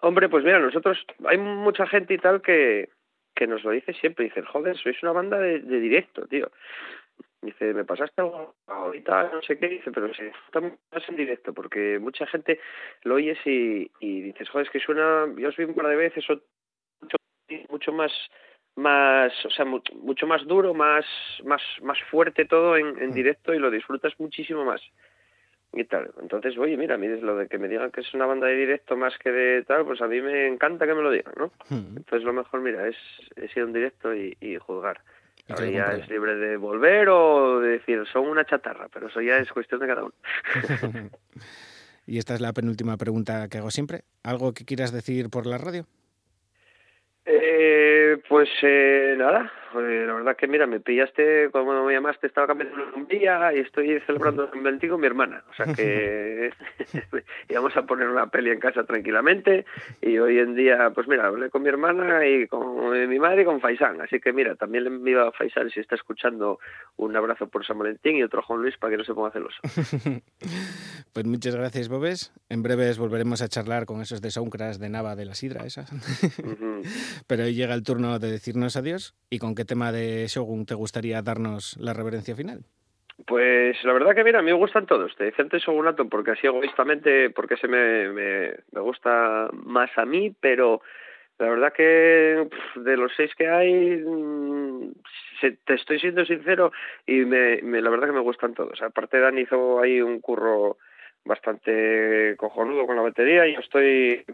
Hombre, 0.02 0.30
pues 0.30 0.46
mira, 0.46 0.60
nosotros, 0.60 0.98
hay 1.26 1.38
mucha 1.38 1.86
gente 1.86 2.14
y 2.14 2.18
tal 2.18 2.42
que, 2.42 2.88
que 3.36 3.46
nos 3.46 3.64
lo 3.66 3.72
dice 3.72 3.92
siempre, 3.92 4.26
dicen, 4.26 4.46
joder, 4.46 4.78
sois 4.78 5.04
una 5.04 5.12
banda 5.12 5.38
de, 5.38 5.60
de 5.60 5.80
directo, 5.82 6.26
tío. 6.28 6.50
Dice, 7.42 7.74
me 7.74 7.86
pasaste 7.86 8.22
algo 8.22 8.54
y 8.94 9.02
tal, 9.02 9.32
no 9.34 9.42
sé 9.42 9.58
qué, 9.58 9.70
dice, 9.70 9.92
pero 9.92 10.14
si 10.14 10.24
estamos 10.46 10.74
más 10.92 11.08
en 11.08 11.16
directo, 11.16 11.54
porque 11.54 11.98
mucha 12.00 12.26
gente 12.28 12.60
lo 13.04 13.16
oyes 13.16 13.38
y, 13.46 13.90
y 14.02 14.22
dices, 14.22 14.50
joder, 14.50 14.68
es 14.68 14.72
que 14.74 14.80
suena, 14.82 15.26
yo 15.38 15.48
os 15.48 15.56
vi 15.56 15.64
un 15.64 15.74
par 15.74 15.88
de 15.88 15.96
veces, 15.96 16.30
o- 16.30 16.42
mucho, 17.02 17.18
mucho 17.70 17.92
más 17.94 18.12
más 18.76 19.34
o 19.46 19.50
sea 19.50 19.66
mu- 19.66 19.82
mucho 19.96 20.26
más 20.28 20.46
duro 20.46 20.74
más 20.74 21.06
más 21.44 21.62
más 21.82 21.98
fuerte 22.12 22.46
todo 22.46 22.78
en, 22.78 22.88
en 23.02 23.14
directo 23.14 23.54
y 23.54 23.60
lo 23.60 23.72
disfrutas 23.72 24.14
muchísimo 24.20 24.64
más 24.64 24.82
y 25.74 25.84
tal. 25.86 26.12
Entonces, 26.22 26.58
oye, 26.58 26.78
mira, 26.78 26.96
a 26.96 26.98
mí 26.98 27.08
es 27.08 27.22
lo 27.22 27.36
de 27.36 27.48
que 27.48 27.58
me 27.58 27.68
digan 27.68 27.92
que 27.92 28.02
es 28.02 28.14
una 28.14 28.26
banda 28.26 28.48
de 28.48 28.56
directo 28.56 28.96
más 28.98 29.18
que 29.20 29.32
de 29.32 29.64
tal, 29.64 29.86
pues 29.86 30.02
a 30.02 30.08
mí 30.08 30.20
me 30.22 30.48
encanta 30.48 30.86
que 30.88 30.94
me 30.96 31.02
lo 31.04 31.12
digan, 31.12 31.34
¿no? 31.38 31.52
Entonces 31.98 32.24
lo 32.24 32.34
mejor, 32.34 32.62
mira, 32.62 32.88
es, 32.88 32.98
es 33.36 33.56
ir 33.56 33.64
a 33.64 33.66
un 33.66 33.74
directo 33.74 34.14
y, 34.16 34.36
y 34.42 34.56
juzgar. 34.58 35.02
Ahora 35.50 35.70
ya 35.70 35.94
es 35.94 36.10
libre 36.10 36.36
de 36.36 36.58
volver 36.58 37.10
o 37.10 37.60
de 37.60 37.70
decir, 37.70 38.06
son 38.12 38.28
una 38.28 38.46
chatarra, 38.46 38.88
pero 38.94 39.08
eso 39.08 39.22
ya 39.22 39.38
es 39.38 39.52
cuestión 39.52 39.80
de 39.80 39.88
cada 39.88 40.04
uno. 40.04 40.14
y 42.06 42.18
esta 42.18 42.36
es 42.36 42.42
la 42.42 42.54
penúltima 42.54 42.98
pregunta 42.98 43.48
que 43.50 43.58
hago 43.58 43.72
siempre. 43.72 44.04
¿Algo 44.24 44.54
que 44.54 44.66
quieras 44.66 44.92
decir 44.92 45.30
por 45.30 45.46
la 45.46 45.58
radio? 45.58 45.86
Eh, 47.26 48.22
pues 48.28 48.50
eh, 48.64 49.16
nada, 49.18 49.52
eh, 49.76 50.06
la 50.06 50.14
verdad 50.14 50.36
que 50.36 50.48
mira, 50.48 50.68
me 50.68 50.80
pillaste 50.80 51.50
cuando 51.52 51.84
me 51.84 51.94
llamaste, 51.94 52.28
estaba 52.28 52.48
cambiando 52.48 52.76
un 52.96 53.08
día 53.08 53.54
y 53.54 53.60
estoy 53.60 54.00
celebrando 54.02 54.50
San 54.50 54.64
Valentín 54.64 54.90
con 54.90 55.02
mi 55.02 55.08
hermana, 55.08 55.44
o 55.50 55.54
sea 55.54 55.74
que 55.74 56.52
íbamos 57.50 57.76
a 57.78 57.84
poner 57.84 58.08
una 58.08 58.28
peli 58.28 58.50
en 58.52 58.60
casa 58.60 58.84
tranquilamente 58.84 59.66
y 60.02 60.18
hoy 60.18 60.40
en 60.40 60.56
día, 60.56 60.92
pues 60.94 61.08
mira, 61.08 61.28
hablé 61.28 61.50
con 61.50 61.64
mi 61.64 61.70
hermana 61.70 62.26
y 62.28 62.48
con 62.48 62.96
eh, 62.96 63.08
mi 63.08 63.20
madre 63.20 63.44
y 63.44 63.46
con 63.46 63.62
Faisán, 63.62 64.02
así 64.02 64.20
que 64.20 64.34
mira, 64.34 64.56
también 64.56 64.86
le 64.86 64.90
envío 64.90 65.28
a 65.28 65.32
Faisán 65.32 65.70
si 65.70 65.80
está 65.80 65.96
escuchando 65.96 66.60
un 66.98 67.16
abrazo 67.16 67.48
por 67.48 67.66
San 67.66 67.78
Valentín 67.78 68.18
y 68.18 68.24
otro 68.24 68.40
a 68.40 68.44
Juan 68.44 68.62
Luis 68.62 68.78
para 68.78 68.92
que 68.92 68.98
no 68.98 69.04
se 69.04 69.14
ponga 69.14 69.32
celoso. 69.32 69.60
Pues 71.14 71.26
muchas 71.26 71.56
gracias, 71.56 71.90
Bobes. 71.90 72.32
En 72.50 72.62
breves 72.62 73.00
volveremos 73.00 73.42
a 73.42 73.50
charlar 73.50 73.86
con 73.86 74.00
esos 74.00 74.22
de 74.22 74.30
Soundcrash 74.30 74.78
de 74.78 74.90
Nava 74.90 75.16
de 75.16 75.26
la 75.26 75.34
Sidra, 75.34 75.66
esas. 75.66 75.90
Pero 77.28 77.44
hoy 77.44 77.56
llega 77.56 77.74
el 77.74 77.84
turno 77.84 78.20
de 78.20 78.32
decirnos 78.32 78.78
adiós. 78.78 79.16
¿Y 79.30 79.40
con 79.40 79.56
qué 79.60 79.66
tema 79.66 79.92
de 79.92 80.26
Shogun 80.28 80.66
te 80.66 80.74
gustaría 80.74 81.22
darnos 81.22 81.76
la 81.82 81.92
reverencia 81.92 82.34
final? 82.34 82.60
Pues 83.28 83.76
la 83.84 83.92
verdad 83.92 84.16
que 84.16 84.24
mira, 84.24 84.40
a 84.40 84.42
mí 84.42 84.52
me 84.52 84.58
gustan 84.58 84.86
todos. 84.86 85.14
Te 85.18 85.26
decía 85.26 85.44
antes 85.44 85.62
Shogunato 85.64 86.08
porque 86.08 86.32
así 86.32 86.48
egoístamente, 86.48 87.30
porque 87.32 87.58
se 87.58 87.68
me, 87.68 88.08
me, 88.14 88.54
me 88.72 88.80
gusta 88.80 89.50
más 89.52 89.90
a 89.98 90.06
mí, 90.06 90.34
pero 90.40 90.82
la 91.40 91.50
verdad 91.50 91.74
que 91.74 92.48
de 92.76 92.96
los 92.96 93.12
seis 93.18 93.32
que 93.36 93.50
hay, 93.50 93.98
mm, 93.98 94.94
te 95.66 95.74
estoy 95.74 96.00
siendo 96.00 96.24
sincero 96.24 96.72
y 97.06 97.26
me, 97.26 97.62
me- 97.62 97.82
la 97.82 97.90
verdad 97.90 98.08
que 98.08 98.14
me 98.14 98.22
gustan 98.22 98.54
todos. 98.54 98.82
Aparte 98.82 99.20
Dan 99.20 99.40
hizo 99.40 99.82
ahí 99.82 100.00
un 100.00 100.22
curro 100.22 100.78
bastante 101.26 102.36
cojonudo 102.38 102.88
con 102.88 102.96
la 102.96 103.02
batería 103.04 103.46
y 103.48 103.54
yo 103.54 103.60
estoy 103.60 104.26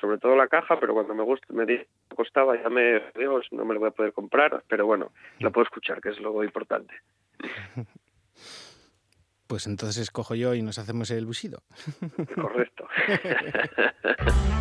sobre 0.00 0.18
todo 0.18 0.36
la 0.36 0.48
caja, 0.48 0.78
pero 0.80 0.94
cuando 0.94 1.14
me 1.14 1.22
gusta, 1.22 1.46
me 1.52 1.66
di- 1.66 1.84
costaba, 2.14 2.60
ya 2.60 2.68
me 2.68 3.02
digo, 3.16 3.40
no 3.52 3.64
me 3.64 3.74
lo 3.74 3.80
voy 3.80 3.88
a 3.90 3.92
poder 3.92 4.12
comprar, 4.12 4.62
pero 4.68 4.86
bueno, 4.86 5.12
lo 5.40 5.52
puedo 5.52 5.64
escuchar, 5.64 6.00
que 6.00 6.10
es 6.10 6.20
lo 6.20 6.42
importante. 6.44 6.94
Pues 9.46 9.66
entonces 9.66 9.98
escojo 9.98 10.34
yo 10.34 10.54
y 10.54 10.62
nos 10.62 10.78
hacemos 10.78 11.10
el 11.10 11.26
busido. 11.26 11.62
Correcto. 12.34 12.86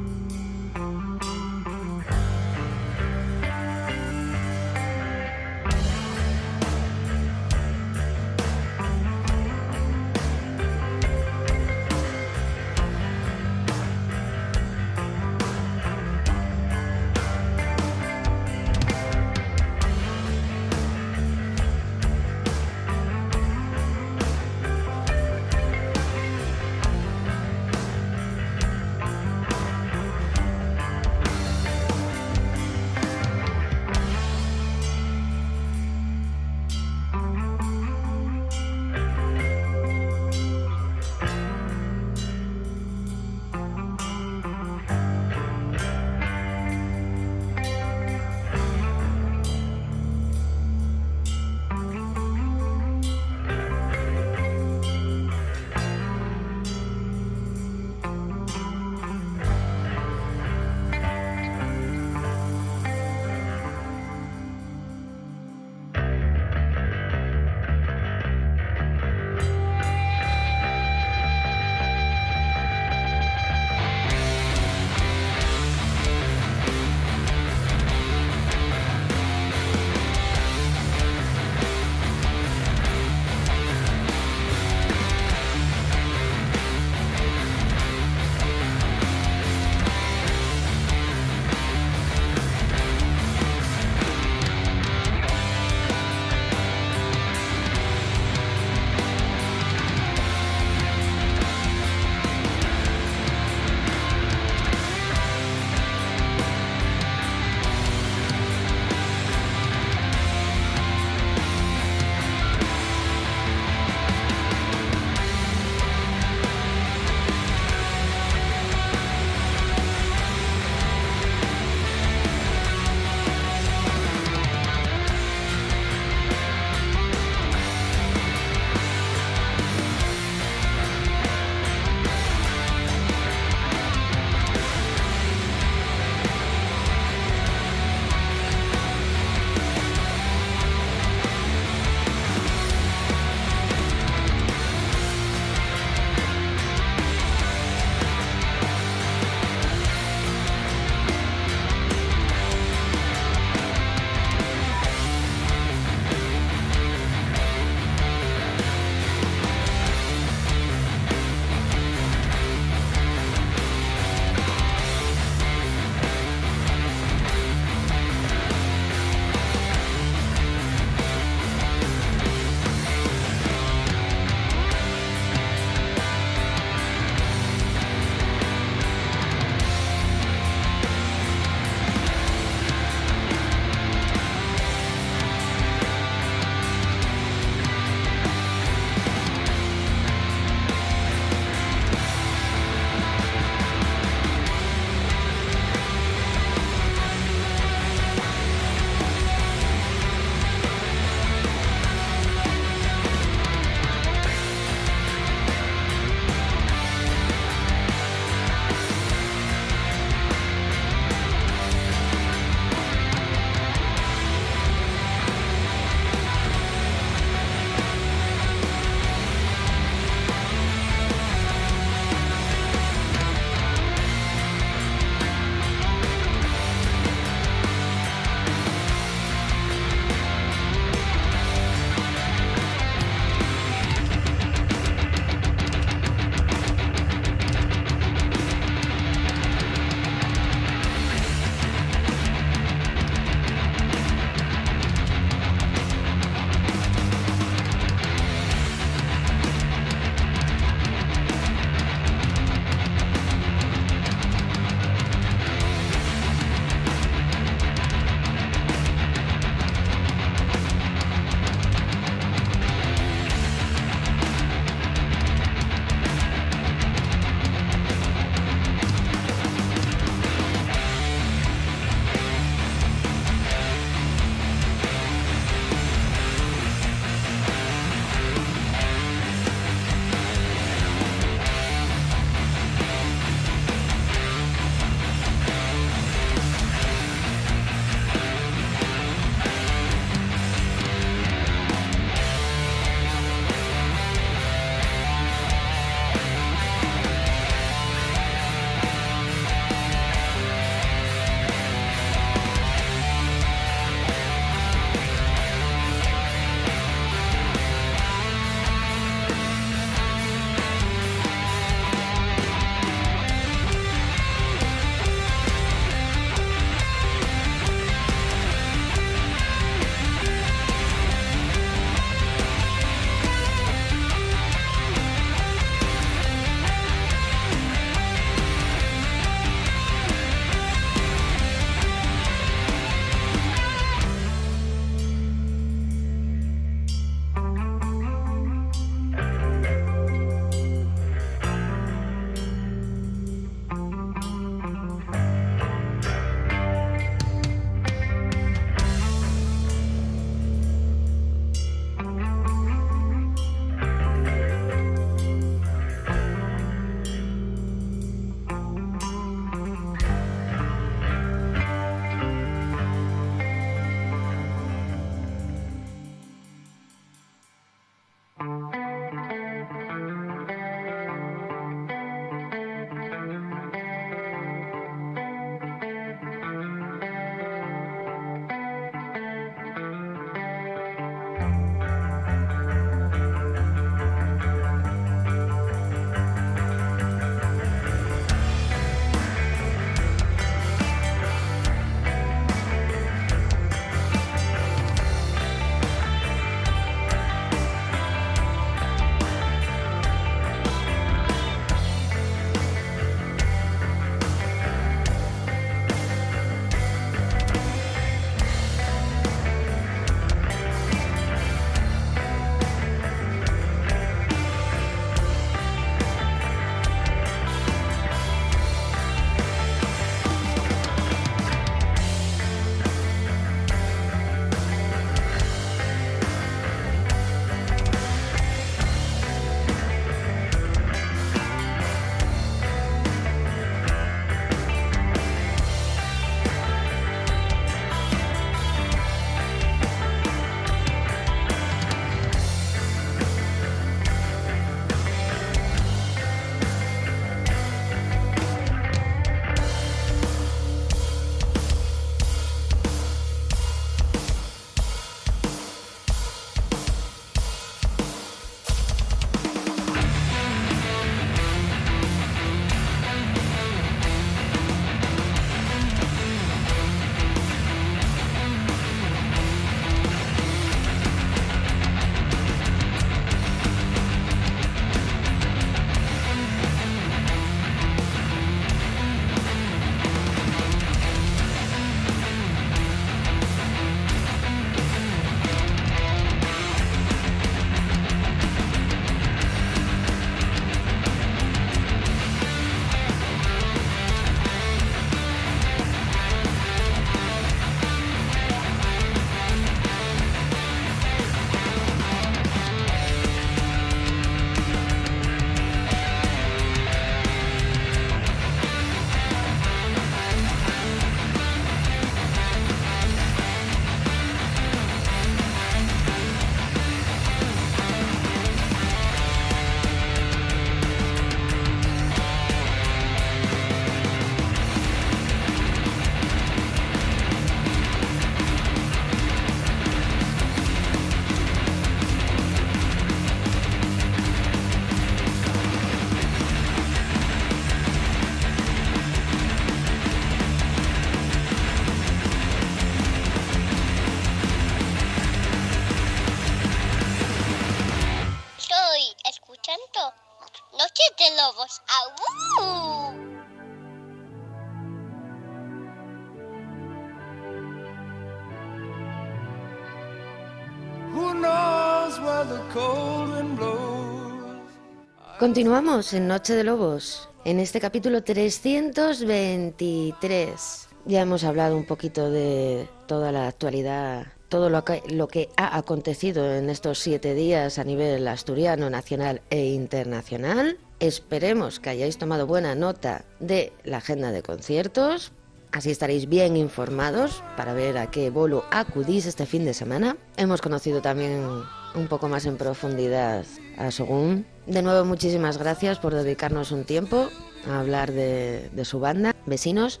Continuamos 565.40 566.12
en 566.12 566.28
Noche 566.28 566.54
de 566.54 566.62
Lobos, 566.64 567.30
en 567.46 567.60
este 567.60 567.80
capítulo 567.80 568.22
323. 568.22 570.88
Ya 571.06 571.22
hemos 571.22 571.44
hablado 571.44 571.78
un 571.78 571.86
poquito 571.86 572.30
de 572.30 572.86
toda 573.06 573.32
la 573.32 573.48
actualidad, 573.48 574.26
todo 574.50 574.68
lo 574.68 574.84
que, 574.84 575.48
ha 575.56 575.78
acontecido 575.78 576.54
en 576.54 576.68
estos 576.68 576.98
siete 576.98 577.34
días 577.34 577.78
a 577.78 577.84
nivel 577.84 578.28
asturiano, 578.28 578.90
nacional 578.90 579.40
e 579.48 579.68
internacional. 579.68 580.76
Esperemos 580.98 581.80
que 581.80 581.88
hayáis 581.88 582.18
tomado 582.18 582.46
buena 582.46 582.74
nota 582.74 583.24
de 583.38 583.72
la 583.82 583.96
agenda 583.96 584.32
de 584.32 584.42
conciertos. 584.42 585.32
Así 585.72 585.90
estaréis 585.90 586.28
bien 586.28 586.58
informados 586.58 587.42
para 587.56 587.72
ver 587.72 587.96
a 587.96 588.10
qué 588.10 588.28
bolo 588.28 588.66
acudís 588.70 589.24
este 589.24 589.46
fin 589.46 589.64
de 589.64 589.72
semana. 589.72 590.18
Hemos 590.36 590.60
conocido 590.60 591.00
también 591.00 591.46
un 591.94 592.08
poco 592.08 592.28
más 592.28 592.46
en 592.46 592.56
profundidad 592.56 593.44
a 593.78 593.90
Sogún. 593.90 594.46
De 594.70 594.82
nuevo, 594.82 595.04
muchísimas 595.04 595.58
gracias 595.58 595.98
por 595.98 596.14
dedicarnos 596.14 596.70
un 596.70 596.84
tiempo 596.84 597.28
a 597.68 597.80
hablar 597.80 598.12
de, 598.12 598.70
su 598.84 599.00
banda, 599.00 599.34
vecinos. 599.44 600.00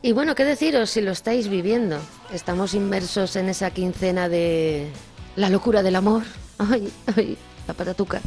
Y 0.00 0.12
bueno, 0.12 0.34
¿qué 0.34 0.46
deciros 0.46 0.88
si 0.88 1.02
lo 1.02 1.10
estáis 1.10 1.48
viviendo? 1.48 1.98
Estamos 2.32 2.72
inmersos 2.72 3.36
en 3.36 3.50
esa 3.50 3.70
quincena 3.70 4.30
de 4.30 4.90
la 5.36 5.50
locura 5.50 5.82
del 5.82 5.96
amor. 5.96 6.22
Ay, 6.58 6.90
ay, 7.16 7.36
la 7.68 7.74
patatuca. 7.74 8.22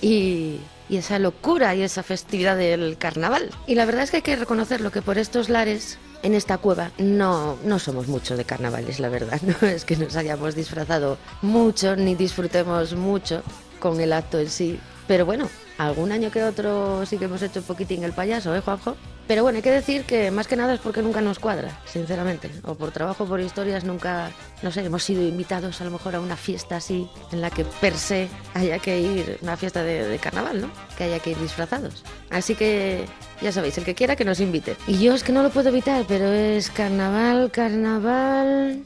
Y, 0.00 0.60
y 0.88 0.98
esa 0.98 1.18
locura 1.18 1.74
y 1.74 1.82
esa 1.82 2.04
festividad 2.04 2.56
del 2.56 2.96
carnaval. 2.96 3.50
Y 3.66 3.74
la 3.74 3.86
verdad 3.86 4.04
es 4.04 4.12
que 4.12 4.18
hay 4.18 4.22
que 4.22 4.36
reconocerlo 4.36 4.92
que 4.92 5.02
por 5.02 5.18
estos 5.18 5.48
lares, 5.48 5.98
en 6.22 6.34
esta 6.34 6.58
cueva, 6.58 6.92
no, 6.98 7.56
no 7.64 7.80
somos 7.80 8.06
mucho 8.06 8.36
de 8.36 8.44
carnavales, 8.44 9.00
la 9.00 9.08
verdad. 9.08 9.40
No 9.60 9.66
es 9.66 9.84
que 9.84 9.96
nos 9.96 10.14
hayamos 10.14 10.54
disfrazado 10.54 11.18
mucho 11.42 11.96
ni 11.96 12.14
disfrutemos 12.14 12.94
mucho 12.94 13.42
con 13.80 14.00
el 14.00 14.12
acto 14.12 14.38
en 14.38 14.48
sí. 14.48 14.78
Pero 15.08 15.26
bueno, 15.26 15.48
algún 15.78 16.12
año 16.12 16.30
que 16.30 16.44
otro 16.44 17.04
sí 17.04 17.18
que 17.18 17.24
hemos 17.24 17.42
hecho 17.42 17.60
un 17.60 17.66
poquitín 17.66 18.04
el 18.04 18.12
payaso, 18.12 18.54
¿eh, 18.54 18.60
Juanjo? 18.60 18.96
Pero 19.26 19.42
bueno, 19.42 19.56
hay 19.56 19.62
que 19.62 19.70
decir 19.70 20.04
que 20.04 20.30
más 20.30 20.46
que 20.48 20.56
nada 20.56 20.74
es 20.74 20.80
porque 20.80 21.02
nunca 21.02 21.20
nos 21.20 21.38
cuadra, 21.38 21.80
sinceramente. 21.84 22.50
O 22.64 22.74
por 22.74 22.90
trabajo, 22.90 23.26
por 23.26 23.40
historias, 23.40 23.84
nunca, 23.84 24.30
no 24.62 24.72
sé, 24.72 24.84
hemos 24.84 25.04
sido 25.04 25.22
invitados 25.22 25.80
a 25.80 25.84
lo 25.84 25.92
mejor 25.92 26.16
a 26.16 26.20
una 26.20 26.36
fiesta 26.36 26.76
así, 26.76 27.08
en 27.30 27.40
la 27.40 27.50
que 27.50 27.64
per 27.64 27.96
se 27.96 28.28
haya 28.54 28.78
que 28.80 29.00
ir, 29.00 29.38
una 29.42 29.56
fiesta 29.56 29.84
de, 29.84 30.06
de 30.06 30.18
carnaval, 30.18 30.60
¿no? 30.60 30.70
Que 30.98 31.04
haya 31.04 31.20
que 31.20 31.30
ir 31.30 31.38
disfrazados. 31.38 32.04
Así 32.30 32.56
que, 32.56 33.04
ya 33.40 33.52
sabéis, 33.52 33.78
el 33.78 33.84
que 33.84 33.94
quiera 33.94 34.16
que 34.16 34.24
nos 34.24 34.40
invite. 34.40 34.76
Y 34.86 34.98
yo 34.98 35.14
es 35.14 35.22
que 35.22 35.32
no 35.32 35.42
lo 35.44 35.50
puedo 35.50 35.68
evitar, 35.68 36.04
pero 36.06 36.32
es 36.32 36.70
carnaval, 36.70 37.50
carnaval... 37.50 38.84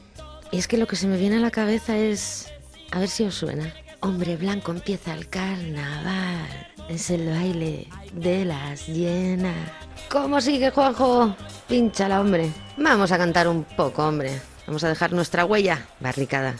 Y 0.51 0.57
es 0.57 0.67
que 0.67 0.77
lo 0.77 0.87
que 0.87 0.95
se 0.95 1.07
me 1.07 1.17
viene 1.17 1.37
a 1.37 1.39
la 1.39 1.51
cabeza 1.51 1.97
es... 1.97 2.51
A 2.91 2.99
ver 2.99 3.09
si 3.09 3.23
os 3.23 3.35
suena. 3.35 3.73
Hombre 4.05 4.37
blanco 4.37 4.71
empieza 4.71 5.15
el 5.15 5.27
carnaval. 5.29 6.47
Es 6.87 7.09
el 7.09 7.27
baile 7.27 7.87
de 8.13 8.45
las 8.45 8.85
llenas. 8.87 9.71
¿Cómo 10.11 10.39
sigue, 10.39 10.69
Juanjo? 10.69 11.35
Pínchala, 11.67 12.21
hombre. 12.21 12.51
Vamos 12.77 13.11
a 13.11 13.17
cantar 13.17 13.47
un 13.47 13.63
poco, 13.63 14.07
hombre. 14.07 14.39
Vamos 14.67 14.83
a 14.83 14.89
dejar 14.89 15.11
nuestra 15.11 15.43
huella 15.43 15.87
barricada. 15.99 16.53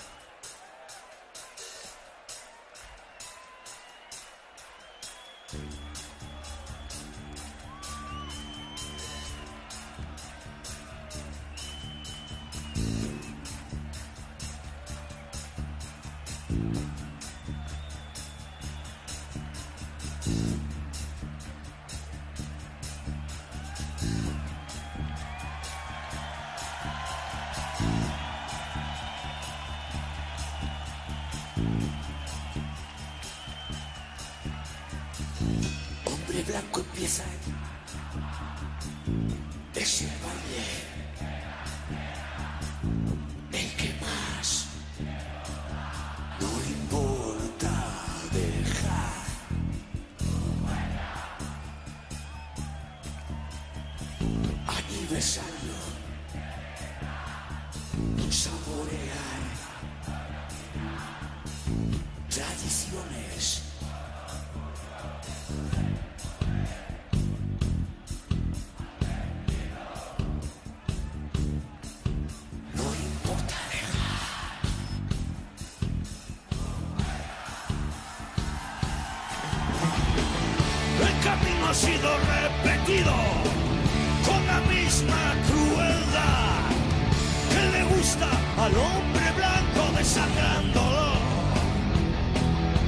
Al 88.14 88.72
hombre 88.78 89.32
blanco 89.36 89.98
desangrándolo 89.98 91.14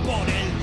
por 0.06 0.30
el 0.30 0.57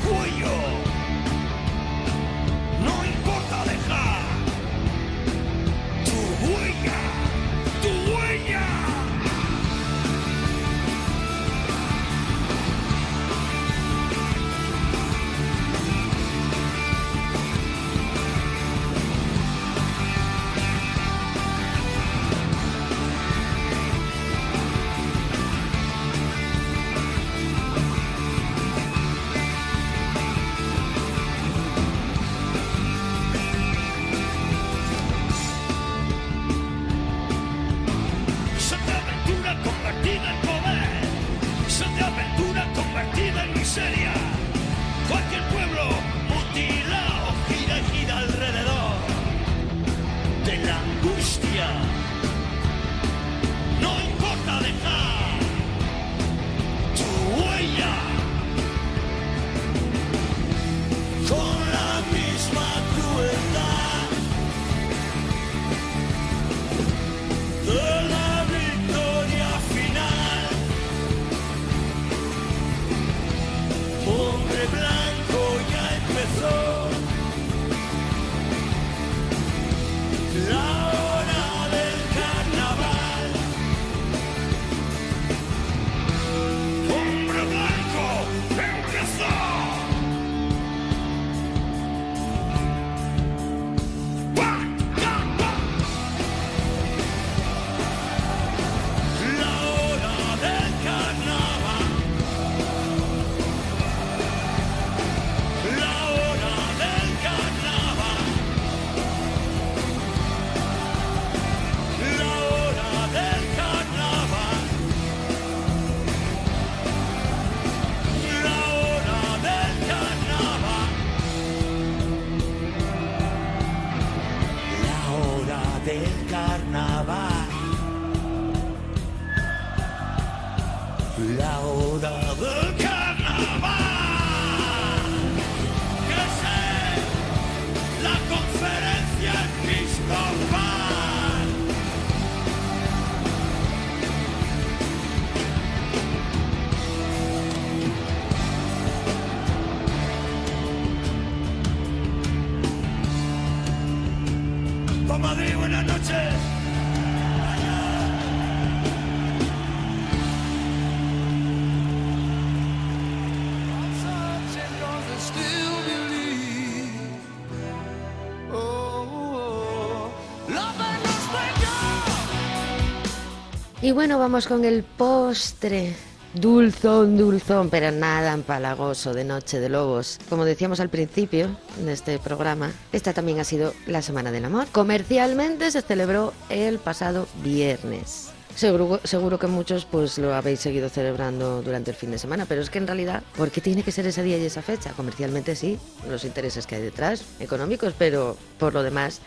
Y 173.85 173.93
bueno, 173.93 174.19
vamos 174.19 174.47
con 174.47 174.65
el 174.65 174.82
postre. 174.82 175.94
Dulzón, 176.32 177.19
dulzón, 177.19 177.69
pero 177.69 177.90
nada 177.90 178.32
empalagoso 178.32 179.12
de 179.12 179.24
Noche 179.24 179.61
de 179.61 179.69
Lobos. 179.69 180.19
Como 180.31 180.47
decíamos 180.47 180.81
al 180.81 180.89
principio 180.89 181.55
de 181.85 181.93
este 181.93 182.19
programa, 182.19 182.73
esta 182.93 183.12
también 183.12 183.40
ha 183.40 183.44
sido 183.44 183.74
la 183.86 184.01
Semana 184.01 184.32
del 184.32 184.47
Amor. 184.47 184.69
Comercialmente 184.73 185.70
se 185.70 185.82
celebró 185.82 186.32
el 186.48 186.78
pasado 186.78 187.28
viernes. 187.43 188.31
Seguro, 188.56 189.01
seguro 189.05 189.39
que 189.39 189.48
muchos 189.48 189.85
pues 189.85 190.16
lo 190.16 190.35
habéis 190.35 190.61
seguido 190.61 190.89
celebrando 190.89 191.61
durante 191.61 191.90
el 191.90 191.97
fin 191.98 192.11
de 192.11 192.19
semana, 192.19 192.47
pero 192.48 192.62
es 192.62 192.70
que 192.70 192.78
en 192.78 192.86
realidad, 192.86 193.23
¿por 193.36 193.51
qué 193.51 193.61
tiene 193.61 193.82
que 193.82 193.93
ser 193.93 194.06
ese 194.06 194.23
día 194.23 194.39
y 194.39 194.47
esa 194.47 194.62
fecha? 194.62 194.93
Comercialmente 194.93 195.55
sí, 195.56 195.78
los 196.09 196.24
intereses 196.24 196.66
que 196.66 196.77
hay 196.77 196.82
detrás, 196.82 197.23
económicos, 197.39 197.93
pero 197.98 198.35
por 198.59 198.73
lo 198.73 198.82
demás, 198.82 199.20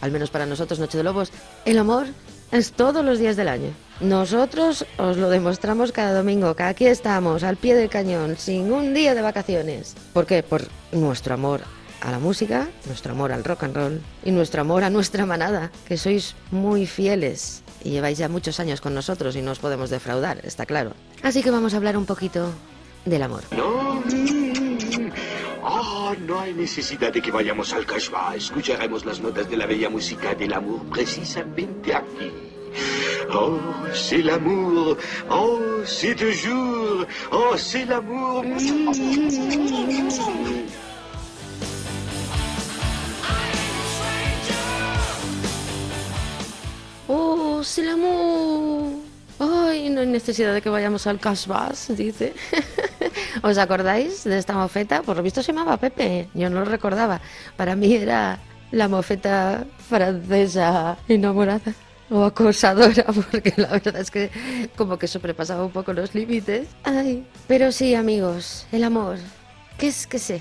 al 0.00 0.12
menos 0.12 0.30
para 0.30 0.46
nosotros 0.46 0.78
Noche 0.78 0.98
de 0.98 1.02
Lobos, 1.02 1.32
el 1.64 1.78
amor 1.78 2.06
es 2.52 2.72
todos 2.72 3.04
los 3.04 3.18
días 3.18 3.36
del 3.36 3.48
año. 3.48 3.70
Nosotros 4.00 4.86
os 4.98 5.16
lo 5.16 5.30
demostramos 5.30 5.92
cada 5.92 6.14
domingo, 6.14 6.54
que 6.54 6.64
aquí 6.64 6.86
estamos, 6.86 7.42
al 7.42 7.56
pie 7.56 7.74
del 7.74 7.88
cañón, 7.88 8.36
sin 8.36 8.72
un 8.72 8.94
día 8.94 9.14
de 9.14 9.22
vacaciones. 9.22 9.94
¿Por 10.12 10.26
qué? 10.26 10.42
Por 10.42 10.66
nuestro 10.92 11.34
amor 11.34 11.62
a 12.00 12.10
la 12.10 12.18
música, 12.18 12.68
nuestro 12.86 13.12
amor 13.12 13.32
al 13.32 13.44
rock 13.44 13.64
and 13.64 13.76
roll 13.76 14.00
y 14.24 14.30
nuestro 14.30 14.60
amor 14.60 14.84
a 14.84 14.90
nuestra 14.90 15.26
manada, 15.26 15.70
que 15.88 15.96
sois 15.96 16.34
muy 16.50 16.86
fieles 16.86 17.62
y 17.82 17.90
lleváis 17.90 18.18
ya 18.18 18.28
muchos 18.28 18.60
años 18.60 18.80
con 18.80 18.94
nosotros 18.94 19.36
y 19.36 19.42
no 19.42 19.52
os 19.52 19.58
podemos 19.58 19.90
defraudar, 19.90 20.40
está 20.44 20.66
claro. 20.66 20.92
Así 21.22 21.42
que 21.42 21.50
vamos 21.50 21.74
a 21.74 21.78
hablar 21.78 21.96
un 21.96 22.06
poquito 22.06 22.50
del 23.04 23.22
amor. 23.22 23.42
No. 23.56 24.63
Ah, 25.66 26.14
no 26.26 26.40
hay 26.40 26.52
necesidad 26.52 27.10
de 27.10 27.22
que 27.22 27.30
vayamos 27.30 27.72
al 27.72 27.86
Kashba. 27.86 28.36
Escucharemos 28.36 29.06
las 29.06 29.20
notas 29.20 29.48
de 29.48 29.56
la 29.56 29.64
bella 29.64 29.88
música 29.88 30.34
del 30.34 30.52
amor 30.52 30.82
precisamente 30.90 31.94
aquí. 31.94 32.30
Oh, 33.32 33.58
c'est 33.94 34.22
l'amour. 34.22 34.98
Oh, 35.30 35.82
c'est 35.86 36.14
toujours. 36.14 37.06
Oh, 37.32 37.56
c'est 37.56 37.86
l'amour. 37.86 38.44
¡Oh, 47.08 47.62
Silamu! 47.62 49.02
¡Ay, 49.38 49.88
no 49.88 50.00
hay 50.00 50.06
necesidad 50.06 50.52
de 50.52 50.60
que 50.60 50.68
vayamos 50.68 51.06
al 51.06 51.18
Casbas! 51.18 51.88
Dice. 51.96 52.34
¿Os 53.44 53.58
acordáis 53.58 54.24
de 54.24 54.38
esta 54.38 54.54
mofeta? 54.54 55.02
Por 55.02 55.18
lo 55.18 55.22
visto 55.22 55.42
se 55.42 55.52
llamaba 55.52 55.76
Pepe. 55.76 56.28
Yo 56.32 56.48
no 56.48 56.60
lo 56.60 56.64
recordaba. 56.64 57.20
Para 57.58 57.76
mí 57.76 57.92
era 57.92 58.38
la 58.70 58.88
mofeta 58.88 59.66
francesa 59.86 60.96
enamorada 61.08 61.74
o 62.08 62.24
acosadora, 62.24 63.04
porque 63.30 63.52
la 63.58 63.68
verdad 63.68 63.96
es 63.96 64.10
que 64.10 64.30
como 64.76 64.96
que 64.96 65.06
sobrepasaba 65.06 65.62
un 65.62 65.72
poco 65.72 65.92
los 65.92 66.14
límites. 66.14 66.68
Ay, 66.84 67.26
pero 67.46 67.70
sí, 67.70 67.94
amigos, 67.94 68.66
el 68.72 68.82
amor. 68.82 69.18
¿Qué 69.76 69.88
es 69.88 70.06
que 70.06 70.18
sé? 70.18 70.40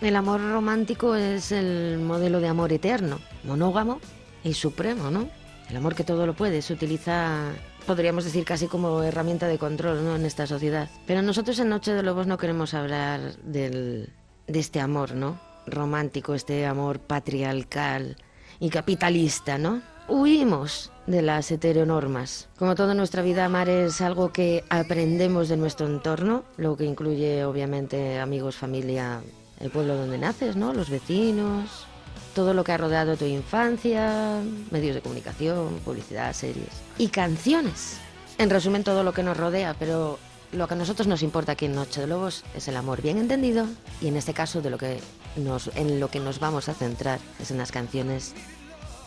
El 0.00 0.14
amor 0.14 0.40
romántico 0.40 1.16
es 1.16 1.50
el 1.50 1.98
modelo 1.98 2.38
de 2.38 2.46
amor 2.46 2.72
eterno, 2.72 3.18
monógamo 3.42 3.98
y 4.44 4.54
supremo, 4.54 5.10
¿no? 5.10 5.28
El 5.68 5.76
amor 5.76 5.96
que 5.96 6.04
todo 6.04 6.24
lo 6.24 6.34
puede 6.34 6.62
se 6.62 6.72
utiliza, 6.72 7.50
podríamos 7.86 8.24
decir, 8.24 8.44
casi 8.44 8.66
como 8.66 9.02
herramienta 9.02 9.46
de 9.46 9.58
control 9.58 10.04
¿no? 10.04 10.16
en 10.16 10.24
esta 10.26 10.46
sociedad. 10.46 10.88
Pero 11.06 11.22
nosotros 11.22 11.58
en 11.58 11.68
Noche 11.68 11.92
de 11.92 12.02
Lobos 12.02 12.26
no 12.26 12.38
queremos 12.38 12.74
hablar 12.74 13.36
del, 13.42 14.12
de 14.46 14.58
este 14.58 14.80
amor, 14.80 15.14
¿no? 15.14 15.40
Romántico, 15.66 16.34
este 16.34 16.66
amor 16.66 16.98
patriarcal 17.00 18.16
y 18.60 18.70
capitalista, 18.70 19.58
¿no? 19.58 19.82
Huimos 20.08 20.92
de 21.06 21.22
las 21.22 21.50
heteronormas. 21.50 22.48
Como 22.58 22.74
toda 22.74 22.94
nuestra 22.94 23.22
vida, 23.22 23.46
amar 23.46 23.68
es 23.68 24.00
algo 24.00 24.32
que 24.32 24.64
aprendemos 24.68 25.48
de 25.48 25.56
nuestro 25.56 25.86
entorno, 25.86 26.44
lo 26.56 26.76
que 26.76 26.84
incluye 26.84 27.44
obviamente 27.44 28.18
amigos, 28.18 28.56
familia, 28.56 29.22
el 29.60 29.70
pueblo 29.70 29.96
donde 29.96 30.18
naces, 30.18 30.56
¿no? 30.56 30.74
Los 30.74 30.90
vecinos, 30.90 31.86
todo 32.34 32.52
lo 32.52 32.64
que 32.64 32.72
ha 32.72 32.76
rodeado 32.76 33.16
tu 33.16 33.24
infancia, 33.24 34.42
medios 34.70 34.94
de 34.94 35.00
comunicación, 35.00 35.80
publicidad, 35.84 36.32
series 36.32 36.68
y 36.98 37.08
canciones. 37.08 37.98
En 38.38 38.50
resumen, 38.50 38.84
todo 38.84 39.02
lo 39.04 39.12
que 39.12 39.22
nos 39.22 39.36
rodea, 39.36 39.74
pero 39.78 40.18
lo 40.52 40.68
que 40.68 40.74
a 40.74 40.76
nosotros 40.76 41.06
nos 41.06 41.22
importa 41.22 41.52
aquí 41.52 41.66
en 41.66 41.74
Noche 41.74 42.00
de 42.00 42.06
Lobos 42.06 42.44
es 42.54 42.68
el 42.68 42.76
amor 42.76 43.00
bien 43.02 43.18
entendido 43.18 43.66
y 44.00 44.08
en 44.08 44.16
este 44.16 44.34
caso 44.34 44.60
de 44.60 44.70
lo 44.70 44.78
que 44.78 45.00
nos, 45.36 45.70
en 45.74 46.00
lo 46.00 46.08
que 46.08 46.20
nos 46.20 46.40
vamos 46.40 46.68
a 46.68 46.74
centrar 46.74 47.20
es 47.40 47.50
en 47.50 47.58
las 47.58 47.72
canciones 47.72 48.34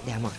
de 0.06 0.14
amor. 0.14 0.32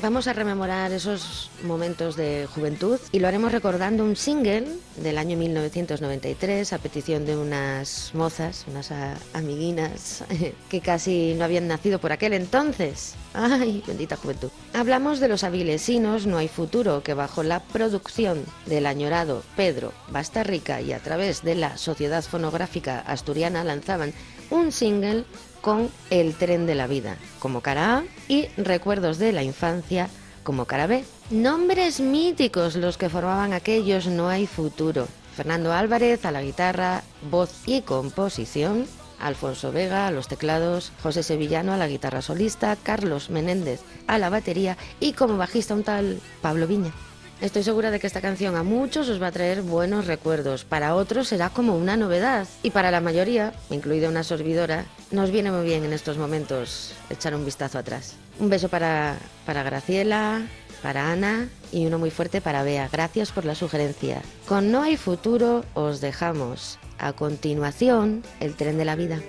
Vamos 0.00 0.28
a 0.28 0.32
rememorar 0.32 0.92
esos 0.92 1.50
momentos 1.64 2.14
de 2.14 2.46
juventud 2.54 3.00
y 3.10 3.18
lo 3.18 3.26
haremos 3.26 3.50
recordando 3.50 4.04
un 4.04 4.14
single 4.14 4.64
del 4.96 5.18
año 5.18 5.36
1993 5.36 6.72
a 6.72 6.78
petición 6.78 7.26
de 7.26 7.36
unas 7.36 8.12
mozas, 8.14 8.64
unas 8.68 8.92
amiguinas 9.34 10.22
que 10.68 10.80
casi 10.80 11.34
no 11.36 11.44
habían 11.44 11.66
nacido 11.66 11.98
por 11.98 12.12
aquel 12.12 12.32
entonces. 12.32 13.16
¡Ay, 13.34 13.82
bendita 13.88 14.16
juventud! 14.16 14.50
Hablamos 14.72 15.18
de 15.18 15.28
los 15.28 15.42
avilesinos 15.42 16.26
No 16.26 16.38
hay 16.38 16.48
futuro 16.48 17.02
que 17.02 17.14
bajo 17.14 17.42
la 17.42 17.60
producción 17.60 18.44
del 18.66 18.86
añorado 18.86 19.42
Pedro 19.56 19.92
Bastarrica 20.10 20.80
y 20.80 20.92
a 20.92 21.00
través 21.00 21.42
de 21.42 21.56
la 21.56 21.76
Sociedad 21.76 22.22
Fonográfica 22.22 23.00
Asturiana 23.00 23.64
lanzaban 23.64 24.12
un 24.50 24.70
single 24.70 25.24
con 25.68 25.90
El 26.08 26.34
tren 26.34 26.64
de 26.64 26.74
la 26.74 26.86
vida 26.86 27.18
como 27.40 27.60
cara 27.60 27.98
A 27.98 28.04
y 28.26 28.46
Recuerdos 28.56 29.18
de 29.18 29.32
la 29.32 29.42
infancia 29.42 30.08
como 30.42 30.64
cara 30.64 30.86
B. 30.86 31.04
Nombres 31.28 32.00
míticos 32.00 32.74
los 32.74 32.96
que 32.96 33.10
formaban 33.10 33.52
aquellos 33.52 34.06
No 34.06 34.30
hay 34.30 34.46
futuro. 34.46 35.06
Fernando 35.36 35.74
Álvarez 35.74 36.24
a 36.24 36.32
la 36.32 36.40
guitarra, 36.40 37.02
voz 37.30 37.50
y 37.66 37.82
composición, 37.82 38.86
Alfonso 39.20 39.70
Vega 39.70 40.06
a 40.06 40.10
los 40.10 40.26
teclados, 40.26 40.90
José 41.02 41.22
Sevillano 41.22 41.74
a 41.74 41.76
la 41.76 41.86
guitarra 41.86 42.22
solista, 42.22 42.74
Carlos 42.82 43.28
Menéndez 43.28 43.82
a 44.06 44.16
la 44.16 44.30
batería 44.30 44.78
y 45.00 45.12
como 45.12 45.36
bajista 45.36 45.74
un 45.74 45.84
tal 45.84 46.18
Pablo 46.40 46.66
Viña. 46.66 46.94
Estoy 47.40 47.62
segura 47.62 47.92
de 47.92 48.00
que 48.00 48.08
esta 48.08 48.20
canción 48.20 48.56
a 48.56 48.64
muchos 48.64 49.08
os 49.08 49.22
va 49.22 49.28
a 49.28 49.32
traer 49.32 49.62
buenos 49.62 50.08
recuerdos, 50.08 50.64
para 50.64 50.96
otros 50.96 51.28
será 51.28 51.50
como 51.50 51.76
una 51.76 51.96
novedad 51.96 52.48
y 52.64 52.70
para 52.70 52.90
la 52.90 53.00
mayoría, 53.00 53.52
incluida 53.70 54.08
una 54.08 54.24
sorbidora, 54.24 54.86
nos 55.12 55.30
viene 55.30 55.52
muy 55.52 55.64
bien 55.64 55.84
en 55.84 55.92
estos 55.92 56.18
momentos 56.18 56.94
echar 57.10 57.36
un 57.36 57.44
vistazo 57.44 57.78
atrás. 57.78 58.16
Un 58.40 58.48
beso 58.50 58.68
para, 58.68 59.16
para 59.46 59.62
Graciela, 59.62 60.48
para 60.82 61.12
Ana 61.12 61.48
y 61.70 61.86
uno 61.86 62.00
muy 62.00 62.10
fuerte 62.10 62.40
para 62.40 62.64
Bea. 62.64 62.88
Gracias 62.90 63.30
por 63.30 63.44
la 63.44 63.54
sugerencia. 63.54 64.20
Con 64.48 64.72
No 64.72 64.82
hay 64.82 64.96
futuro 64.96 65.64
os 65.74 66.00
dejamos. 66.00 66.80
A 66.98 67.12
continuación, 67.12 68.24
el 68.40 68.56
tren 68.56 68.78
de 68.78 68.84
la 68.84 68.96
vida. 68.96 69.20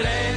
tren. 0.00 0.29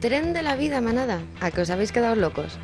tren 0.00 0.32
de 0.32 0.42
la 0.42 0.56
vida, 0.56 0.80
manada. 0.80 1.20
¿A 1.40 1.50
que 1.50 1.62
os 1.62 1.70
habéis 1.70 1.92
quedado 1.92 2.14
locos? 2.14 2.58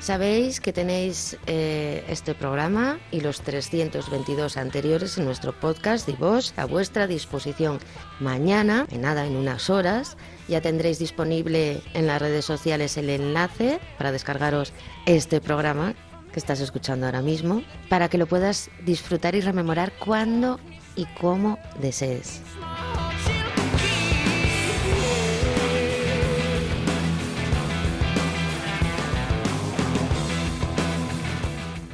Sabéis 0.00 0.60
que 0.60 0.74
tenéis 0.74 1.38
eh, 1.46 2.04
este 2.08 2.34
programa 2.34 2.98
y 3.10 3.22
los 3.22 3.40
322 3.40 4.58
anteriores 4.58 5.16
en 5.16 5.24
nuestro 5.24 5.58
podcast 5.58 6.06
Divos 6.06 6.52
a 6.58 6.66
vuestra 6.66 7.06
disposición. 7.06 7.78
Mañana, 8.20 8.86
en 8.90 9.00
nada, 9.00 9.26
en 9.26 9.34
unas 9.34 9.70
horas, 9.70 10.18
ya 10.46 10.60
tendréis 10.60 10.98
disponible 10.98 11.80
en 11.94 12.06
las 12.06 12.20
redes 12.20 12.44
sociales 12.44 12.98
el 12.98 13.08
enlace 13.08 13.80
para 13.96 14.12
descargaros 14.12 14.74
este 15.06 15.40
programa 15.40 15.94
que 16.34 16.40
estás 16.40 16.60
escuchando 16.60 17.06
ahora 17.06 17.22
mismo, 17.22 17.62
para 17.88 18.08
que 18.08 18.18
lo 18.18 18.26
puedas 18.26 18.68
disfrutar 18.84 19.36
y 19.36 19.40
rememorar 19.40 19.92
cuando 20.04 20.58
y 20.96 21.06
cómo 21.20 21.58
desees. 21.80 22.42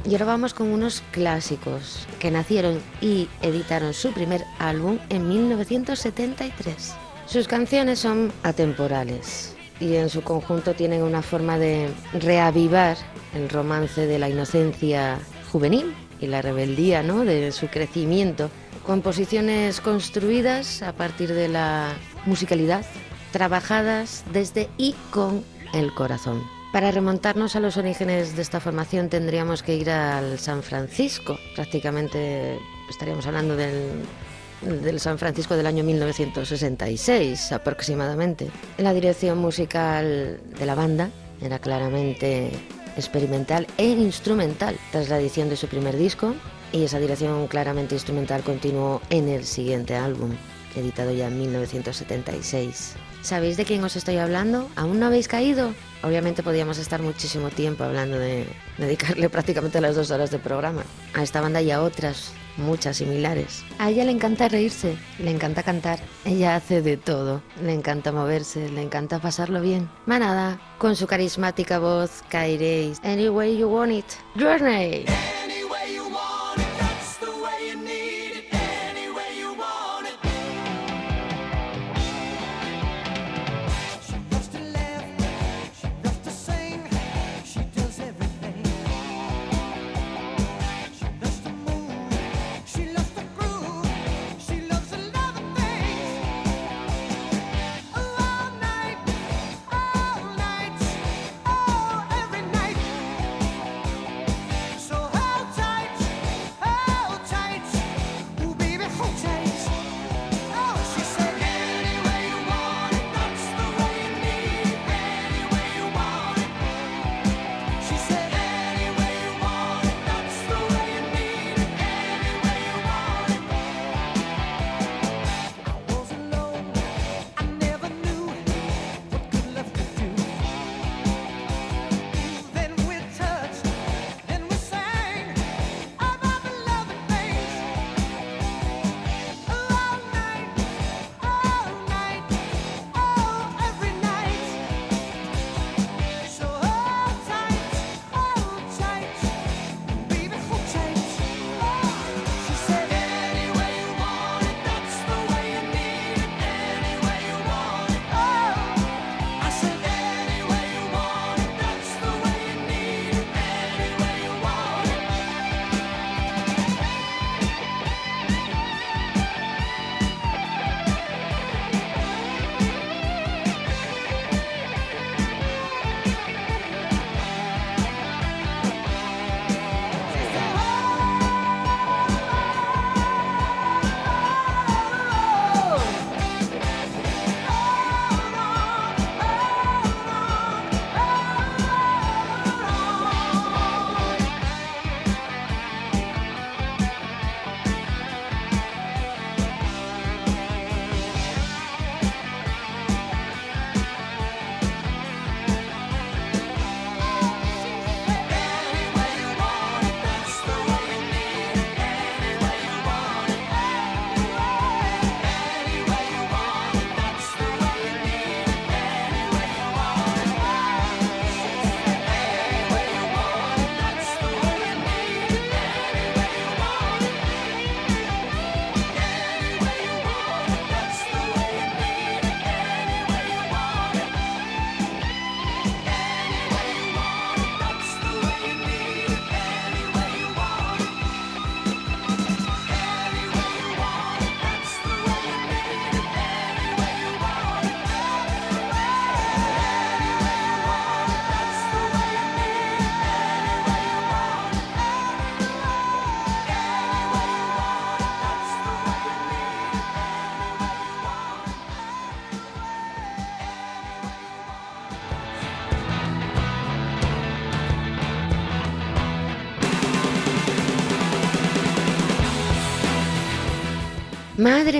Y 0.06 0.12
ahora 0.14 0.24
vamos 0.24 0.54
con 0.54 0.72
unos 0.72 1.02
clásicos 1.12 2.08
que 2.18 2.32
nacieron 2.32 2.80
y 3.00 3.28
editaron 3.42 3.94
su 3.94 4.10
primer 4.12 4.42
álbum 4.58 4.98
en 5.08 5.28
1973. 5.28 6.94
Sus 7.26 7.46
canciones 7.46 8.00
son 8.00 8.32
atemporales, 8.42 9.54
y 9.80 9.96
en 9.96 10.10
su 10.10 10.22
conjunto 10.22 10.74
tienen 10.74 11.02
una 11.02 11.22
forma 11.22 11.58
de 11.58 11.88
reavivar 12.12 12.96
el 13.34 13.48
romance 13.48 14.06
de 14.06 14.18
la 14.18 14.28
inocencia 14.28 15.18
juvenil 15.50 15.94
y 16.20 16.26
la 16.26 16.42
rebeldía 16.42 17.02
¿no? 17.02 17.24
de 17.24 17.50
su 17.50 17.68
crecimiento. 17.68 18.50
Composiciones 18.86 19.80
construidas 19.80 20.82
a 20.82 20.92
partir 20.92 21.32
de 21.32 21.48
la 21.48 21.92
musicalidad, 22.26 22.84
trabajadas 23.32 24.24
desde 24.32 24.68
y 24.76 24.94
con 25.10 25.44
el 25.72 25.92
corazón. 25.94 26.42
Para 26.72 26.90
remontarnos 26.90 27.56
a 27.56 27.60
los 27.60 27.76
orígenes 27.76 28.36
de 28.36 28.42
esta 28.42 28.60
formación 28.60 29.08
tendríamos 29.08 29.62
que 29.62 29.74
ir 29.74 29.90
al 29.90 30.38
San 30.38 30.62
Francisco, 30.62 31.36
prácticamente 31.56 32.58
estaríamos 32.88 33.26
hablando 33.26 33.56
del 33.56 34.04
del 34.62 35.00
San 35.00 35.18
Francisco 35.18 35.56
del 35.56 35.66
año 35.66 35.84
1966 35.84 37.52
aproximadamente. 37.52 38.50
La 38.78 38.92
dirección 38.92 39.38
musical 39.38 40.40
de 40.58 40.66
la 40.66 40.74
banda 40.74 41.10
era 41.40 41.58
claramente 41.58 42.50
experimental 42.96 43.66
e 43.78 43.88
instrumental 43.88 44.76
tras 44.92 45.08
la 45.08 45.18
edición 45.18 45.48
de 45.48 45.56
su 45.56 45.68
primer 45.68 45.96
disco 45.96 46.34
y 46.72 46.84
esa 46.84 46.98
dirección 46.98 47.46
claramente 47.48 47.94
instrumental 47.94 48.42
continuó 48.42 49.00
en 49.10 49.28
el 49.28 49.44
siguiente 49.44 49.96
álbum, 49.96 50.30
editado 50.76 51.12
ya 51.12 51.28
en 51.28 51.38
1976. 51.38 52.94
¿Sabéis 53.22 53.56
de 53.56 53.64
quién 53.64 53.84
os 53.84 53.96
estoy 53.96 54.16
hablando? 54.16 54.68
¿Aún 54.76 54.98
no 54.98 55.06
habéis 55.06 55.28
caído? 55.28 55.74
Obviamente 56.02 56.42
podíamos 56.42 56.78
estar 56.78 57.02
muchísimo 57.02 57.50
tiempo 57.50 57.84
hablando 57.84 58.18
de 58.18 58.46
dedicarle 58.78 59.28
prácticamente 59.30 59.80
las 59.80 59.96
dos 59.96 60.10
horas 60.10 60.30
de 60.30 60.38
programa 60.38 60.84
a 61.12 61.22
esta 61.22 61.40
banda 61.40 61.60
y 61.60 61.70
a 61.70 61.82
otras, 61.82 62.32
muchas 62.60 62.98
similares. 62.98 63.64
A 63.78 63.90
ella 63.90 64.04
le 64.04 64.12
encanta 64.12 64.48
reírse, 64.48 64.96
le 65.18 65.30
encanta 65.30 65.62
cantar, 65.62 65.98
ella 66.24 66.56
hace 66.56 66.82
de 66.82 66.96
todo, 66.96 67.42
le 67.62 67.72
encanta 67.72 68.12
moverse, 68.12 68.68
le 68.68 68.82
encanta 68.82 69.18
pasarlo 69.18 69.60
bien. 69.60 69.88
Manada, 70.06 70.60
con 70.78 70.96
su 70.96 71.06
carismática 71.06 71.78
voz 71.78 72.22
caeréis. 72.28 73.00
Any 73.02 73.28
way 73.28 73.56
you 73.56 73.68
want 73.68 73.92
it. 73.92 74.06
Journey. 74.36 75.06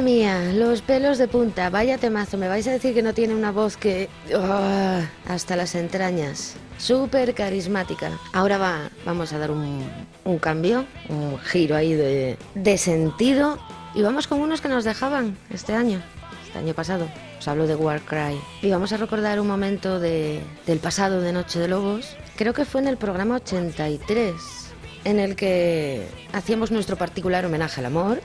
Mía, 0.02 0.52
los 0.55 0.81
pelos 0.81 1.18
de 1.18 1.28
punta, 1.28 1.68
vaya 1.68 1.98
temazo, 1.98 2.39
me 2.39 2.48
vais 2.48 2.66
a 2.66 2.72
decir 2.72 2.94
que 2.94 3.02
no 3.02 3.12
tiene 3.12 3.35
una 3.35 3.52
voz 3.52 3.77
que... 3.77 4.09
¡ah! 4.35 5.02
hasta 5.28 5.56
las 5.56 5.74
entrañas, 5.74 6.55
súper 6.78 7.35
carismática. 7.35 8.18
Ahora 8.32 8.56
va, 8.56 8.90
vamos 9.05 9.32
a 9.35 9.39
dar 9.39 9.51
un, 9.51 9.85
cambio, 10.40 10.86
un 11.10 11.39
giro 11.39 11.77
ahí 11.77 11.93
de, 11.93 12.39
de 12.55 12.78
sentido 12.78 13.59
y 13.94 14.01
vamos 14.02 14.27
con 14.27 14.40
unos 14.40 14.62
que 14.62 14.68
nos 14.68 14.85
dejaban 14.85 15.36
este 15.51 15.74
año, 15.74 16.01
este 16.47 16.59
año 16.59 16.72
pasado. 16.72 17.06
Os 17.39 17.48
hablo 17.48 17.66
de 17.66 17.74
Warcry. 17.74 18.40
Y 18.62 18.70
vamos 18.70 18.93
a 18.93 18.97
recordar 18.97 19.39
un 19.39 19.48
momento 19.48 20.01
de, 20.01 20.40
del 20.66 20.78
pasado 20.78 21.20
de 21.20 21.32
Noche 21.32 21.59
de 21.59 21.68
Lobos. 21.68 22.16
Creo 22.36 22.55
que 22.55 22.64
fue 22.64 22.81
en 22.81 22.89
el 22.89 22.97
programa 22.97 23.36
83, 23.36 24.35
en 25.05 25.18
el 25.20 25.36
que 25.36 26.06
hacíamos 26.32 26.70
nuestro 26.70 26.97
particular 26.97 27.44
homenaje 27.44 27.81
al 27.81 27.86
amor. 27.86 28.22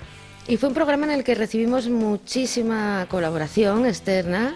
Y 0.48 0.58
fue 0.58 0.70
un 0.70 0.76
programa 0.76 1.08
en 1.08 1.12
el 1.12 1.24
que 1.24 1.34
recibimos 1.34 1.90
muchísima 1.90 3.08
colaboración 3.10 3.88
externa, 3.88 4.54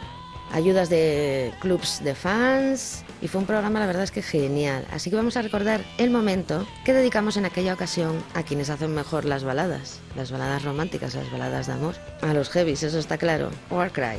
ayudas 0.52 0.88
de 0.88 1.52
clubs 1.62 2.04
de 2.04 2.14
fans, 2.14 3.04
y 3.24 3.28
fue 3.28 3.42
un 3.42 3.48
programa, 3.48 3.80
la 3.80 3.88
verdad 3.88 4.04
es 4.04 4.12
que 4.12 4.22
genial. 4.22 4.86
Así 4.92 5.10
que 5.10 5.16
vamos 5.16 5.36
a 5.36 5.42
recordar 5.42 5.82
el 5.98 6.12
momento 6.12 6.68
que 6.86 6.94
dedicamos 6.94 7.38
en 7.38 7.46
aquella 7.46 7.74
ocasión 7.74 8.24
a 8.36 8.44
quienes 8.44 8.70
hacen 8.70 8.94
mejor 8.94 9.26
las 9.26 9.44
baladas, 9.44 10.00
las 10.16 10.32
baladas 10.32 10.64
románticas, 10.64 11.16
las 11.16 11.32
baladas 11.32 11.66
de 11.66 11.74
amor. 11.74 11.96
A 12.22 12.36
los 12.36 12.50
heavies, 12.50 12.84
eso 12.84 13.00
está 13.00 13.18
claro. 13.18 13.50
Warcry. 13.72 14.18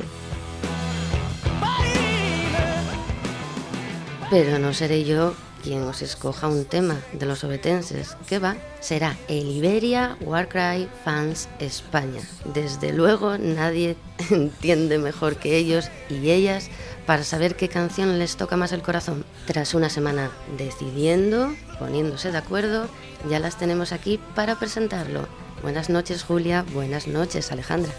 Pero 4.29 4.59
no 4.59 4.73
seré 4.73 5.05
yo 5.05 5.35
quien 5.61 5.83
os 5.83 6.01
escoja 6.01 6.47
un 6.47 6.65
tema 6.65 6.97
de 7.13 7.25
los 7.25 7.43
obetenses 7.43 8.17
que 8.27 8.39
va 8.39 8.55
será 8.79 9.15
el 9.27 9.47
Iberia 9.47 10.17
Warcry 10.21 10.89
Fans 11.05 11.47
España. 11.59 12.21
Desde 12.53 12.91
luego 12.91 13.37
nadie 13.37 13.95
entiende 14.31 14.97
mejor 14.97 15.37
que 15.37 15.57
ellos 15.57 15.89
y 16.09 16.31
ellas 16.31 16.69
para 17.05 17.23
saber 17.23 17.55
qué 17.55 17.69
canción 17.69 18.19
les 18.19 18.35
toca 18.37 18.57
más 18.57 18.71
el 18.71 18.81
corazón. 18.81 19.23
Tras 19.45 19.73
una 19.73 19.89
semana 19.89 20.31
decidiendo, 20.57 21.53
poniéndose 21.79 22.31
de 22.31 22.37
acuerdo, 22.37 22.87
ya 23.29 23.39
las 23.39 23.57
tenemos 23.57 23.91
aquí 23.91 24.19
para 24.35 24.57
presentarlo. 24.59 25.27
Buenas 25.61 25.89
noches 25.89 26.23
Julia, 26.23 26.65
buenas 26.73 27.07
noches 27.07 27.51
Alejandra. 27.51 27.91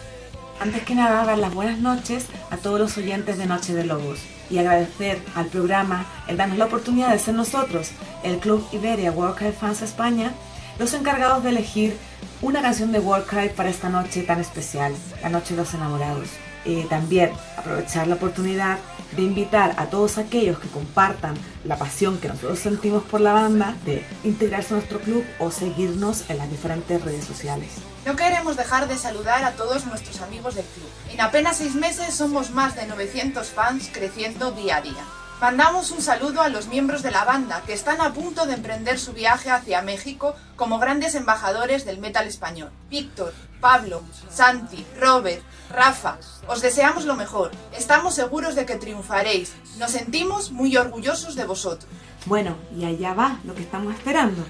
Antes 0.60 0.82
que 0.82 0.94
nada, 0.94 1.24
dar 1.24 1.38
las 1.38 1.54
buenas 1.54 1.78
noches 1.78 2.26
a 2.50 2.56
todos 2.56 2.78
los 2.78 2.96
oyentes 2.96 3.38
de 3.38 3.46
Noche 3.46 3.74
de 3.74 3.84
Lobos 3.84 4.20
y 4.52 4.58
agradecer 4.58 5.20
al 5.34 5.46
programa 5.46 6.06
el 6.28 6.36
darnos 6.36 6.58
la 6.58 6.66
oportunidad 6.66 7.10
de 7.10 7.18
ser 7.18 7.34
nosotros, 7.34 7.90
el 8.22 8.38
Club 8.38 8.64
Iberia 8.70 9.10
Warcry 9.10 9.52
Fans 9.52 9.82
España, 9.82 10.32
los 10.78 10.92
encargados 10.94 11.42
de 11.42 11.50
elegir 11.50 11.96
una 12.42 12.60
canción 12.60 12.92
de 12.92 13.00
Warcry 13.00 13.48
para 13.50 13.70
esta 13.70 13.88
noche 13.88 14.22
tan 14.22 14.40
especial, 14.40 14.92
la 15.22 15.30
Noche 15.30 15.54
de 15.54 15.62
los 15.62 15.74
Enamorados. 15.74 16.28
Eh, 16.64 16.86
también 16.88 17.32
aprovechar 17.56 18.06
la 18.06 18.14
oportunidad 18.14 18.78
de 19.16 19.22
invitar 19.22 19.74
a 19.78 19.86
todos 19.86 20.18
aquellos 20.18 20.58
que 20.60 20.68
compartan 20.68 21.34
la 21.64 21.76
pasión 21.76 22.18
que 22.18 22.28
nosotros 22.28 22.58
sentimos 22.58 23.02
por 23.02 23.20
la 23.20 23.32
banda 23.32 23.74
de 23.84 24.04
integrarse 24.22 24.74
a 24.74 24.76
nuestro 24.76 25.00
club 25.00 25.24
o 25.40 25.50
seguirnos 25.50 26.30
en 26.30 26.38
las 26.38 26.50
diferentes 26.50 27.02
redes 27.02 27.24
sociales. 27.24 27.70
No 28.04 28.16
queremos 28.16 28.56
dejar 28.56 28.88
de 28.88 28.98
saludar 28.98 29.44
a 29.44 29.52
todos 29.52 29.86
nuestros 29.86 30.20
amigos 30.22 30.56
del 30.56 30.64
club. 30.64 30.88
En 31.10 31.20
apenas 31.20 31.58
seis 31.58 31.76
meses 31.76 32.12
somos 32.12 32.50
más 32.50 32.74
de 32.74 32.86
900 32.86 33.46
fans 33.48 33.90
creciendo 33.92 34.50
día 34.50 34.78
a 34.78 34.80
día. 34.80 35.04
Mandamos 35.40 35.92
un 35.92 36.02
saludo 36.02 36.42
a 36.42 36.48
los 36.48 36.66
miembros 36.66 37.02
de 37.02 37.12
la 37.12 37.24
banda 37.24 37.62
que 37.64 37.72
están 37.72 38.00
a 38.00 38.12
punto 38.12 38.46
de 38.46 38.54
emprender 38.54 38.98
su 38.98 39.12
viaje 39.12 39.50
hacia 39.50 39.82
México 39.82 40.34
como 40.56 40.80
grandes 40.80 41.14
embajadores 41.14 41.84
del 41.84 41.98
metal 41.98 42.26
español. 42.26 42.70
Víctor, 42.90 43.32
Pablo, 43.60 44.02
Santi, 44.28 44.84
Robert, 45.00 45.42
Rafa, 45.70 46.18
os 46.48 46.60
deseamos 46.60 47.04
lo 47.04 47.14
mejor. 47.14 47.52
Estamos 47.76 48.14
seguros 48.14 48.56
de 48.56 48.66
que 48.66 48.76
triunfaréis. 48.76 49.52
Nos 49.78 49.92
sentimos 49.92 50.50
muy 50.50 50.76
orgullosos 50.76 51.36
de 51.36 51.44
vosotros. 51.44 51.88
Bueno, 52.26 52.56
y 52.76 52.84
allá 52.84 53.14
va 53.14 53.38
lo 53.44 53.54
que 53.54 53.62
estamos 53.62 53.94
esperando. 53.94 54.44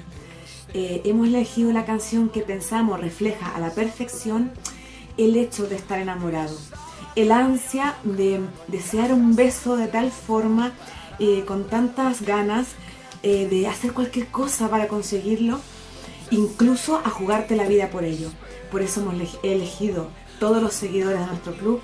Eh, 0.75 1.03
hemos 1.05 1.27
elegido 1.29 1.73
la 1.73 1.85
canción 1.85 2.29
que 2.31 2.41
pensamos 2.41 3.01
refleja 3.01 3.55
a 3.55 3.61
la 3.61 3.71
perfección 3.71 4.51
el 5.19 5.37
hecho 5.37 5.67
de 5.67 5.77
estar 5.77 5.99
enamorado. 5.99 6.57
El 7.15 7.31
ansia 7.31 7.95
de 8.05 8.41
desear 8.69 9.13
un 9.13 9.37
beso 9.37 9.77
de 9.77 9.87
tal 9.89 10.11
forma, 10.11 10.73
eh, 11.19 11.45
con 11.47 11.69
tantas 11.69 12.23
ganas, 12.23 12.69
eh, 13.23 13.47
de 13.49 13.67
hacer 13.69 13.93
cualquier 13.93 14.29
cosa 14.29 14.71
para 14.71 14.89
conseguirlo, 14.89 15.61
incluso 16.31 16.97
a 17.05 17.11
jugarte 17.11 17.55
la 17.55 17.69
vida 17.69 17.91
por 17.91 18.05
ello. 18.05 18.31
Por 18.71 18.81
eso 18.81 19.03
hemos 19.03 19.15
ele- 19.15 19.29
elegido 19.43 20.09
todos 20.41 20.63
los 20.63 20.73
seguidores 20.73 21.21
de 21.21 21.27
nuestro 21.27 21.53
club 21.55 21.81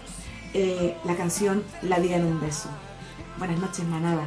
eh, 0.55 0.97
la 1.05 1.15
canción 1.15 1.63
La 1.83 1.99
vida 1.99 2.17
en 2.17 2.25
un 2.25 2.41
beso. 2.41 2.71
Buenas 3.39 3.61
noches, 3.61 3.85
manada. 3.85 4.27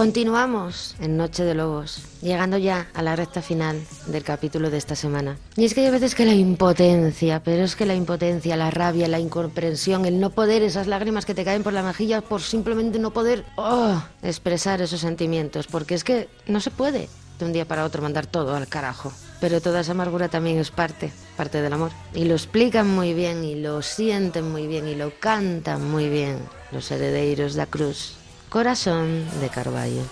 Continuamos 0.00 0.94
en 0.98 1.18
Noche 1.18 1.44
de 1.44 1.54
Lobos, 1.54 2.00
llegando 2.22 2.56
ya 2.56 2.88
a 2.94 3.02
la 3.02 3.16
recta 3.16 3.42
final 3.42 3.78
del 4.06 4.24
capítulo 4.24 4.70
de 4.70 4.78
esta 4.78 4.96
semana. 4.96 5.36
Y 5.58 5.66
es 5.66 5.74
que 5.74 5.82
hay 5.82 5.90
veces 5.90 6.14
que 6.14 6.24
la 6.24 6.32
impotencia, 6.32 7.42
pero 7.44 7.64
es 7.64 7.76
que 7.76 7.84
la 7.84 7.94
impotencia, 7.94 8.56
la 8.56 8.70
rabia, 8.70 9.08
la 9.08 9.20
incomprensión, 9.20 10.06
el 10.06 10.18
no 10.18 10.30
poder, 10.30 10.62
esas 10.62 10.86
lágrimas 10.86 11.26
que 11.26 11.34
te 11.34 11.44
caen 11.44 11.62
por 11.62 11.74
la 11.74 11.82
mejilla 11.82 12.22
por 12.22 12.40
simplemente 12.40 12.98
no 12.98 13.10
poder 13.10 13.44
oh, 13.56 14.02
expresar 14.22 14.80
esos 14.80 15.00
sentimientos, 15.00 15.66
porque 15.66 15.96
es 15.96 16.02
que 16.02 16.30
no 16.46 16.60
se 16.60 16.70
puede 16.70 17.10
de 17.38 17.44
un 17.44 17.52
día 17.52 17.66
para 17.66 17.84
otro 17.84 18.00
mandar 18.00 18.24
todo 18.24 18.56
al 18.56 18.68
carajo. 18.68 19.12
Pero 19.38 19.60
toda 19.60 19.80
esa 19.80 19.92
amargura 19.92 20.30
también 20.30 20.56
es 20.56 20.70
parte, 20.70 21.12
parte 21.36 21.60
del 21.60 21.74
amor. 21.74 21.90
Y 22.14 22.24
lo 22.24 22.36
explican 22.36 22.88
muy 22.88 23.12
bien, 23.12 23.44
y 23.44 23.54
lo 23.54 23.82
sienten 23.82 24.50
muy 24.50 24.66
bien, 24.66 24.88
y 24.88 24.94
lo 24.94 25.12
cantan 25.20 25.90
muy 25.90 26.08
bien 26.08 26.38
los 26.72 26.90
herederos 26.90 27.54
da 27.54 27.66
Cruz. 27.66 28.19
Corazón 28.50 29.26
de 29.40 29.48
Carballo. 29.48 30.02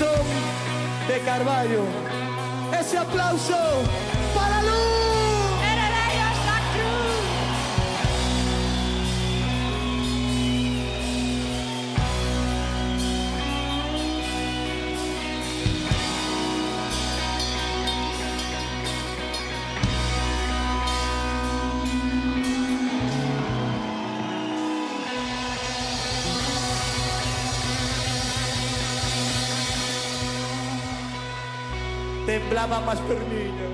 de 0.00 1.20
Carvalho, 1.24 1.84
Ese 2.80 2.96
aplauso. 2.96 3.54
quebraba 32.60 32.80
más 32.80 33.00
perninhas. 33.00 33.70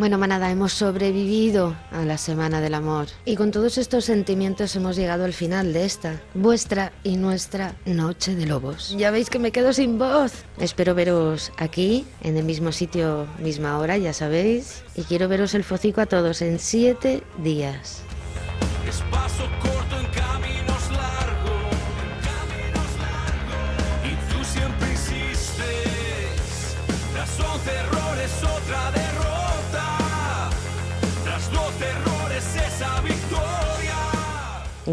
Bueno, 0.00 0.16
manada, 0.16 0.50
hemos 0.50 0.72
sobrevivido 0.72 1.76
a 1.90 2.06
la 2.06 2.16
Semana 2.16 2.62
del 2.62 2.72
Amor. 2.72 3.08
Y 3.26 3.36
con 3.36 3.50
todos 3.50 3.76
estos 3.76 4.06
sentimientos 4.06 4.74
hemos 4.74 4.96
llegado 4.96 5.26
al 5.26 5.34
final 5.34 5.74
de 5.74 5.84
esta, 5.84 6.22
vuestra 6.32 6.90
y 7.04 7.18
nuestra 7.18 7.74
Noche 7.84 8.34
de 8.34 8.46
Lobos. 8.46 8.94
Ya 8.96 9.10
veis 9.10 9.28
que 9.28 9.38
me 9.38 9.52
quedo 9.52 9.74
sin 9.74 9.98
voz. 9.98 10.32
Espero 10.58 10.94
veros 10.94 11.52
aquí, 11.58 12.06
en 12.22 12.38
el 12.38 12.44
mismo 12.44 12.72
sitio, 12.72 13.26
misma 13.40 13.78
hora, 13.78 13.98
ya 13.98 14.14
sabéis. 14.14 14.84
Y 14.94 15.02
quiero 15.02 15.28
veros 15.28 15.52
el 15.52 15.64
focico 15.64 16.00
a 16.00 16.06
todos 16.06 16.40
en 16.40 16.58
siete 16.60 17.22
días. 17.36 18.02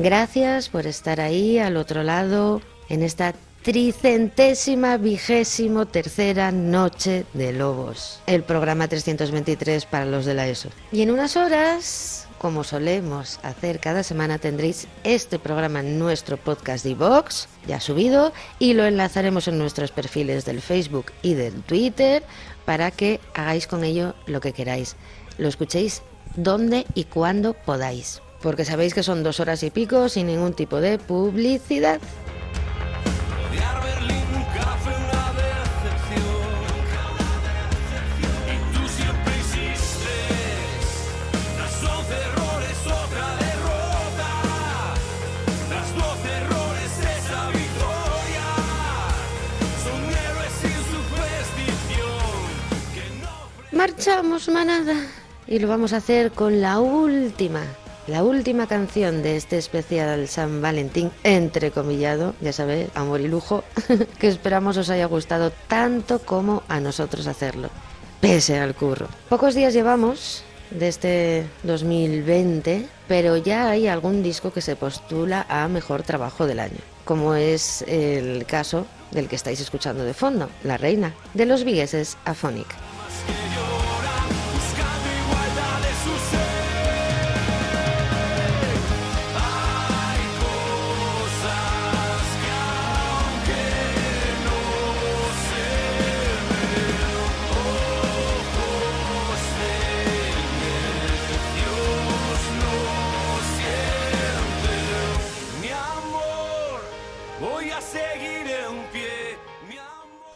Gracias 0.04 0.70
por 0.70 0.86
estar 0.86 1.20
ahí 1.20 1.58
al 1.58 1.76
otro 1.76 2.04
lado 2.04 2.62
en 2.88 3.02
esta 3.02 3.34
tricentésima 3.64 4.98
vigésimo 4.98 5.88
tercera 5.88 6.52
noche 6.52 7.26
de 7.34 7.52
Lobos, 7.52 8.22
el 8.28 8.44
programa 8.44 8.88
323 8.88 9.86
para 9.88 10.06
los 10.06 10.26
de 10.26 10.36
la 10.36 10.48
ESO. 10.48 10.70
Y 10.92 11.02
en 11.02 11.10
unas 11.10 11.36
horas, 11.36 12.28
como 12.38 12.64
solemos 12.64 13.40
hacer 13.42 13.80
cada 13.80 14.04
semana, 14.04 14.38
tendréis 14.38 14.88
este 15.04 15.40
programa 15.40 15.80
en 15.80 15.98
nuestro 15.98 16.38
podcast 16.38 16.86
de 16.86 16.94
Vox, 16.94 17.50
ya 17.66 17.80
subido, 17.80 18.34
y 18.60 18.74
lo 18.74 18.86
enlazaremos 18.86 19.48
en 19.48 19.58
nuestros 19.58 19.92
perfiles 19.92 20.46
del 20.46 20.62
Facebook 20.62 21.12
y 21.24 21.34
del 21.34 21.64
Twitter 21.64 22.24
para 22.66 22.92
que 22.92 23.20
hagáis 23.34 23.66
con 23.66 23.84
ello 23.84 24.14
lo 24.28 24.42
que 24.42 24.54
queráis. 24.54 24.96
Lo 25.40 25.48
escuchéis 25.48 26.04
donde 26.36 26.86
y 26.94 27.06
cuando 27.06 27.54
podáis. 27.54 28.22
Porque 28.42 28.66
sabéis 28.66 28.94
que 28.94 29.04
son 29.04 29.24
dos 29.24 29.40
horas 29.40 29.64
y 29.64 29.70
pico 29.70 30.10
sin 30.10 30.28
ningún 30.28 30.54
tipo 30.54 30.80
de 30.80 31.00
publicidad. 31.00 32.00
Marchamos, 53.78 54.50
manada. 54.50 54.96
Y 55.46 55.60
lo 55.60 55.68
vamos 55.68 55.94
a 55.94 55.98
hacer 55.98 56.32
con 56.32 56.62
la 56.62 56.80
última, 56.80 57.62
la 58.08 58.24
última 58.24 58.68
canción 58.68 59.22
de 59.22 59.36
este 59.36 59.58
especial 59.58 60.28
San 60.28 60.62
Valentín, 60.62 61.12
entrecomillado, 61.24 62.34
ya 62.42 62.54
sabéis, 62.54 62.90
amor 62.96 63.22
y 63.22 63.28
lujo, 63.28 63.64
que 64.20 64.28
esperamos 64.28 64.78
os 64.78 64.90
haya 64.90 65.06
gustado 65.06 65.52
tanto 65.68 66.20
como 66.20 66.64
a 66.70 66.80
nosotros 66.80 67.28
hacerlo, 67.28 67.70
pese 68.22 68.60
al 68.60 68.76
curro. 68.76 69.08
Pocos 69.30 69.56
días 69.56 69.74
llevamos 69.74 70.44
de 70.72 70.88
este 70.88 71.46
2020, 71.64 72.88
pero 73.08 73.38
ya 73.38 73.70
hay 73.70 73.88
algún 73.88 74.24
disco 74.24 74.52
que 74.52 74.62
se 74.62 74.76
postula 74.76 75.46
a 75.50 75.68
mejor 75.68 76.04
trabajo 76.04 76.46
del 76.48 76.60
año, 76.60 76.80
como 77.06 77.36
es 77.36 77.84
el 77.88 78.46
caso 78.46 78.86
del 79.12 79.28
que 79.28 79.36
estáis 79.36 79.60
escuchando 79.60 80.04
de 80.04 80.14
fondo, 80.14 80.50
La 80.64 80.78
Reina, 80.78 81.14
de 81.34 81.46
los 81.46 81.64
vigueses 81.64 82.18
Afonic. 82.26 82.68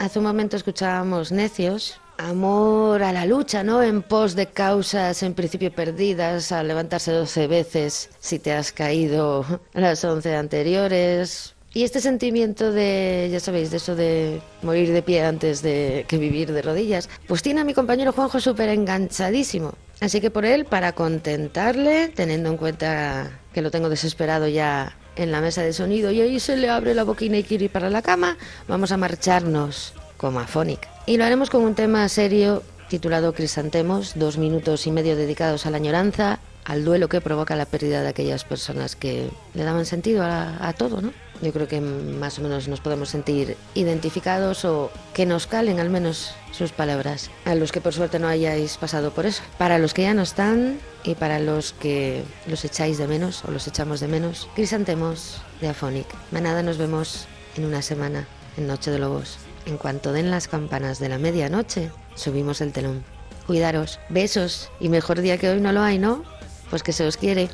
Hace 0.02 0.18
un 0.18 0.26
momento 0.26 0.58
escuchábamos 0.58 1.32
Necios, 1.32 2.02
amor 2.18 3.04
a 3.04 3.14
la 3.14 3.28
lucha, 3.28 3.64
¿no? 3.64 3.84
En 3.84 4.02
pos 4.02 4.34
de 4.34 4.48
causas 4.48 5.22
en 5.22 5.36
principio 5.36 5.72
perdidas, 5.72 6.52
a 6.52 6.64
levantarse 6.64 7.12
12 7.12 7.46
veces 7.46 8.10
si 8.20 8.40
te 8.40 8.52
has 8.52 8.72
caído 8.72 9.46
las 9.74 10.04
11 10.04 10.36
anteriores. 10.36 11.54
Y 11.76 11.84
este 11.84 12.02
sentimiento 12.02 12.72
de, 12.72 13.30
ya 13.32 13.40
sabéis, 13.40 13.70
de 13.70 13.78
eso 13.78 13.96
de 13.96 14.42
morir 14.64 14.92
de 14.92 15.04
pie 15.04 15.24
antes 15.24 15.62
de 15.62 16.04
que 16.08 16.18
vivir 16.18 16.52
de 16.52 16.64
rodillas, 16.64 17.08
pues 17.28 17.44
tiene 17.44 17.62
a 17.62 17.64
mi 17.64 17.76
compañero 17.76 18.12
Juanjo 18.12 18.40
súper 18.40 18.70
enganchadísimo. 18.70 19.76
Así 20.00 20.20
que 20.20 20.32
por 20.32 20.46
él, 20.46 20.66
para 20.66 20.94
contentarle, 20.94 22.08
teniendo 22.08 22.50
en 22.50 22.58
cuenta 22.58 23.40
que 23.54 23.62
lo 23.62 23.70
tengo 23.70 23.88
desesperado 23.88 24.48
ya 24.48 24.98
en 25.16 25.32
la 25.32 25.42
mesa 25.42 25.62
de 25.62 25.74
sonido 25.74 26.12
y 26.12 26.22
ahí 26.22 26.40
se 26.40 26.58
le 26.58 26.70
abre 26.70 26.94
la 26.94 27.04
boquina 27.04 27.38
y 27.38 27.44
quiere 27.44 27.66
ir 27.66 27.72
para 27.72 27.90
la 27.90 28.02
cama, 28.02 28.38
vamos 28.68 28.92
a 28.92 28.98
marcharnos 28.98 29.94
como 30.18 30.40
afónica. 30.40 30.90
Y 31.06 31.18
lo 31.18 31.26
haremos 31.26 31.50
con 31.50 31.64
un 31.64 31.76
tema 31.76 32.08
serio 32.10 32.64
titulado 32.90 33.34
Crisantemos, 33.34 34.14
dos 34.16 34.38
minutos 34.38 34.86
y 34.86 34.92
medio 34.92 35.16
dedicados 35.16 35.66
a 35.66 35.72
la 35.72 35.78
añoranza, 35.78 36.40
al 36.66 36.86
duelo 36.86 37.10
que 37.10 37.22
provoca 37.22 37.56
la 37.56 37.66
pérdida 37.66 38.02
de 38.02 38.10
aquellas 38.10 38.44
personas 38.44 38.96
que 38.96 39.30
le 39.54 39.64
daban 39.64 39.86
sentido 39.86 40.24
a, 40.24 40.68
a 40.68 40.74
todo, 40.74 41.02
¿no? 41.02 41.12
Yo 41.42 41.52
creo 41.52 41.68
que 41.68 41.82
más 41.82 42.38
o 42.38 42.42
menos 42.44 42.68
nos 42.68 42.82
podemos 42.82 43.10
sentir 43.10 43.58
identificados 43.74 44.64
o 44.66 44.92
que 45.14 45.26
nos 45.26 45.48
calen 45.48 45.80
al 45.80 45.90
menos 45.90 46.36
sus 46.52 46.72
palabras. 46.72 47.32
A 47.46 47.56
los 47.56 47.72
que 47.72 47.82
por 47.82 47.94
suerte 47.94 48.20
no 48.20 48.28
hayáis 48.28 48.78
pasado 48.78 49.12
por 49.12 49.26
eso. 49.26 49.42
Para 49.58 49.80
los 49.80 49.94
que 49.94 50.04
ya 50.04 50.14
no 50.14 50.22
están 50.22 50.80
y 51.04 51.16
para 51.16 51.40
los 51.40 51.74
que 51.74 52.24
los 52.48 52.64
echáis 52.64 52.98
de 52.98 53.08
menos 53.08 53.44
o 53.46 53.52
los 53.52 53.68
echamos 53.68 54.00
de 54.00 54.08
menos, 54.08 54.48
Crisantemos 54.56 55.42
de 55.60 55.70
Afonic. 55.70 56.08
Manada, 56.32 56.62
nos 56.62 56.78
vemos 56.78 57.26
en 57.58 57.66
una 57.66 57.82
semana 57.82 58.28
en 58.58 58.68
Noche 58.68 58.92
de 58.92 59.00
Lobos. 59.00 59.38
En 59.66 59.78
cuanto 59.78 60.12
den 60.12 60.32
las 60.32 60.48
campanas 60.48 61.00
de 61.00 61.10
la 61.10 61.18
medianoche, 61.18 61.92
subimos 62.16 62.62
el 62.62 62.72
telón. 62.72 63.04
Cuidaros, 63.48 64.00
besos 64.10 64.70
y 64.80 64.90
mejor 64.90 65.22
día 65.22 65.38
que 65.38 65.50
hoy 65.50 65.60
no 65.60 65.72
lo 65.72 65.82
hay, 65.82 65.98
¿no? 65.98 66.24
Pues 66.70 66.84
que 66.84 66.94
se 66.94 67.06
os 67.06 67.18
quiere. 67.18 67.50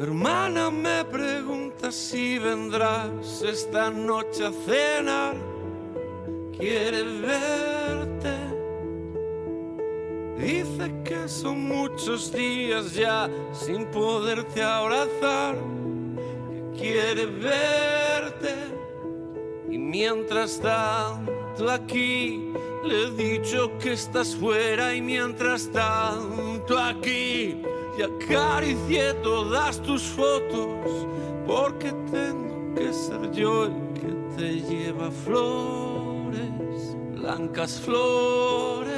Hermana 0.00 0.70
me 0.70 1.04
pregunta 1.04 1.92
si 1.92 2.38
vendrás 2.38 3.42
esta 3.42 3.90
noche 3.90 4.46
a 4.46 4.50
cenar. 4.64 5.36
Quiere 6.56 7.02
verte. 7.20 8.34
Dice 10.38 10.90
que 11.04 11.28
son 11.28 11.68
muchos 11.68 12.32
días 12.32 12.94
ya 12.94 13.28
sin 13.52 13.84
poderte 13.90 14.62
abrazar. 14.62 15.56
Que 16.74 16.80
quiere 16.80 17.26
verte. 17.26 18.54
Y 19.68 19.76
mientras 19.76 20.58
tanto 20.60 21.70
aquí 21.70 22.54
le 22.86 23.02
he 23.02 23.10
dicho 23.10 23.70
que 23.78 23.92
estás 23.92 24.34
fuera 24.34 24.94
y 24.94 25.02
mientras 25.02 25.70
tanto 25.70 26.78
aquí 26.78 27.60
y 27.98 28.02
acaricié 28.02 29.14
todas 29.22 29.80
tus 29.82 30.02
fotos, 30.02 31.06
porque 31.46 31.92
tengo 32.10 32.74
que 32.74 32.92
ser 32.92 33.30
yo 33.32 33.64
el 33.64 33.72
que 33.94 34.36
te 34.36 34.60
lleva 34.60 35.10
flores, 35.10 36.96
blancas 37.14 37.80
flores. 37.80 38.90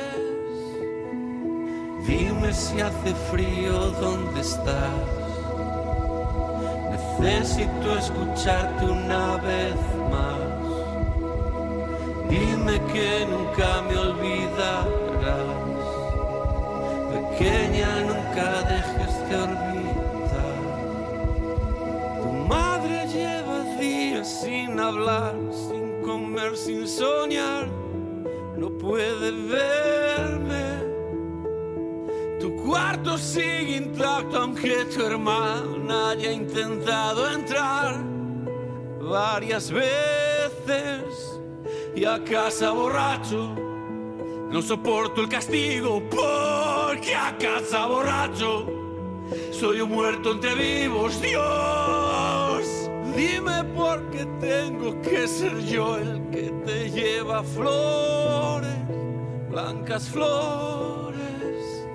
Dime 2.07 2.53
si 2.53 2.81
hace 2.81 3.15
frío, 3.31 3.91
¿dónde 4.01 4.41
estás? 4.41 5.23
Necesito 7.21 7.99
escucharte 7.99 8.85
una 8.85 9.37
vez 9.37 9.77
más. 10.11 10.41
Dime 12.29 12.81
que 12.93 13.27
nunca 13.31 13.83
me 13.83 13.97
olvidarás. 13.97 15.62
Pequeña, 17.43 18.01
nunca 18.03 18.63
dejes 18.71 19.15
de 19.29 19.37
olvidar. 19.37 20.55
Tu 22.23 22.29
madre 22.47 23.07
lleva 23.09 23.65
días 23.81 24.43
sin 24.43 24.79
hablar, 24.79 25.35
sin 25.51 26.03
comer, 26.03 26.57
sin 26.57 26.87
soñar. 26.87 27.67
No 28.57 28.71
puede 28.79 29.33
verme. 29.33 30.67
Tu 32.39 32.55
cuarto 32.65 33.19
sigue 33.19 33.79
intacto 33.79 34.39
aunque 34.39 34.85
tu 34.85 35.05
hermana 35.05 36.11
haya 36.11 36.31
intentado 36.31 37.29
entrar 37.29 38.05
varias 39.01 39.69
veces 39.69 41.41
y 41.97 42.05
a 42.05 42.23
casa 42.23 42.71
borracho. 42.71 43.72
No 44.53 44.61
soporto 44.61 45.23
el 45.23 45.31
castigo 45.31 46.03
porque 46.11 47.15
a 47.15 47.35
casa 47.39 47.87
borracho 47.87 48.67
soy 49.51 49.81
un 49.81 49.91
muerto 49.91 50.33
entre 50.33 50.55
vivos. 50.55 51.19
Dios, 51.23 52.91
dime 53.17 53.65
por 53.75 54.11
qué 54.11 54.27
tengo 54.41 55.01
que 55.01 55.27
ser 55.27 55.59
yo 55.65 55.97
el 55.97 56.29
que 56.31 56.53
te 56.67 56.91
lleva 56.91 57.43
flores, 57.43 58.77
blancas 59.49 60.11
flores. 60.11 61.87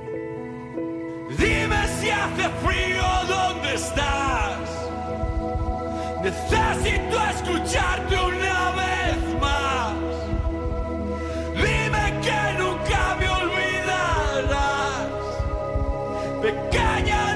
Dime 1.38 1.88
si 2.00 2.10
hace 2.10 2.50
frío, 2.66 3.04
¿dónde 3.28 3.76
estás? 3.76 4.58
Necesito 6.24 7.24
escucharte 7.24 8.16
una 8.16 8.72
vez 8.72 8.77
Pequeña, 16.48 17.27